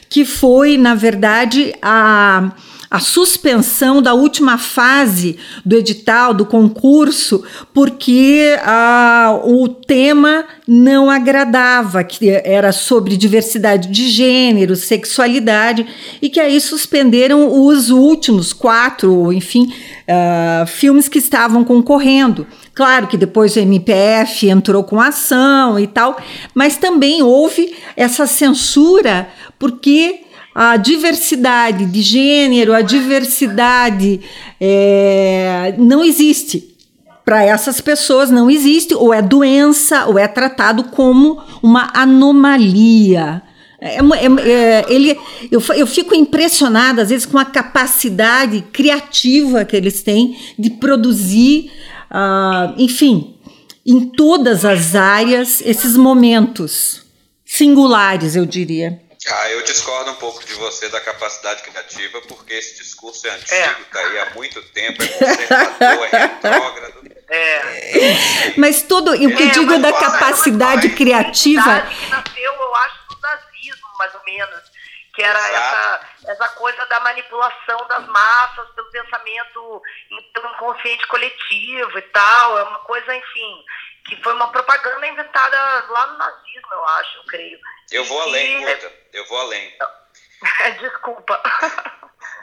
que 0.10 0.26
foi, 0.26 0.78
na 0.78 0.96
verdade, 0.96 1.74
a 1.82 2.52
a 2.92 3.00
suspensão 3.00 4.02
da 4.02 4.14
última 4.14 4.58
fase 4.58 5.38
do 5.66 5.78
edital, 5.78 6.34
do 6.34 6.46
concurso, 6.46 7.42
porque 7.74 8.58
ah, 8.64 9.40
o 9.46 9.70
tema 9.70 10.44
não 10.68 11.10
agradava, 11.10 12.04
que 12.04 12.30
era 12.30 12.74
sobre 12.74 13.16
diversidade 13.16 13.88
de 13.88 14.10
gênero, 14.10 14.76
sexualidade, 14.76 15.88
e 16.22 16.30
que 16.30 16.38
aí 16.38 16.60
suspenderam 16.60 17.66
os 17.66 17.90
últimos 17.90 18.52
quatro, 18.52 19.32
enfim, 19.32 19.72
uh, 19.72 20.68
filmes 20.68 21.08
que 21.08 21.20
estavam 21.20 21.64
concorrendo. 21.64 22.46
Claro 22.74 23.08
que 23.08 23.16
depois 23.16 23.56
o 23.56 23.60
MPF 23.60 24.50
entrou 24.50 24.84
com 24.84 25.00
ação 25.00 25.80
e 25.80 25.88
tal, 25.88 26.18
mas 26.54 26.76
também 26.76 27.24
houve 27.24 27.74
essa 27.96 28.28
censura 28.28 29.30
porque 29.58 30.22
a 30.54 30.78
diversidade 30.78 31.86
de 31.86 32.02
gênero, 32.02 32.74
a 32.74 32.82
diversidade 32.82 34.20
é, 34.60 35.74
não 35.78 36.04
existe. 36.04 36.70
Para 37.24 37.44
essas 37.44 37.80
pessoas 37.80 38.30
não 38.30 38.50
existe, 38.50 38.94
ou 38.94 39.14
é 39.14 39.22
doença, 39.22 40.06
ou 40.08 40.20
é 40.20 40.28
tratado 40.28 40.86
como 40.86 41.42
uma 41.62 41.90
anomalia. 41.94 43.42
É, 43.80 43.98
é, 43.98 44.50
é, 44.50 44.86
ele, 44.90 45.18
eu, 45.50 45.62
eu 45.76 45.88
fico 45.88 46.14
impressionada, 46.14 47.02
às 47.02 47.10
vezes, 47.10 47.26
com 47.26 47.38
a 47.38 47.46
capacidade 47.46 48.62
criativa 48.74 49.66
que 49.66 49.76
eles 49.76 50.04
têm 50.04 50.38
de 50.58 50.70
produzir, 50.70 51.72
uh, 52.12 52.74
enfim, 52.78 53.36
em 53.86 54.02
todas 54.02 54.66
as 54.66 54.94
áreas, 54.96 55.62
esses 55.66 55.98
momentos 55.98 57.04
singulares, 57.44 58.36
eu 58.36 58.46
diria. 58.46 59.02
Ah, 59.30 59.50
eu 59.52 59.62
discordo 59.64 60.12
um 60.12 60.16
pouco 60.16 60.44
de 60.44 60.54
você 60.56 60.90
da 60.90 61.00
capacidade 61.00 61.62
criativa, 61.62 62.20
porque 62.22 62.54
esse 62.54 62.78
discurso 62.78 63.28
é 63.28 63.30
antigo, 63.30 63.82
está 63.82 64.02
é. 64.02 64.06
aí 64.06 64.20
há 64.20 64.30
muito 64.32 64.62
tempo, 64.72 65.04
é 65.04 65.08
conservador, 65.08 66.10
é 66.12 66.18
retrógrado. 66.18 67.02
É. 67.30 67.62
Mas 68.58 68.82
tudo, 68.82 69.12
o 69.12 69.18
que 69.18 69.44
eu 69.44 69.48
é, 69.48 69.52
digo 69.52 69.78
da 69.78 69.94
capacidade 69.94 70.88
é 70.88 70.96
criativa. 70.96 71.82
Que 71.82 72.08
nasceu, 72.08 72.54
eu 72.54 72.76
acho, 72.76 73.08
do 73.08 73.22
nazismo, 73.22 73.88
mais 74.00 74.16
ou 74.16 74.24
menos. 74.26 74.72
Que 75.14 75.22
era 75.22 75.40
essa, 75.40 76.08
essa 76.28 76.48
coisa 76.50 76.86
da 76.88 77.00
manipulação 77.02 77.88
das 77.88 78.08
massas 78.08 78.70
pelo 78.76 78.90
pensamento, 78.90 79.82
pelo 80.34 80.50
inconsciente 80.56 81.08
coletivo 81.08 81.98
e 81.98 82.02
tal. 82.14 82.58
É 82.58 82.64
uma 82.64 82.80
coisa, 82.80 83.16
enfim, 83.16 83.64
que 84.06 84.16
foi 84.24 84.34
uma 84.34 84.52
propaganda 84.52 85.08
inventada 85.08 85.86
lá 85.90 86.08
no 86.08 86.18
nazismo, 86.18 86.68
eu 86.72 86.86
acho, 86.86 87.18
eu 87.18 87.24
creio. 87.26 87.60
Eu 87.92 88.06
vou 88.06 88.22
além, 88.22 88.64
Guta. 88.64 88.92
Eu 89.14 89.26
vou 89.26 89.40
além. 89.40 89.78
Desculpa. 90.80 91.42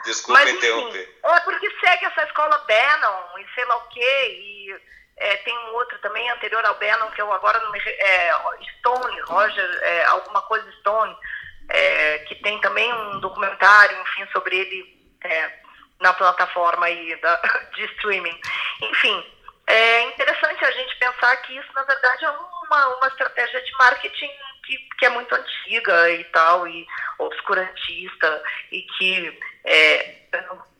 Desculpa 0.05 0.39
Mas, 0.41 0.53
interromper. 0.53 1.01
Enfim, 1.01 1.17
é 1.23 1.39
porque 1.41 1.69
segue 1.79 2.05
essa 2.05 2.23
escola 2.23 2.57
Bannon 2.59 3.39
e 3.39 3.53
sei 3.53 3.65
lá 3.65 3.75
o 3.77 3.87
quê. 3.89 4.27
E 4.31 4.81
é, 5.17 5.37
tem 5.37 5.57
um 5.57 5.73
outro 5.73 5.97
também 5.99 6.29
anterior 6.29 6.63
ao 6.65 6.75
Bannon, 6.75 7.11
que 7.11 7.21
eu 7.21 7.31
agora 7.33 7.59
não 7.59 7.71
me. 7.71 7.79
É, 7.79 8.31
Stone, 8.77 9.21
Roger, 9.21 9.79
é, 9.81 10.05
alguma 10.05 10.41
coisa 10.43 10.71
Stone, 10.79 11.15
é, 11.69 12.19
que 12.19 12.35
tem 12.35 12.59
também 12.61 12.91
um 12.93 13.19
documentário, 13.19 13.99
enfim, 14.01 14.27
sobre 14.31 14.55
ele 14.55 15.15
é, 15.23 15.51
na 15.99 16.13
plataforma 16.13 16.85
aí 16.85 17.15
da, 17.21 17.35
de 17.75 17.85
streaming. 17.95 18.39
Enfim, 18.81 19.25
é 19.67 20.01
interessante 20.03 20.63
a 20.63 20.71
gente 20.71 20.95
pensar 20.97 21.35
que 21.37 21.57
isso, 21.57 21.69
na 21.73 21.83
verdade, 21.83 22.25
é 22.25 22.29
uma, 22.29 22.87
uma 22.95 23.07
estratégia 23.07 23.61
de 23.61 23.71
marketing 23.77 24.31
que, 24.69 24.77
que 24.99 25.05
é 25.05 25.09
muito 25.09 25.33
antiga 25.33 26.11
e 26.11 26.23
tal, 26.25 26.67
e 26.67 26.85
obscurantista, 27.17 28.43
e 28.71 28.83
que 28.83 29.39
é, 29.65 30.15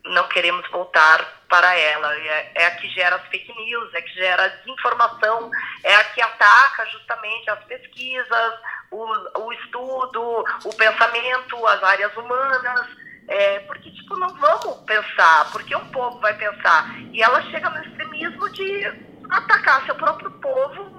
não 0.06 0.28
queremos 0.28 0.70
voltar 0.70 1.44
para 1.50 1.76
ela. 1.76 2.16
É, 2.16 2.52
é, 2.56 2.66
a 2.68 2.72
que 2.76 2.88
gera 2.90 3.16
as 3.16 3.28
fake 3.28 3.52
news, 3.56 3.94
é 3.94 3.98
a 3.98 4.02
que 4.02 4.14
gera 4.14 4.46
a 4.46 4.48
desinformação, 4.48 5.50
é 5.84 5.96
a 5.96 6.04
que 6.04 6.22
ataca 6.22 6.86
justamente 6.86 7.50
as 7.50 7.64
pesquisas, 7.64 8.54
o, 8.92 9.06
o 9.42 9.54
estudo, 9.54 10.46
o 10.66 10.76
pensamento, 10.76 11.68
as 11.68 11.84
áreas 11.84 12.16
humanas. 12.16 13.10
É, 13.28 13.60
porque, 13.60 13.92
tipo, 13.92 14.18
não 14.18 14.30
vamos 14.30 14.78
pensar, 14.86 15.52
porque 15.52 15.76
um 15.76 15.86
povo 15.92 16.20
vai 16.20 16.34
pensar. 16.36 16.90
E 17.12 17.22
ela 17.22 17.42
chega 17.44 17.70
no 17.70 17.84
extremismo 17.84 18.50
de 18.50 18.86
atacar 19.30 19.86
seu 19.86 19.94
próprio 19.94 20.32
povo, 20.32 20.99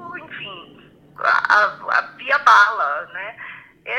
a, 1.19 1.65
a 1.89 2.01
via 2.17 2.39
bala, 2.39 3.07
né? 3.13 3.37
É, 3.85 3.93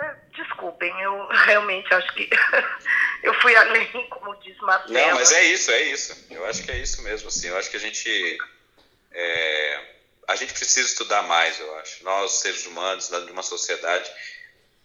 é, 0.00 0.16
desculpem, 0.34 0.92
eu 1.00 1.28
realmente 1.28 1.92
acho 1.92 2.12
que 2.14 2.28
eu 3.22 3.34
fui 3.40 3.54
além, 3.54 4.08
como 4.08 4.34
diz 4.36 4.56
Marcelo. 4.58 4.92
Não, 4.92 5.14
mas 5.14 5.32
é 5.32 5.44
isso, 5.44 5.70
é 5.70 5.82
isso. 5.82 6.26
Eu 6.30 6.44
acho 6.46 6.62
que 6.62 6.70
é 6.70 6.78
isso 6.78 7.02
mesmo, 7.02 7.28
assim. 7.28 7.48
Eu 7.48 7.58
acho 7.58 7.70
que 7.70 7.76
a 7.76 7.80
gente 7.80 8.38
é, 9.12 9.92
a 10.28 10.36
gente 10.36 10.52
precisa 10.52 10.86
estudar 10.86 11.22
mais, 11.22 11.58
eu 11.58 11.78
acho. 11.78 12.04
Nós, 12.04 12.32
seres 12.32 12.66
humanos, 12.66 13.08
de 13.08 13.32
uma 13.32 13.42
sociedade. 13.42 14.10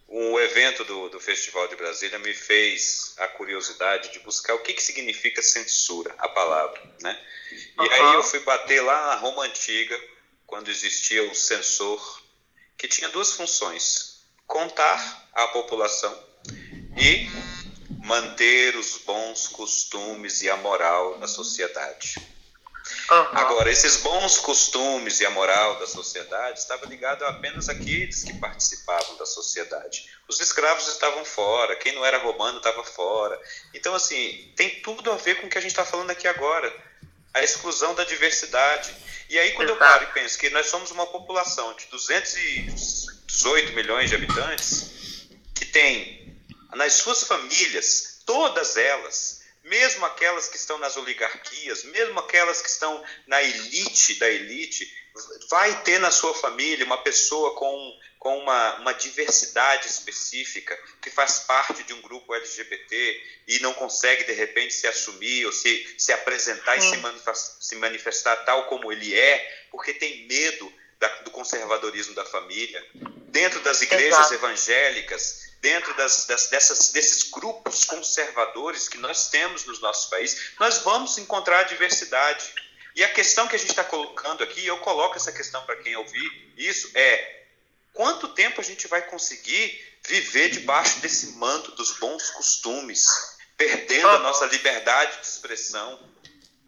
O 0.06 0.40
evento 0.40 0.84
do, 0.84 1.10
do 1.10 1.20
Festival 1.20 1.68
de 1.68 1.76
Brasília 1.76 2.18
me 2.18 2.32
fez 2.32 3.14
a 3.18 3.28
curiosidade 3.28 4.10
de 4.10 4.20
buscar 4.20 4.54
o 4.54 4.60
que, 4.60 4.72
que 4.72 4.82
significa 4.82 5.42
censura, 5.42 6.14
a 6.16 6.28
palavra, 6.28 6.80
né? 7.02 7.20
E 7.52 7.82
uhum. 7.82 7.92
aí 7.92 8.14
eu 8.14 8.22
fui 8.22 8.40
bater 8.40 8.80
lá 8.80 9.08
na 9.08 9.14
Roma 9.16 9.44
Antiga, 9.44 10.00
quando 10.48 10.70
existia 10.70 11.30
o 11.30 11.34
censor, 11.34 12.22
que 12.76 12.88
tinha 12.88 13.10
duas 13.10 13.32
funções: 13.32 14.22
contar 14.46 15.28
a 15.34 15.46
população 15.48 16.12
e 16.96 17.28
manter 18.04 18.74
os 18.74 18.98
bons 19.06 19.46
costumes 19.46 20.42
e 20.42 20.50
a 20.50 20.56
moral 20.56 21.18
da 21.18 21.28
sociedade. 21.28 22.16
Uhum. 23.10 23.38
Agora, 23.38 23.70
esses 23.70 23.98
bons 23.98 24.38
costumes 24.38 25.20
e 25.20 25.26
a 25.26 25.30
moral 25.30 25.78
da 25.78 25.86
sociedade 25.86 26.58
estavam 26.58 26.88
ligados 26.88 27.22
apenas 27.28 27.68
àqueles 27.68 28.24
que 28.24 28.32
participavam 28.38 29.16
da 29.18 29.26
sociedade. 29.26 30.10
Os 30.26 30.40
escravos 30.40 30.88
estavam 30.88 31.22
fora, 31.26 31.76
quem 31.76 31.94
não 31.94 32.04
era 32.04 32.16
romano 32.16 32.56
estava 32.56 32.82
fora. 32.82 33.38
Então, 33.74 33.94
assim, 33.94 34.50
tem 34.56 34.80
tudo 34.80 35.12
a 35.12 35.16
ver 35.16 35.34
com 35.40 35.46
o 35.46 35.50
que 35.50 35.58
a 35.58 35.60
gente 35.60 35.72
está 35.72 35.84
falando 35.84 36.10
aqui 36.10 36.26
agora. 36.26 36.87
A 37.38 37.44
exclusão 37.44 37.94
da 37.94 38.04
diversidade. 38.04 38.94
E 39.28 39.38
aí, 39.38 39.52
quando 39.52 39.70
Exato. 39.70 39.84
eu 39.84 39.88
paro 39.88 40.04
e 40.04 40.12
penso 40.12 40.38
que 40.38 40.50
nós 40.50 40.66
somos 40.66 40.90
uma 40.90 41.06
população 41.06 41.74
de 41.74 41.86
218 41.86 43.72
milhões 43.72 44.10
de 44.10 44.16
habitantes, 44.16 44.90
que 45.54 45.66
tem 45.66 46.36
nas 46.74 46.94
suas 46.94 47.24
famílias, 47.24 48.22
todas 48.24 48.76
elas, 48.76 49.42
mesmo 49.64 50.04
aquelas 50.04 50.48
que 50.48 50.56
estão 50.56 50.78
nas 50.78 50.96
oligarquias, 50.96 51.84
mesmo 51.84 52.18
aquelas 52.18 52.60
que 52.60 52.68
estão 52.68 53.02
na 53.26 53.42
elite 53.42 54.14
da 54.14 54.28
elite, 54.28 54.90
vai 55.50 55.82
ter 55.82 55.98
na 55.98 56.10
sua 56.10 56.34
família 56.34 56.84
uma 56.84 56.98
pessoa 56.98 57.54
com, 57.54 57.98
com 58.18 58.36
uma, 58.38 58.74
uma 58.76 58.92
diversidade 58.92 59.86
específica, 59.86 60.78
que 61.00 61.10
faz 61.10 61.40
parte 61.40 61.82
de 61.84 61.94
um 61.94 62.00
grupo 62.00 62.34
LGBT 62.34 63.22
e 63.46 63.58
não 63.60 63.72
consegue, 63.74 64.24
de 64.24 64.32
repente, 64.32 64.74
se 64.74 64.86
assumir 64.86 65.46
ou 65.46 65.52
se, 65.52 65.94
se 65.96 66.12
apresentar 66.12 66.76
e 66.76 66.80
se 66.80 66.96
manifestar, 66.96 67.56
se 67.60 67.76
manifestar 67.76 68.36
tal 68.44 68.66
como 68.66 68.92
ele 68.92 69.16
é, 69.16 69.66
porque 69.70 69.94
tem 69.94 70.26
medo 70.26 70.72
da, 70.98 71.08
do 71.22 71.30
conservadorismo 71.30 72.14
da 72.14 72.24
família. 72.24 72.84
Dentro 73.28 73.60
das 73.60 73.82
igrejas 73.82 74.18
Exato. 74.18 74.34
evangélicas, 74.34 75.48
dentro 75.60 75.94
das, 75.94 76.26
das, 76.26 76.48
dessas, 76.48 76.90
desses 76.90 77.30
grupos 77.30 77.84
conservadores 77.84 78.88
que 78.88 78.98
nós 78.98 79.28
temos 79.28 79.64
nos 79.64 79.80
nossos 79.80 80.10
países, 80.10 80.52
nós 80.58 80.78
vamos 80.78 81.18
encontrar 81.18 81.64
diversidade. 81.64 82.52
E 82.96 83.04
a 83.04 83.08
questão 83.08 83.46
que 83.46 83.54
a 83.54 83.58
gente 83.58 83.70
está 83.70 83.84
colocando 83.84 84.42
aqui, 84.42 84.66
eu 84.66 84.78
coloco 84.78 85.14
essa 85.14 85.30
questão 85.30 85.64
para 85.64 85.76
quem 85.76 85.94
ouvir 85.94 86.52
isso, 86.56 86.90
é 86.94 87.37
quanto 87.98 88.28
tempo 88.28 88.60
a 88.60 88.64
gente 88.64 88.86
vai 88.86 89.02
conseguir 89.02 89.76
viver 90.06 90.50
debaixo 90.50 91.00
desse 91.00 91.32
manto 91.32 91.72
dos 91.72 91.98
bons 91.98 92.30
costumes, 92.30 93.04
perdendo 93.56 94.06
a 94.06 94.20
nossa 94.20 94.46
liberdade 94.46 95.20
de 95.20 95.26
expressão, 95.26 95.98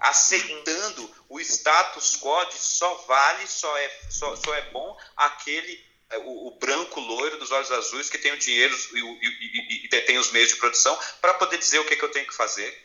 aceitando 0.01 1.09
o 1.29 1.39
status 1.39 2.17
quo 2.17 2.45
de 2.47 2.57
só 2.57 2.93
vale, 3.07 3.47
só 3.47 3.79
é, 3.79 3.91
só, 4.11 4.35
só 4.35 4.53
é 4.57 4.63
bom 4.73 4.99
aquele 5.17 5.81
é, 6.11 6.19
o, 6.19 6.49
o, 6.49 6.59
branco 6.59 6.99
loiro 6.99 7.39
dos 7.39 7.53
olhos 7.53 7.71
azuis 7.71 8.11
que 8.11 8.19
tem 8.19 8.33
o 8.33 8.37
dinheiro 8.37 8.77
e, 8.93 8.99
e, 8.99 9.85
e, 9.85 9.87
e 9.87 9.89
tem 9.89 10.19
os 10.19 10.33
meios 10.33 10.49
de 10.49 10.57
produção 10.57 10.99
para 11.21 11.35
poder 11.35 11.59
dizer 11.59 11.79
o 11.79 11.85
que, 11.85 11.95
que 11.95 12.05
eu 12.05 12.11
tenho 12.11 12.27
que 12.27 12.35
fazer. 12.35 12.77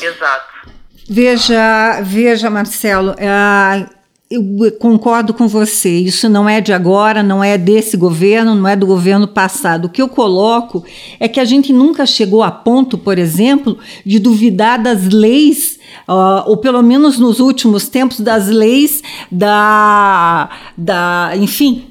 Exato. 0.00 0.70
Veja, 1.06 2.00
veja, 2.02 2.48
Marcelo, 2.48 3.12
uh, 3.12 3.96
eu 4.28 4.42
concordo 4.78 5.32
com 5.32 5.46
você. 5.46 5.90
Isso 6.00 6.28
não 6.28 6.48
é 6.48 6.60
de 6.60 6.72
agora, 6.72 7.22
não 7.22 7.42
é 7.42 7.56
desse 7.56 7.96
governo, 7.96 8.54
não 8.54 8.68
é 8.68 8.74
do 8.74 8.86
governo 8.86 9.28
passado. 9.28 9.84
O 9.84 9.88
que 9.88 10.02
eu 10.02 10.08
coloco 10.08 10.84
é 11.20 11.28
que 11.28 11.38
a 11.38 11.44
gente 11.44 11.72
nunca 11.72 12.04
chegou 12.04 12.42
a 12.42 12.50
ponto, 12.50 12.98
por 12.98 13.18
exemplo, 13.18 13.78
de 14.04 14.18
duvidar 14.18 14.82
das 14.82 15.06
leis, 15.06 15.78
uh, 16.08 16.48
ou 16.48 16.56
pelo 16.56 16.82
menos 16.82 17.18
nos 17.18 17.38
últimos 17.38 17.88
tempos, 17.88 18.20
das 18.20 18.48
leis 18.48 19.00
da, 19.30 20.50
da 20.76 21.30
enfim, 21.36 21.84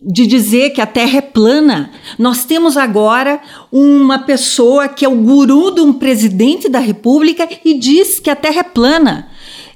de 0.00 0.26
dizer 0.28 0.70
que 0.70 0.80
a 0.80 0.86
Terra 0.86 1.18
é 1.18 1.22
plana. 1.22 1.90
Nós 2.16 2.44
temos 2.44 2.76
agora 2.76 3.40
uma 3.70 4.20
pessoa 4.20 4.86
que 4.86 5.04
é 5.04 5.08
o 5.08 5.16
guru 5.16 5.72
de 5.72 5.80
um 5.80 5.92
presidente 5.92 6.68
da 6.68 6.78
República 6.78 7.48
e 7.64 7.74
diz 7.74 8.20
que 8.20 8.30
a 8.30 8.36
Terra 8.36 8.60
é 8.60 8.62
plana. 8.62 9.28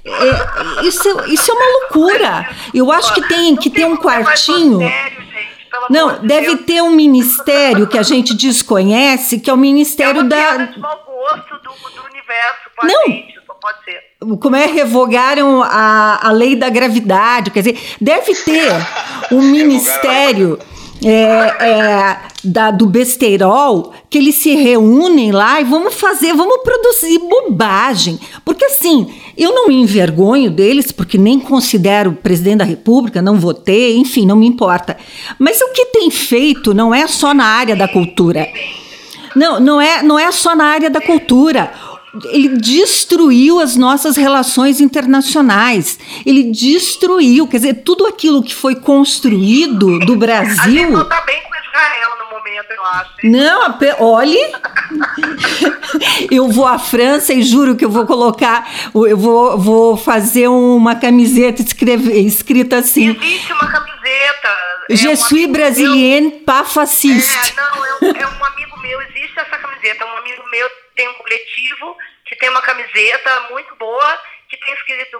É, 0.05 0.85
isso, 0.85 1.09
isso 1.27 1.51
é 1.51 1.53
uma 1.53 1.79
loucura. 1.79 2.49
Eu 2.73 2.91
acho 2.91 3.13
que 3.13 3.27
tem 3.27 3.55
que 3.55 3.69
ter 3.69 3.85
um 3.85 3.97
quartinho. 3.97 4.79
Não, 5.89 6.19
deve 6.19 6.57
ter 6.57 6.81
um 6.81 6.91
ministério 6.91 7.87
que 7.87 7.97
a 7.97 8.03
gente 8.03 8.33
desconhece, 8.33 9.39
que 9.39 9.49
é 9.49 9.53
o 9.53 9.57
Ministério 9.57 10.21
é 10.21 10.23
da. 10.23 10.57
Do, 10.57 10.65
do 10.65 12.03
universo, 12.09 12.69
Não, 12.83 13.35
pode 13.65 13.83
ser. 13.83 14.37
Como 14.39 14.55
é 14.55 14.65
revogaram 14.67 15.63
a, 15.63 16.27
a 16.27 16.31
lei 16.31 16.55
da 16.55 16.69
gravidade? 16.69 17.49
Quer 17.51 17.61
dizer, 17.61 17.95
deve 17.99 18.33
ter 18.35 18.71
um 19.31 19.41
ministério. 19.51 20.59
É, 21.03 21.11
é, 21.11 22.17
da, 22.43 22.71
do 22.71 22.85
besteirol, 22.85 23.93
que 24.09 24.17
eles 24.17 24.35
se 24.35 24.55
reúnem 24.55 25.31
lá 25.31 25.59
e 25.59 25.63
vamos 25.63 25.93
fazer, 25.93 26.33
vamos 26.33 26.63
produzir 26.63 27.19
bobagem. 27.19 28.19
Porque 28.43 28.65
assim, 28.65 29.13
eu 29.37 29.53
não 29.53 29.67
me 29.67 29.75
envergonho 29.75 30.49
deles, 30.49 30.91
porque 30.91 31.17
nem 31.17 31.39
considero 31.39 32.13
presidente 32.13 32.59
da 32.59 32.65
República, 32.65 33.21
não 33.21 33.39
votei, 33.39 33.97
enfim, 33.97 34.25
não 34.25 34.37
me 34.37 34.47
importa. 34.47 34.97
Mas 35.37 35.59
o 35.61 35.73
que 35.73 35.87
tem 35.87 36.09
feito 36.09 36.73
não 36.73 36.93
é 36.93 37.07
só 37.07 37.33
na 37.33 37.45
área 37.45 37.75
da 37.75 37.87
cultura. 37.87 38.47
Não, 39.35 39.59
não 39.59 39.81
é, 39.81 40.01
não 40.01 40.17
é 40.17 40.31
só 40.31 40.55
na 40.55 40.65
área 40.65 40.89
da 40.89 41.01
cultura 41.01 41.71
ele 42.25 42.57
destruiu 42.57 43.59
as 43.59 43.75
nossas 43.75 44.15
relações 44.15 44.79
internacionais. 44.79 45.99
Ele 46.25 46.43
destruiu, 46.43 47.47
quer 47.47 47.57
dizer, 47.57 47.73
tudo 47.83 48.05
aquilo 48.05 48.43
que 48.43 48.53
foi 48.53 48.75
construído 48.75 49.99
do 49.99 50.15
Brasil. 50.15 50.61
A 50.61 50.69
gente 50.69 50.91
não 50.91 51.07
tá 51.07 51.21
bem 51.21 51.41
com 51.43 51.55
Israel 51.55 52.09
no 52.19 52.37
momento, 52.37 52.71
eu 52.71 52.85
acho. 52.85 53.11
Não, 53.23 53.79
olhe, 53.99 54.39
eu 56.31 56.49
vou 56.49 56.65
à 56.65 56.79
França 56.79 57.33
e 57.33 57.43
juro 57.43 57.75
que 57.75 57.83
eu 57.83 57.89
vou 57.89 58.05
colocar, 58.05 58.67
eu 58.93 59.17
vou, 59.17 59.57
vou 59.57 59.97
fazer 59.97 60.47
uma 60.47 60.95
camiseta 60.95 61.61
escreve, 61.61 62.13
escrita 62.19 62.77
assim. 62.77 63.09
Existe 63.09 63.51
uma 63.51 63.71
camiseta. 63.71 63.95
É 64.89 64.95
Je 64.95 65.07
é 65.07 65.11
um 65.11 65.15
suis 65.15 65.47
brésilienne, 65.47 66.31
pas 66.45 66.71
fasciste. 66.71 67.51
É, 67.51 67.55
não, 67.55 67.85
é 67.85 67.93
um, 68.01 68.21
é 68.21 68.27
um 68.27 68.45
amigo 68.45 68.79
meu, 68.81 69.01
existe 69.01 69.39
essa 69.39 69.57
camiseta, 69.57 70.05
um 70.05 70.17
amigo 70.17 70.43
meu 70.51 70.84
tem 70.95 71.07
um 71.09 71.13
coletivo 71.15 71.97
que 72.25 72.35
tem 72.35 72.49
uma 72.49 72.61
camiseta 72.61 73.41
muito 73.51 73.75
boa 73.75 74.19
que 74.49 74.57
tem 74.57 74.73
escrito 74.73 75.19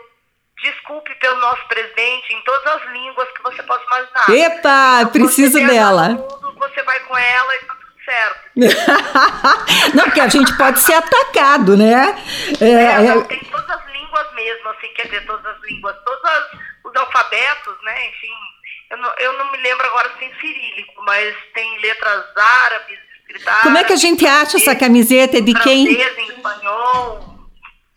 desculpe 0.62 1.14
pelo 1.16 1.40
nosso 1.40 1.68
presidente 1.68 2.34
em 2.34 2.42
todas 2.42 2.66
as 2.66 2.92
línguas 2.92 3.30
que 3.32 3.44
você 3.44 3.62
possa 3.64 3.84
imaginar. 3.84 4.30
Epa, 4.30 4.98
então, 5.02 5.12
preciso 5.12 5.60
dela. 5.60 6.10
Mundo, 6.10 6.56
você 6.58 6.82
vai 6.84 7.00
com 7.02 7.18
ela 7.18 7.56
e 7.56 7.60
tá 7.60 7.76
tudo 7.76 8.04
certo. 8.06 8.50
não, 9.96 10.04
porque 10.06 10.22
a 10.22 10.28
gente 10.28 10.58
pode 10.58 10.80
ser 10.80 10.94
atacado, 10.94 11.78
né? 11.78 12.16
É, 12.62 12.66
é, 12.66 13.00
não, 13.02 13.22
é. 13.22 13.24
tem 13.26 13.40
todas 13.46 13.70
as 13.70 13.86
línguas 13.92 14.34
mesmo, 14.34 14.70
assim, 14.70 14.88
quer 14.96 15.04
dizer, 15.04 15.26
todas 15.26 15.46
as 15.46 15.62
línguas, 15.64 15.96
todos 16.04 16.22
os 16.86 16.96
alfabetos, 16.96 17.76
né? 17.84 18.08
Enfim, 18.10 18.34
eu 18.92 18.98
não, 18.98 19.14
eu 19.18 19.34
não 19.34 19.52
me 19.52 19.58
lembro 19.58 19.86
agora 19.88 20.10
se 20.12 20.20
tem 20.20 20.34
cirílico, 20.40 21.04
mas 21.04 21.36
tem 21.54 21.80
letras 21.80 22.26
árabes, 22.38 23.00
como 23.64 23.78
é 23.78 23.84
que 23.84 23.94
a 23.94 23.98
gente 23.98 24.26
acha 24.26 24.58
essa 24.58 24.76
camiseta? 24.76 25.38
É 25.38 25.42
de 25.42 25.54
quem? 25.54 25.88
Em 25.88 26.02
espanhol. 26.30 27.36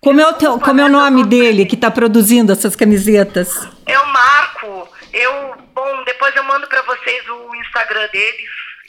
Como 0.01 0.21
é 0.21 0.27
o, 0.29 0.33
teu, 0.35 0.59
como 0.61 0.81
é 0.81 0.85
o 0.85 0.89
nome 0.89 1.25
dele 1.25 1.67
que 1.67 1.75
está 1.75 1.91
produzindo 1.91 2.53
essas 2.53 2.77
camisetas? 2.77 3.69
É 3.85 3.99
o 3.99 4.07
Marco. 4.07 4.89
Eu, 5.13 5.55
bom, 5.75 6.05
depois 6.05 6.35
eu 6.37 6.45
mando 6.45 6.67
para 6.69 6.83
vocês 6.83 7.29
o 7.29 7.55
Instagram 7.57 8.09
dele 8.13 8.45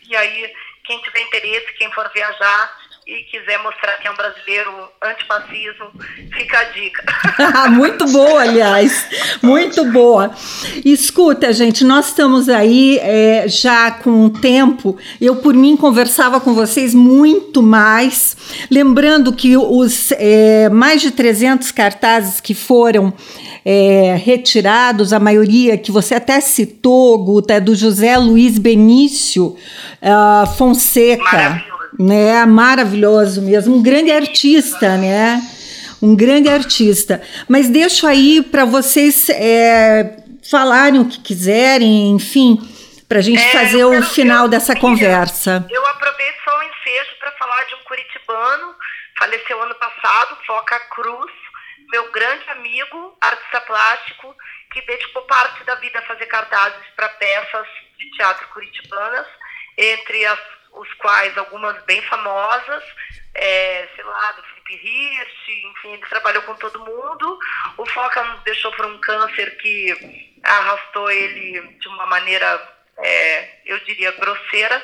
e 0.07 0.15
aí 0.15 0.53
quem 0.85 1.01
tiver 1.01 1.21
interesse, 1.21 1.73
quem 1.77 1.91
for 1.91 2.09
viajar, 2.13 2.78
e 3.09 3.23
quiser 3.23 3.57
mostrar 3.63 3.97
que 3.97 4.07
é 4.07 4.11
um 4.11 4.15
brasileiro 4.15 4.71
antifascismo, 5.03 5.87
fica 6.31 6.59
a 6.59 6.63
dica. 6.65 7.03
muito 7.73 8.05
boa, 8.05 8.43
aliás, 8.43 9.09
muito 9.41 9.83
boa. 9.85 10.31
Escuta, 10.85 11.51
gente, 11.51 11.83
nós 11.83 12.09
estamos 12.09 12.47
aí 12.47 12.99
é, 13.01 13.47
já 13.47 13.89
com 13.89 14.25
o 14.25 14.29
tempo. 14.29 14.95
Eu, 15.19 15.37
por 15.37 15.55
mim, 15.55 15.75
conversava 15.75 16.39
com 16.39 16.53
vocês 16.53 16.93
muito 16.93 17.63
mais. 17.63 18.37
Lembrando 18.69 19.33
que 19.33 19.57
os 19.57 20.11
é, 20.11 20.69
mais 20.69 21.01
de 21.01 21.09
300 21.09 21.71
cartazes 21.71 22.39
que 22.39 22.53
foram 22.53 23.11
é, 23.65 24.21
retirados, 24.23 25.13
a 25.13 25.19
maioria 25.19 25.79
que 25.79 25.91
você 25.91 26.13
até 26.13 26.39
citou, 26.39 27.17
Guta, 27.23 27.55
é 27.55 27.59
do 27.59 27.73
José 27.73 28.15
Luiz 28.17 28.59
Benício 28.59 29.57
uh, 30.01 30.45
Fonseca. 30.55 31.23
Maravilhoso 31.23 31.78
né? 31.97 32.45
Maravilhoso 32.45 33.41
mesmo, 33.41 33.77
um 33.77 33.83
grande 33.83 34.11
artista, 34.11 34.97
né? 34.97 35.41
Um 36.01 36.15
grande 36.15 36.49
artista. 36.49 37.21
Mas 37.47 37.69
deixo 37.69 38.07
aí 38.07 38.41
para 38.41 38.65
vocês 38.65 39.29
é, 39.29 40.17
falarem 40.49 40.99
o 40.99 41.05
que 41.05 41.19
quiserem, 41.19 42.11
enfim, 42.11 42.57
para 43.07 43.19
a 43.19 43.21
gente 43.21 43.41
é, 43.41 43.51
fazer 43.51 43.83
o 43.85 44.01
final 44.03 44.45
eu, 44.45 44.49
dessa 44.49 44.75
conversa. 44.75 45.65
Eu 45.69 45.85
aproveito 45.87 46.35
só 46.43 46.57
o 46.57 46.63
ensejo 46.63 47.19
para 47.19 47.31
falar 47.33 47.63
de 47.65 47.75
um 47.75 47.83
curitibano, 47.85 48.75
faleceu 49.17 49.61
ano 49.61 49.75
passado, 49.75 50.37
Foca 50.45 50.79
Cruz, 50.91 51.31
meu 51.91 52.11
grande 52.11 52.49
amigo, 52.51 53.17
artista 53.19 53.61
plástico, 53.61 54.35
que 54.71 54.81
dedicou 54.85 55.23
parte 55.23 55.63
da 55.63 55.75
vida 55.75 55.99
a 55.99 56.03
fazer 56.03 56.27
cartazes 56.27 56.85
para 56.95 57.09
peças 57.09 57.67
de 57.97 58.09
teatro 58.11 58.47
curitibanas, 58.49 59.25
entre 59.77 60.25
as 60.25 60.39
os 60.79 60.93
quais 60.93 61.37
algumas 61.37 61.81
bem 61.83 62.01
famosas, 62.03 62.83
é, 63.35 63.87
sei 63.95 64.03
lá, 64.03 64.31
do 64.31 64.43
Felipe 64.43 64.73
Hirsch, 64.75 65.49
enfim, 65.65 65.93
ele 65.93 66.05
trabalhou 66.07 66.41
com 66.43 66.55
todo 66.55 66.79
mundo. 66.79 67.39
O 67.77 67.85
Foca 67.85 68.23
nos 68.23 68.43
deixou 68.43 68.71
por 68.71 68.85
um 68.85 68.97
câncer 68.99 69.57
que 69.57 70.39
arrastou 70.43 71.11
ele 71.11 71.61
de 71.79 71.87
uma 71.89 72.05
maneira, 72.05 72.77
é, 72.97 73.59
eu 73.65 73.79
diria, 73.81 74.11
grosseira 74.13 74.83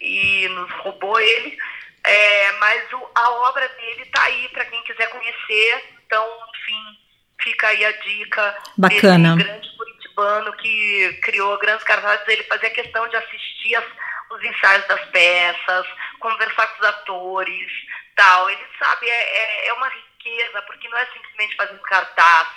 e 0.00 0.48
nos 0.48 0.70
roubou 0.72 1.20
ele. 1.20 1.58
É, 2.02 2.52
mas 2.52 2.92
o, 2.92 3.10
a 3.14 3.30
obra 3.48 3.68
dele 3.68 4.02
está 4.02 4.22
aí 4.24 4.48
para 4.48 4.64
quem 4.64 4.82
quiser 4.84 5.08
conhecer. 5.08 5.84
Então, 6.06 6.26
enfim, 6.56 6.98
fica 7.42 7.68
aí 7.68 7.84
a 7.84 7.92
dica 7.92 8.62
Bacana. 8.78 9.36
desse 9.36 9.48
grande 9.48 9.76
curitibano 9.76 10.52
que 10.56 11.20
criou 11.22 11.58
grandes 11.58 11.84
cartazes. 11.84 12.26
Ele 12.28 12.44
fazia 12.44 12.70
questão 12.70 13.08
de 13.08 13.16
assistir 13.16 13.74
as, 13.76 13.84
os 14.30 14.42
ensaios 14.42 14.86
das 14.86 15.04
peças, 15.06 15.86
conversar 16.20 16.66
com 16.66 16.82
os 16.82 16.88
atores, 16.88 17.70
tal. 18.16 18.50
Ele 18.50 18.64
sabe, 18.78 19.08
é, 19.08 19.66
é, 19.66 19.68
é 19.68 19.72
uma 19.74 19.88
riqueza, 19.88 20.62
porque 20.62 20.88
não 20.88 20.98
é 20.98 21.06
simplesmente 21.06 21.56
fazer 21.56 21.74
um 21.74 21.82
cartaz 21.82 22.48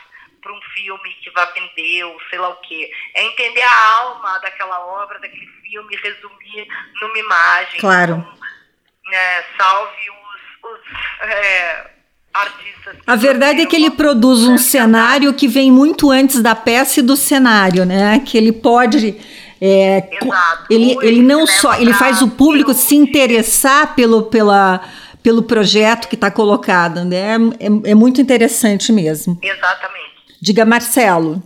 para 0.42 0.54
um 0.54 0.62
filme 0.74 1.14
que 1.22 1.30
vai 1.32 1.52
vender 1.54 2.04
ou 2.06 2.18
sei 2.30 2.40
lá 2.40 2.50
o 2.50 2.62
quê. 2.62 2.90
É 3.16 3.24
entender 3.24 3.62
a 3.62 3.90
alma 3.98 4.40
daquela 4.40 4.80
obra, 5.04 5.20
daquele 5.20 5.48
filme, 5.64 5.96
resumir 5.98 6.68
numa 7.02 7.18
imagem. 7.18 7.80
Claro. 7.80 8.14
Então, 8.14 9.14
é, 9.14 9.44
salve 9.58 10.10
os, 10.10 10.72
os 10.72 11.30
é, 11.30 11.92
artistas. 12.34 12.98
A 13.06 13.16
verdade 13.16 13.62
é 13.62 13.66
que 13.66 13.76
ele 13.76 13.92
produz 13.92 14.44
um 14.44 14.58
cenário 14.58 15.34
que 15.34 15.48
vem 15.48 15.72
muito 15.72 16.12
antes 16.12 16.42
da 16.42 16.56
peça 16.56 17.00
e 17.00 17.04
do 17.04 17.16
cenário, 17.16 17.86
né? 17.86 18.20
Que 18.26 18.38
ele 18.38 18.52
pode. 18.52 19.16
É, 19.60 20.18
Exato. 20.22 20.66
ele, 20.70 20.98
ele 21.02 21.22
não 21.22 21.48
só 21.48 21.80
ele 21.80 21.94
faz 21.94 22.22
o 22.22 22.30
público 22.30 22.74
se 22.74 22.96
interessar 22.96 23.96
pelo, 23.96 24.24
pela, 24.24 24.88
pelo 25.24 25.44
projeto 25.44 26.08
que 26.08 26.16
está 26.16 26.30
colocado, 26.30 27.04
né? 27.04 27.36
É, 27.60 27.92
é 27.92 27.96
muito 27.96 28.22
interessante 28.22 28.92
mesmo. 28.92 29.40
Exatamente. 29.42 30.08
Diga, 30.40 30.66
Marcelo. 30.66 31.42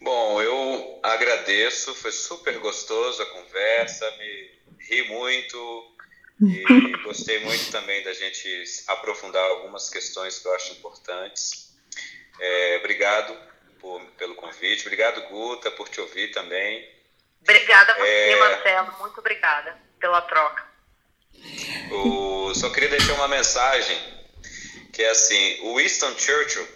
Bom, 0.00 0.40
eu 0.40 1.00
agradeço, 1.02 1.94
foi 1.94 2.12
super 2.12 2.58
gostoso 2.58 3.22
a 3.22 3.26
conversa, 3.26 4.04
me 4.18 4.50
ri 4.88 5.08
muito 5.08 5.94
e 6.42 6.96
gostei 7.02 7.42
muito 7.44 7.70
também 7.70 8.02
da 8.04 8.12
gente 8.12 8.48
aprofundar 8.88 9.42
algumas 9.50 9.88
questões 9.88 10.38
que 10.38 10.46
eu 10.46 10.54
acho 10.54 10.72
importantes. 10.72 11.74
É, 12.40 12.76
obrigado 12.78 13.34
por, 13.84 14.00
pelo 14.16 14.34
convite, 14.34 14.86
obrigado 14.86 15.20
Guta 15.28 15.70
por 15.72 15.90
te 15.90 16.00
ouvir 16.00 16.28
também. 16.28 16.90
Obrigada 17.42 17.92
a 17.92 17.96
você, 17.96 18.30
é... 18.30 18.40
Marcelo, 18.40 18.96
muito 18.98 19.20
obrigada 19.20 19.76
pela 20.00 20.22
troca. 20.22 20.64
O, 21.92 22.54
só 22.54 22.70
queria 22.70 22.88
deixar 22.88 23.12
uma 23.12 23.28
mensagem 23.28 23.98
que 24.90 25.02
é 25.02 25.10
assim, 25.10 25.60
o 25.64 25.76
Winston 25.76 26.16
Churchill 26.16 26.66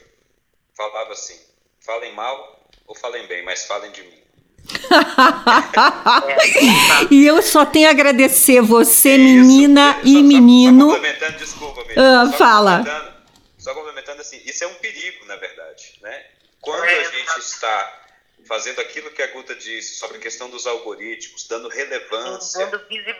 falava 0.76 1.12
assim: 1.12 1.40
falem 1.80 2.12
mal 2.12 2.68
ou 2.86 2.94
falem 2.94 3.26
bem, 3.26 3.42
mas 3.42 3.64
falem 3.64 3.90
de 3.90 4.02
mim. 4.02 4.22
e 7.11 7.26
eu 7.26 7.40
só 7.40 7.64
tenho 7.64 7.88
a 7.88 7.92
agradecer 7.92 8.61
você, 8.61 9.16
Isso, 9.16 9.18
menina 9.18 9.98
e 10.04 10.12
só, 10.12 10.20
menino. 10.20 10.84
Só, 10.84 10.90
só 10.90 10.96
complementando, 10.96 11.38
desculpa, 11.38 11.84
menina. 11.84 12.24
Uh, 12.24 12.32
fala. 12.34 12.78
Complementando, 12.78 13.14
só 13.56 13.74
complementando 13.74 14.20
assim, 14.20 14.42
isso 14.44 14.64
é 14.64 14.66
um 14.66 14.74
perigo, 14.74 15.24
na 15.24 15.36
verdade, 15.36 15.94
né? 16.02 16.26
Quando 16.61 16.84
a 16.84 17.04
gente 17.04 17.38
está 17.38 17.98
fazendo 18.46 18.80
aquilo 18.80 19.11
que 19.11 19.22
a 19.22 19.26
Guta 19.28 19.54
disse 19.54 19.96
sobre 19.96 20.16
a 20.18 20.20
questão 20.20 20.48
dos 20.48 20.66
algoritmos, 20.66 21.46
dando 21.46 21.68
relevância 21.68 22.66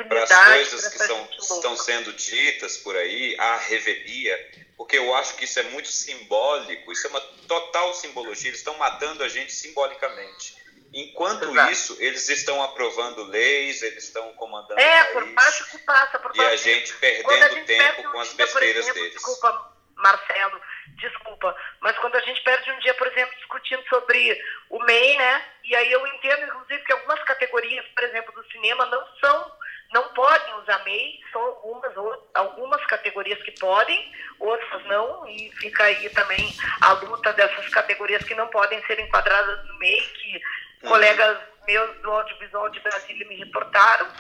para 0.09 0.23
as 0.23 0.31
coisas 0.31 0.89
que 0.89 0.99
são, 0.99 1.29
estão 1.39 1.77
sendo 1.77 2.13
ditas 2.13 2.79
por 2.79 2.97
aí, 2.97 3.37
a 3.39 3.57
revelia, 3.57 4.51
porque 4.77 4.97
eu 4.97 5.15
acho 5.15 5.35
que 5.35 5.45
isso 5.45 5.59
é 5.59 5.65
muito 5.65 5.89
simbólico, 5.89 6.93
isso 6.93 7.07
é 7.07 7.11
uma 7.11 7.21
total 7.47 7.93
simbologia, 7.95 8.49
eles 8.49 8.61
estão 8.61 8.77
matando 8.79 9.23
a 9.23 9.29
gente 9.29 9.53
simbolicamente. 9.53 10.57
Enquanto 10.93 11.45
Exato. 11.51 11.73
isso, 11.73 11.97
eles 12.01 12.29
estão 12.31 12.63
aprovando 12.63 13.25
leis, 13.25 13.83
eles 13.83 14.05
estão 14.05 14.33
comandando 14.35 14.81
É, 14.81 15.05
país, 15.05 15.13
por 15.13 15.35
baixo 15.35 15.71
que 15.71 15.79
passa, 15.79 16.19
por 16.19 16.35
E 16.35 16.41
a 16.41 16.57
gente 16.57 16.95
perdendo 16.95 17.45
a 17.45 17.49
gente 17.51 17.67
tempo 17.67 18.11
com 18.11 18.21
as 18.21 18.33
besteiras 18.33 18.85
exemplo, 18.85 18.95
deles. 18.95 19.15
Desculpa, 19.15 19.73
Marcelo, 19.97 20.61
desculpa, 20.99 21.57
mas 21.81 21.97
quando 21.99 22.17
a 22.17 22.21
gente 22.21 22.43
perde 22.43 22.71
um 22.71 22.79
dia, 22.81 22.95
por 22.95 23.07
exemplo, 23.07 23.35
discutindo 23.37 23.83
sobre 23.89 24.41
o 24.71 24.79
MEI, 24.85 25.17
né? 25.17 25.45
E 25.65 25.75
aí 25.75 25.91
eu 25.91 26.07
entendo, 26.07 26.47
inclusive, 26.47 26.85
que 26.85 26.93
algumas 26.93 27.23
categorias, 27.25 27.87
por 27.95 28.05
exemplo, 28.05 28.33
do 28.35 28.51
cinema 28.51 28.87
não 28.87 29.05
são, 29.21 29.53
não 29.93 30.03
podem 30.15 30.55
usar 30.55 30.85
MEI, 30.85 31.21
são 31.33 31.41
algumas, 31.41 31.93
algumas 32.35 32.85
categorias 32.87 33.41
que 33.43 33.53
podem, 33.53 34.13
outras 34.39 34.85
não, 34.87 35.27
e 35.29 35.51
fica 35.57 35.85
aí 35.85 36.11
também 36.11 36.55
a 36.83 36.93
luta 36.93 37.33
dessas 37.33 37.69
categorias 37.69 38.25
que 38.25 38.35
não 38.35 38.49
podem 38.49 38.85
ser 38.87 38.99
enquadradas 39.01 39.67
no 39.67 39.79
MEI, 39.79 40.01
que 40.01 40.43
uhum. 40.83 40.89
colegas 40.91 41.39
meus 41.67 41.97
do 41.99 42.11
audiovisual 42.11 42.69
de 42.71 42.81
Brasília 42.81 43.29
me 43.29 43.37
reportaram, 43.37 44.11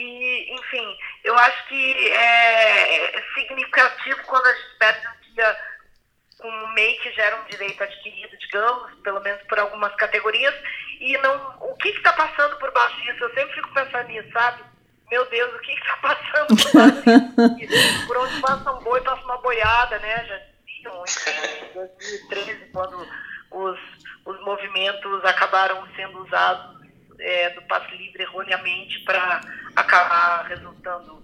e, 0.00 0.54
enfim, 0.54 0.98
eu 1.24 1.36
acho 1.36 1.68
que 1.68 2.10
é, 2.10 3.22
significativo 3.34 4.22
quando 4.24 4.46
a 4.46 4.54
gente 4.54 4.78
perde 4.78 5.06
um 5.06 5.34
dia 5.34 5.56
um 6.42 6.68
MEI 6.74 6.94
que 6.94 7.12
gera 7.12 7.40
um 7.40 7.44
direito 7.44 7.82
adquirido, 7.82 8.36
digamos, 8.38 8.94
pelo 9.02 9.20
menos 9.20 9.42
por 9.42 9.58
algumas 9.58 9.94
categorias, 9.96 10.54
e 11.00 11.16
não 11.18 11.56
o 11.60 11.74
que 11.76 11.88
está 11.88 12.12
passando 12.12 12.56
por 12.56 12.72
baixo 12.72 13.00
disso? 13.02 13.24
Eu 13.24 13.34
sempre 13.34 13.54
fico 13.54 13.72
pensando 13.72 14.08
nisso, 14.08 14.30
sabe? 14.32 14.62
Meu 15.10 15.28
Deus, 15.28 15.54
o 15.54 15.58
que 15.60 15.72
está 15.72 15.96
passando 15.96 16.56
por 16.56 16.72
baixo 16.72 17.56
disso? 17.56 18.06
por 18.06 18.16
onde 18.18 18.40
passa 18.40 18.72
um 18.72 18.82
boi, 18.82 19.00
passa 19.02 19.22
uma 19.24 19.38
boiada, 19.38 19.98
né? 19.98 20.24
Já 20.26 20.40
diziam, 20.66 21.04
em 21.70 21.74
2013, 21.74 22.70
quando 22.72 23.06
os, 23.50 23.78
os 24.24 24.40
movimentos 24.42 25.24
acabaram 25.24 25.86
sendo 25.96 26.22
usados 26.22 26.80
é, 27.18 27.50
do 27.50 27.62
passe 27.62 27.94
livre 27.96 28.22
erroneamente 28.22 29.00
para 29.00 29.40
acabar 29.76 30.46
resultando 30.46 31.19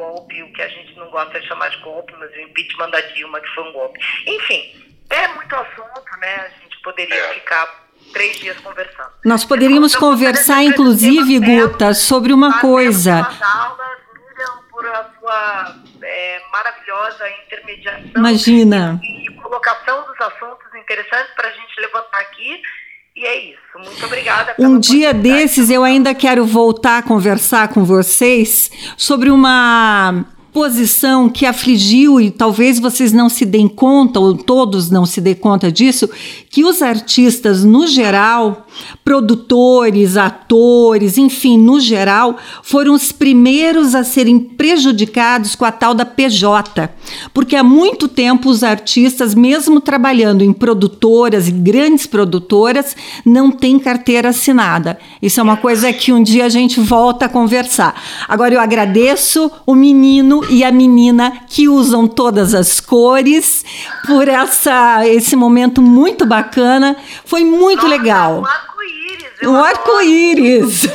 golpe, 0.00 0.42
o 0.42 0.52
que 0.52 0.62
a 0.62 0.68
gente 0.68 0.96
não 0.96 1.10
gosta 1.10 1.38
de 1.38 1.46
chamar 1.46 1.68
de 1.68 1.76
golpe, 1.82 2.14
mas 2.18 2.30
o 2.32 2.40
impeachment 2.40 2.90
da 2.90 3.00
Dilma, 3.00 3.40
que 3.40 3.48
foi 3.54 3.64
um 3.68 3.72
golpe. 3.72 4.00
Enfim, 4.26 4.96
é 5.10 5.28
muito 5.28 5.54
assunto, 5.54 6.18
né? 6.18 6.34
A 6.36 6.62
gente 6.62 6.80
poderia 6.82 7.14
é. 7.14 7.34
ficar 7.34 7.86
três 8.12 8.38
dias 8.38 8.58
conversando. 8.60 9.10
Nós 9.24 9.44
poderíamos 9.44 9.94
então, 9.94 10.08
conversar, 10.08 10.62
inclusive, 10.62 11.38
Guta, 11.38 11.92
sobre 11.92 12.32
uma 12.32 12.60
coisa. 12.60 13.16
Aulas, 13.16 14.00
por 14.70 14.86
a 14.86 15.10
sua 15.18 15.76
é, 16.02 16.42
maravilhosa 16.50 17.28
intermediação. 17.44 18.10
Imagina. 18.16 18.98
E, 19.02 19.26
e 19.26 19.34
colocação 19.34 20.06
dos 20.06 20.20
assuntos 20.20 20.74
interessantes 20.74 21.34
para 21.34 21.48
a 21.48 21.52
gente 21.52 21.80
levantar 21.80 22.20
aqui 22.20 22.62
e 23.16 23.24
é 23.24 23.50
isso. 23.50 23.60
Muito 23.76 24.04
obrigada. 24.04 24.54
Um 24.58 24.78
dia 24.78 25.12
desses 25.12 25.70
eu 25.70 25.82
ainda 25.82 26.14
quero 26.14 26.44
voltar 26.44 26.98
a 26.98 27.02
conversar 27.02 27.68
com 27.68 27.84
vocês 27.84 28.70
sobre 28.96 29.30
uma 29.30 30.24
posição 30.52 31.28
que 31.28 31.46
afligiu 31.46 32.20
e 32.20 32.30
talvez 32.30 32.78
vocês 32.78 33.12
não 33.12 33.28
se 33.28 33.44
deem 33.44 33.68
conta 33.68 34.18
ou 34.18 34.36
todos 34.36 34.90
não 34.90 35.06
se 35.06 35.20
dêem 35.20 35.36
conta 35.36 35.70
disso, 35.70 36.10
que 36.50 36.64
os 36.64 36.82
artistas 36.82 37.64
no 37.64 37.86
geral, 37.86 38.66
produtores, 39.04 40.16
atores, 40.16 41.18
enfim, 41.18 41.58
no 41.58 41.80
geral, 41.80 42.36
foram 42.62 42.94
os 42.94 43.12
primeiros 43.12 43.94
a 43.94 44.04
serem 44.04 44.38
prejudicados 44.38 45.54
com 45.54 45.64
a 45.64 45.72
tal 45.72 45.94
da 45.94 46.04
PJ, 46.04 46.90
porque 47.32 47.56
há 47.56 47.62
muito 47.62 48.08
tempo 48.08 48.48
os 48.48 48.62
artistas, 48.62 49.34
mesmo 49.34 49.80
trabalhando 49.80 50.42
em 50.42 50.52
produtoras 50.52 51.48
e 51.48 51.52
grandes 51.52 52.06
produtoras, 52.06 52.96
não 53.24 53.50
têm 53.50 53.78
carteira 53.78 54.30
assinada. 54.30 54.98
Isso 55.20 55.40
é 55.40 55.42
uma 55.42 55.56
coisa 55.56 55.92
que 55.92 56.12
um 56.12 56.22
dia 56.22 56.46
a 56.46 56.48
gente 56.48 56.80
volta 56.80 57.26
a 57.26 57.28
conversar. 57.28 57.94
Agora 58.28 58.54
eu 58.54 58.60
agradeço 58.60 59.50
o 59.66 59.74
menino 59.74 60.44
e 60.48 60.64
a 60.64 60.72
menina 60.72 61.32
que 61.48 61.68
usam 61.68 62.06
todas 62.06 62.54
as 62.54 62.80
cores 62.80 63.64
por 64.06 64.28
essa 64.28 65.06
esse 65.06 65.36
momento 65.36 65.82
muito 65.82 66.26
bacana. 66.26 66.96
Foi 67.24 67.44
muito 67.44 67.82
Nossa, 67.82 67.88
legal. 67.88 68.42
Arco-íris. 69.46 69.46
O 69.46 69.56
arco-íris. 69.56 70.84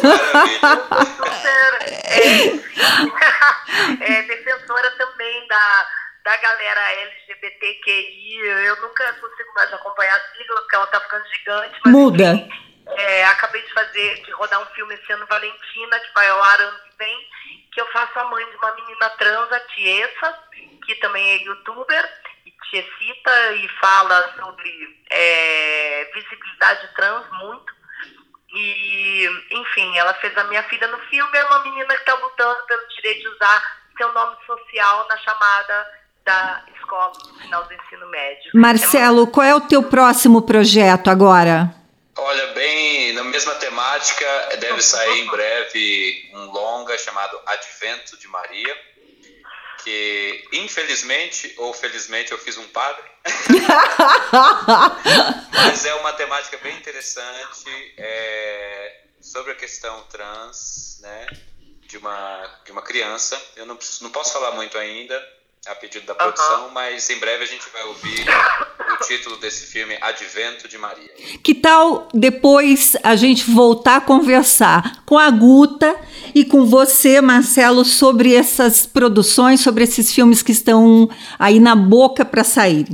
é, 4.02 4.14
é, 4.14 4.22
defensora 4.24 4.92
também 4.92 5.48
da, 5.48 5.88
da 6.24 6.38
galera 6.38 6.94
LGBTQI. 6.94 8.38
Eu 8.66 8.82
nunca 8.82 9.12
consigo 9.14 9.54
mais 9.56 9.74
acompanhar 9.74 10.16
a 10.16 10.38
sigla, 10.38 10.62
porque 10.62 10.76
ela 10.76 10.88
tá 10.88 11.00
ficando 11.00 11.26
gigante. 11.28 11.80
Muda. 11.86 12.34
Enfim, 12.34 12.50
é, 12.98 13.26
acabei 13.26 13.62
de 13.62 13.74
fazer, 13.74 14.24
de 14.24 14.32
rodar 14.32 14.62
um 14.62 14.66
filme 14.74 14.94
esse 14.94 15.12
ano, 15.12 15.26
Valentina, 15.28 16.00
que 16.00 16.14
vai 16.14 16.30
ao 16.30 16.44
ar 16.44 16.62
ano 16.62 16.80
que 16.90 16.98
vem 16.98 17.28
que 17.76 17.82
eu 17.82 17.86
faço 17.88 18.18
a 18.18 18.24
mãe 18.24 18.50
de 18.50 18.56
uma 18.56 18.74
menina 18.74 19.10
trans, 19.18 19.52
a 19.52 19.60
Tiesa, 19.60 20.40
que 20.86 20.96
também 20.96 21.32
é 21.32 21.44
youtuber, 21.44 22.22
e 22.46 22.52
Tiesita, 22.70 23.52
e 23.52 23.68
fala 23.82 24.34
sobre 24.40 25.04
é, 25.12 26.10
visibilidade 26.14 26.88
trans 26.96 27.30
muito. 27.34 27.75
E, 28.56 29.28
enfim, 29.52 29.98
ela 29.98 30.14
fez 30.16 30.36
a 30.38 30.46
minha 30.46 30.64
filha 30.64 30.88
no 30.88 30.98
filme, 31.10 31.38
é 31.38 31.46
uma 31.46 31.64
menina 31.64 31.94
que 31.94 32.00
está 32.00 32.14
lutando 32.14 32.66
pelo 32.66 32.88
direito 32.88 33.22
de 33.22 33.28
usar 33.28 33.62
seu 33.98 34.12
nome 34.14 34.36
social 34.46 35.06
na 35.10 35.18
chamada 35.18 35.88
da 36.24 36.64
escola 36.76 37.14
no 37.28 37.40
final 37.40 37.64
do 37.66 37.74
ensino 37.74 38.08
médio. 38.08 38.52
Marcelo, 38.54 39.24
é 39.24 39.32
qual 39.32 39.46
é 39.46 39.56
o 39.56 39.62
teu 39.62 39.84
próximo 39.84 40.42
projeto 40.42 41.10
agora? 41.10 41.74
Olha, 42.18 42.48
bem, 42.54 43.14
na 43.14 43.24
mesma 43.26 43.54
temática, 43.56 44.26
deve 44.60 44.82
sair 44.82 45.20
em 45.20 45.28
breve 45.28 46.30
um 46.34 46.52
longa 46.52 46.98
chamado 46.98 47.38
Advento 47.46 48.18
de 48.18 48.28
Maria, 48.30 48.76
que 49.86 50.48
infelizmente 50.52 51.54
ou 51.58 51.72
felizmente 51.72 52.32
eu 52.32 52.40
fiz 52.40 52.58
um 52.58 52.68
padre. 52.70 53.04
Mas 55.54 55.86
é 55.86 55.94
uma 55.94 56.12
temática 56.14 56.58
bem 56.58 56.76
interessante 56.76 57.94
é, 57.96 59.02
sobre 59.22 59.52
a 59.52 59.56
questão 59.56 60.02
trans, 60.08 60.98
né? 61.02 61.28
De 61.82 62.00
uma, 62.00 62.62
de 62.66 62.72
uma 62.72 62.82
criança. 62.82 63.40
Eu 63.56 63.68
não, 63.68 63.78
não 64.02 64.10
posso 64.10 64.34
falar 64.34 64.54
muito 64.54 64.76
ainda, 64.76 65.16
a 65.68 65.76
pedido 65.76 66.06
da 66.06 66.14
produção, 66.14 66.66
uhum. 66.66 66.72
mas 66.74 67.10
em 67.10 67.18
breve 67.18 67.44
a 67.44 67.48
gente 67.48 67.68
vai 67.74 67.84
ouvir 67.86 68.26
o 68.94 69.04
título 69.06 69.38
desse 69.38 69.66
filme, 69.66 69.98
Advento 70.00 70.68
de 70.68 70.78
Maria. 70.78 71.10
Que 71.44 71.56
tal 71.56 72.08
depois 72.14 72.96
a 73.02 73.16
gente 73.16 73.50
voltar 73.50 73.98
a 73.98 74.02
conversar 74.02 75.04
com 75.06 75.18
a 75.18 75.30
Guta 75.32 75.96
e 76.36 76.46
com 76.46 76.66
você, 76.66 77.20
Marcelo, 77.20 77.84
sobre 77.84 78.36
essas 78.36 78.86
produções, 78.86 79.62
sobre 79.62 79.84
esses 79.84 80.14
filmes 80.14 80.44
que 80.44 80.52
estão 80.52 81.10
aí 81.40 81.60
na 81.60 81.76
boca 81.76 82.24
para 82.24 82.44
sair? 82.44 82.88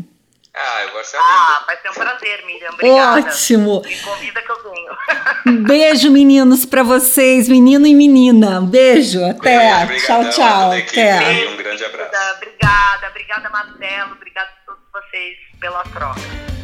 Ah, 0.54 0.84
eu 0.84 0.92
gosto 0.92 1.16
Ah, 1.18 1.64
vai 1.66 1.78
ser 1.82 1.90
um 1.90 1.94
prazer, 1.94 2.46
Miriam. 2.46 2.72
Obrigada. 2.74 3.20
Ótimo. 3.22 3.82
Me 3.86 4.00
convida 4.02 4.42
que 4.42 4.52
eu 4.52 4.64
venho. 4.64 5.64
Beijo, 5.66 6.12
meninos, 6.12 6.66
para 6.66 6.84
vocês, 6.84 7.48
menino 7.48 7.88
e 7.88 7.96
menina. 7.96 8.62
Beijo, 8.62 9.24
até. 9.24 9.86
Beijo, 9.86 10.06
tchau, 10.06 10.30
tchau. 10.30 10.72
Até. 10.74 11.48
Um 11.48 11.56
grande 11.56 11.86
abraço. 11.86 12.36
Obrigada, 12.36 13.08
obrigada, 13.10 13.50
Marcelo. 13.50 14.12
Obrigada 14.14 14.50
a 14.50 14.66
todos 14.66 14.84
vocês 14.92 15.38
pela 15.60 15.84
troca. 15.84 16.61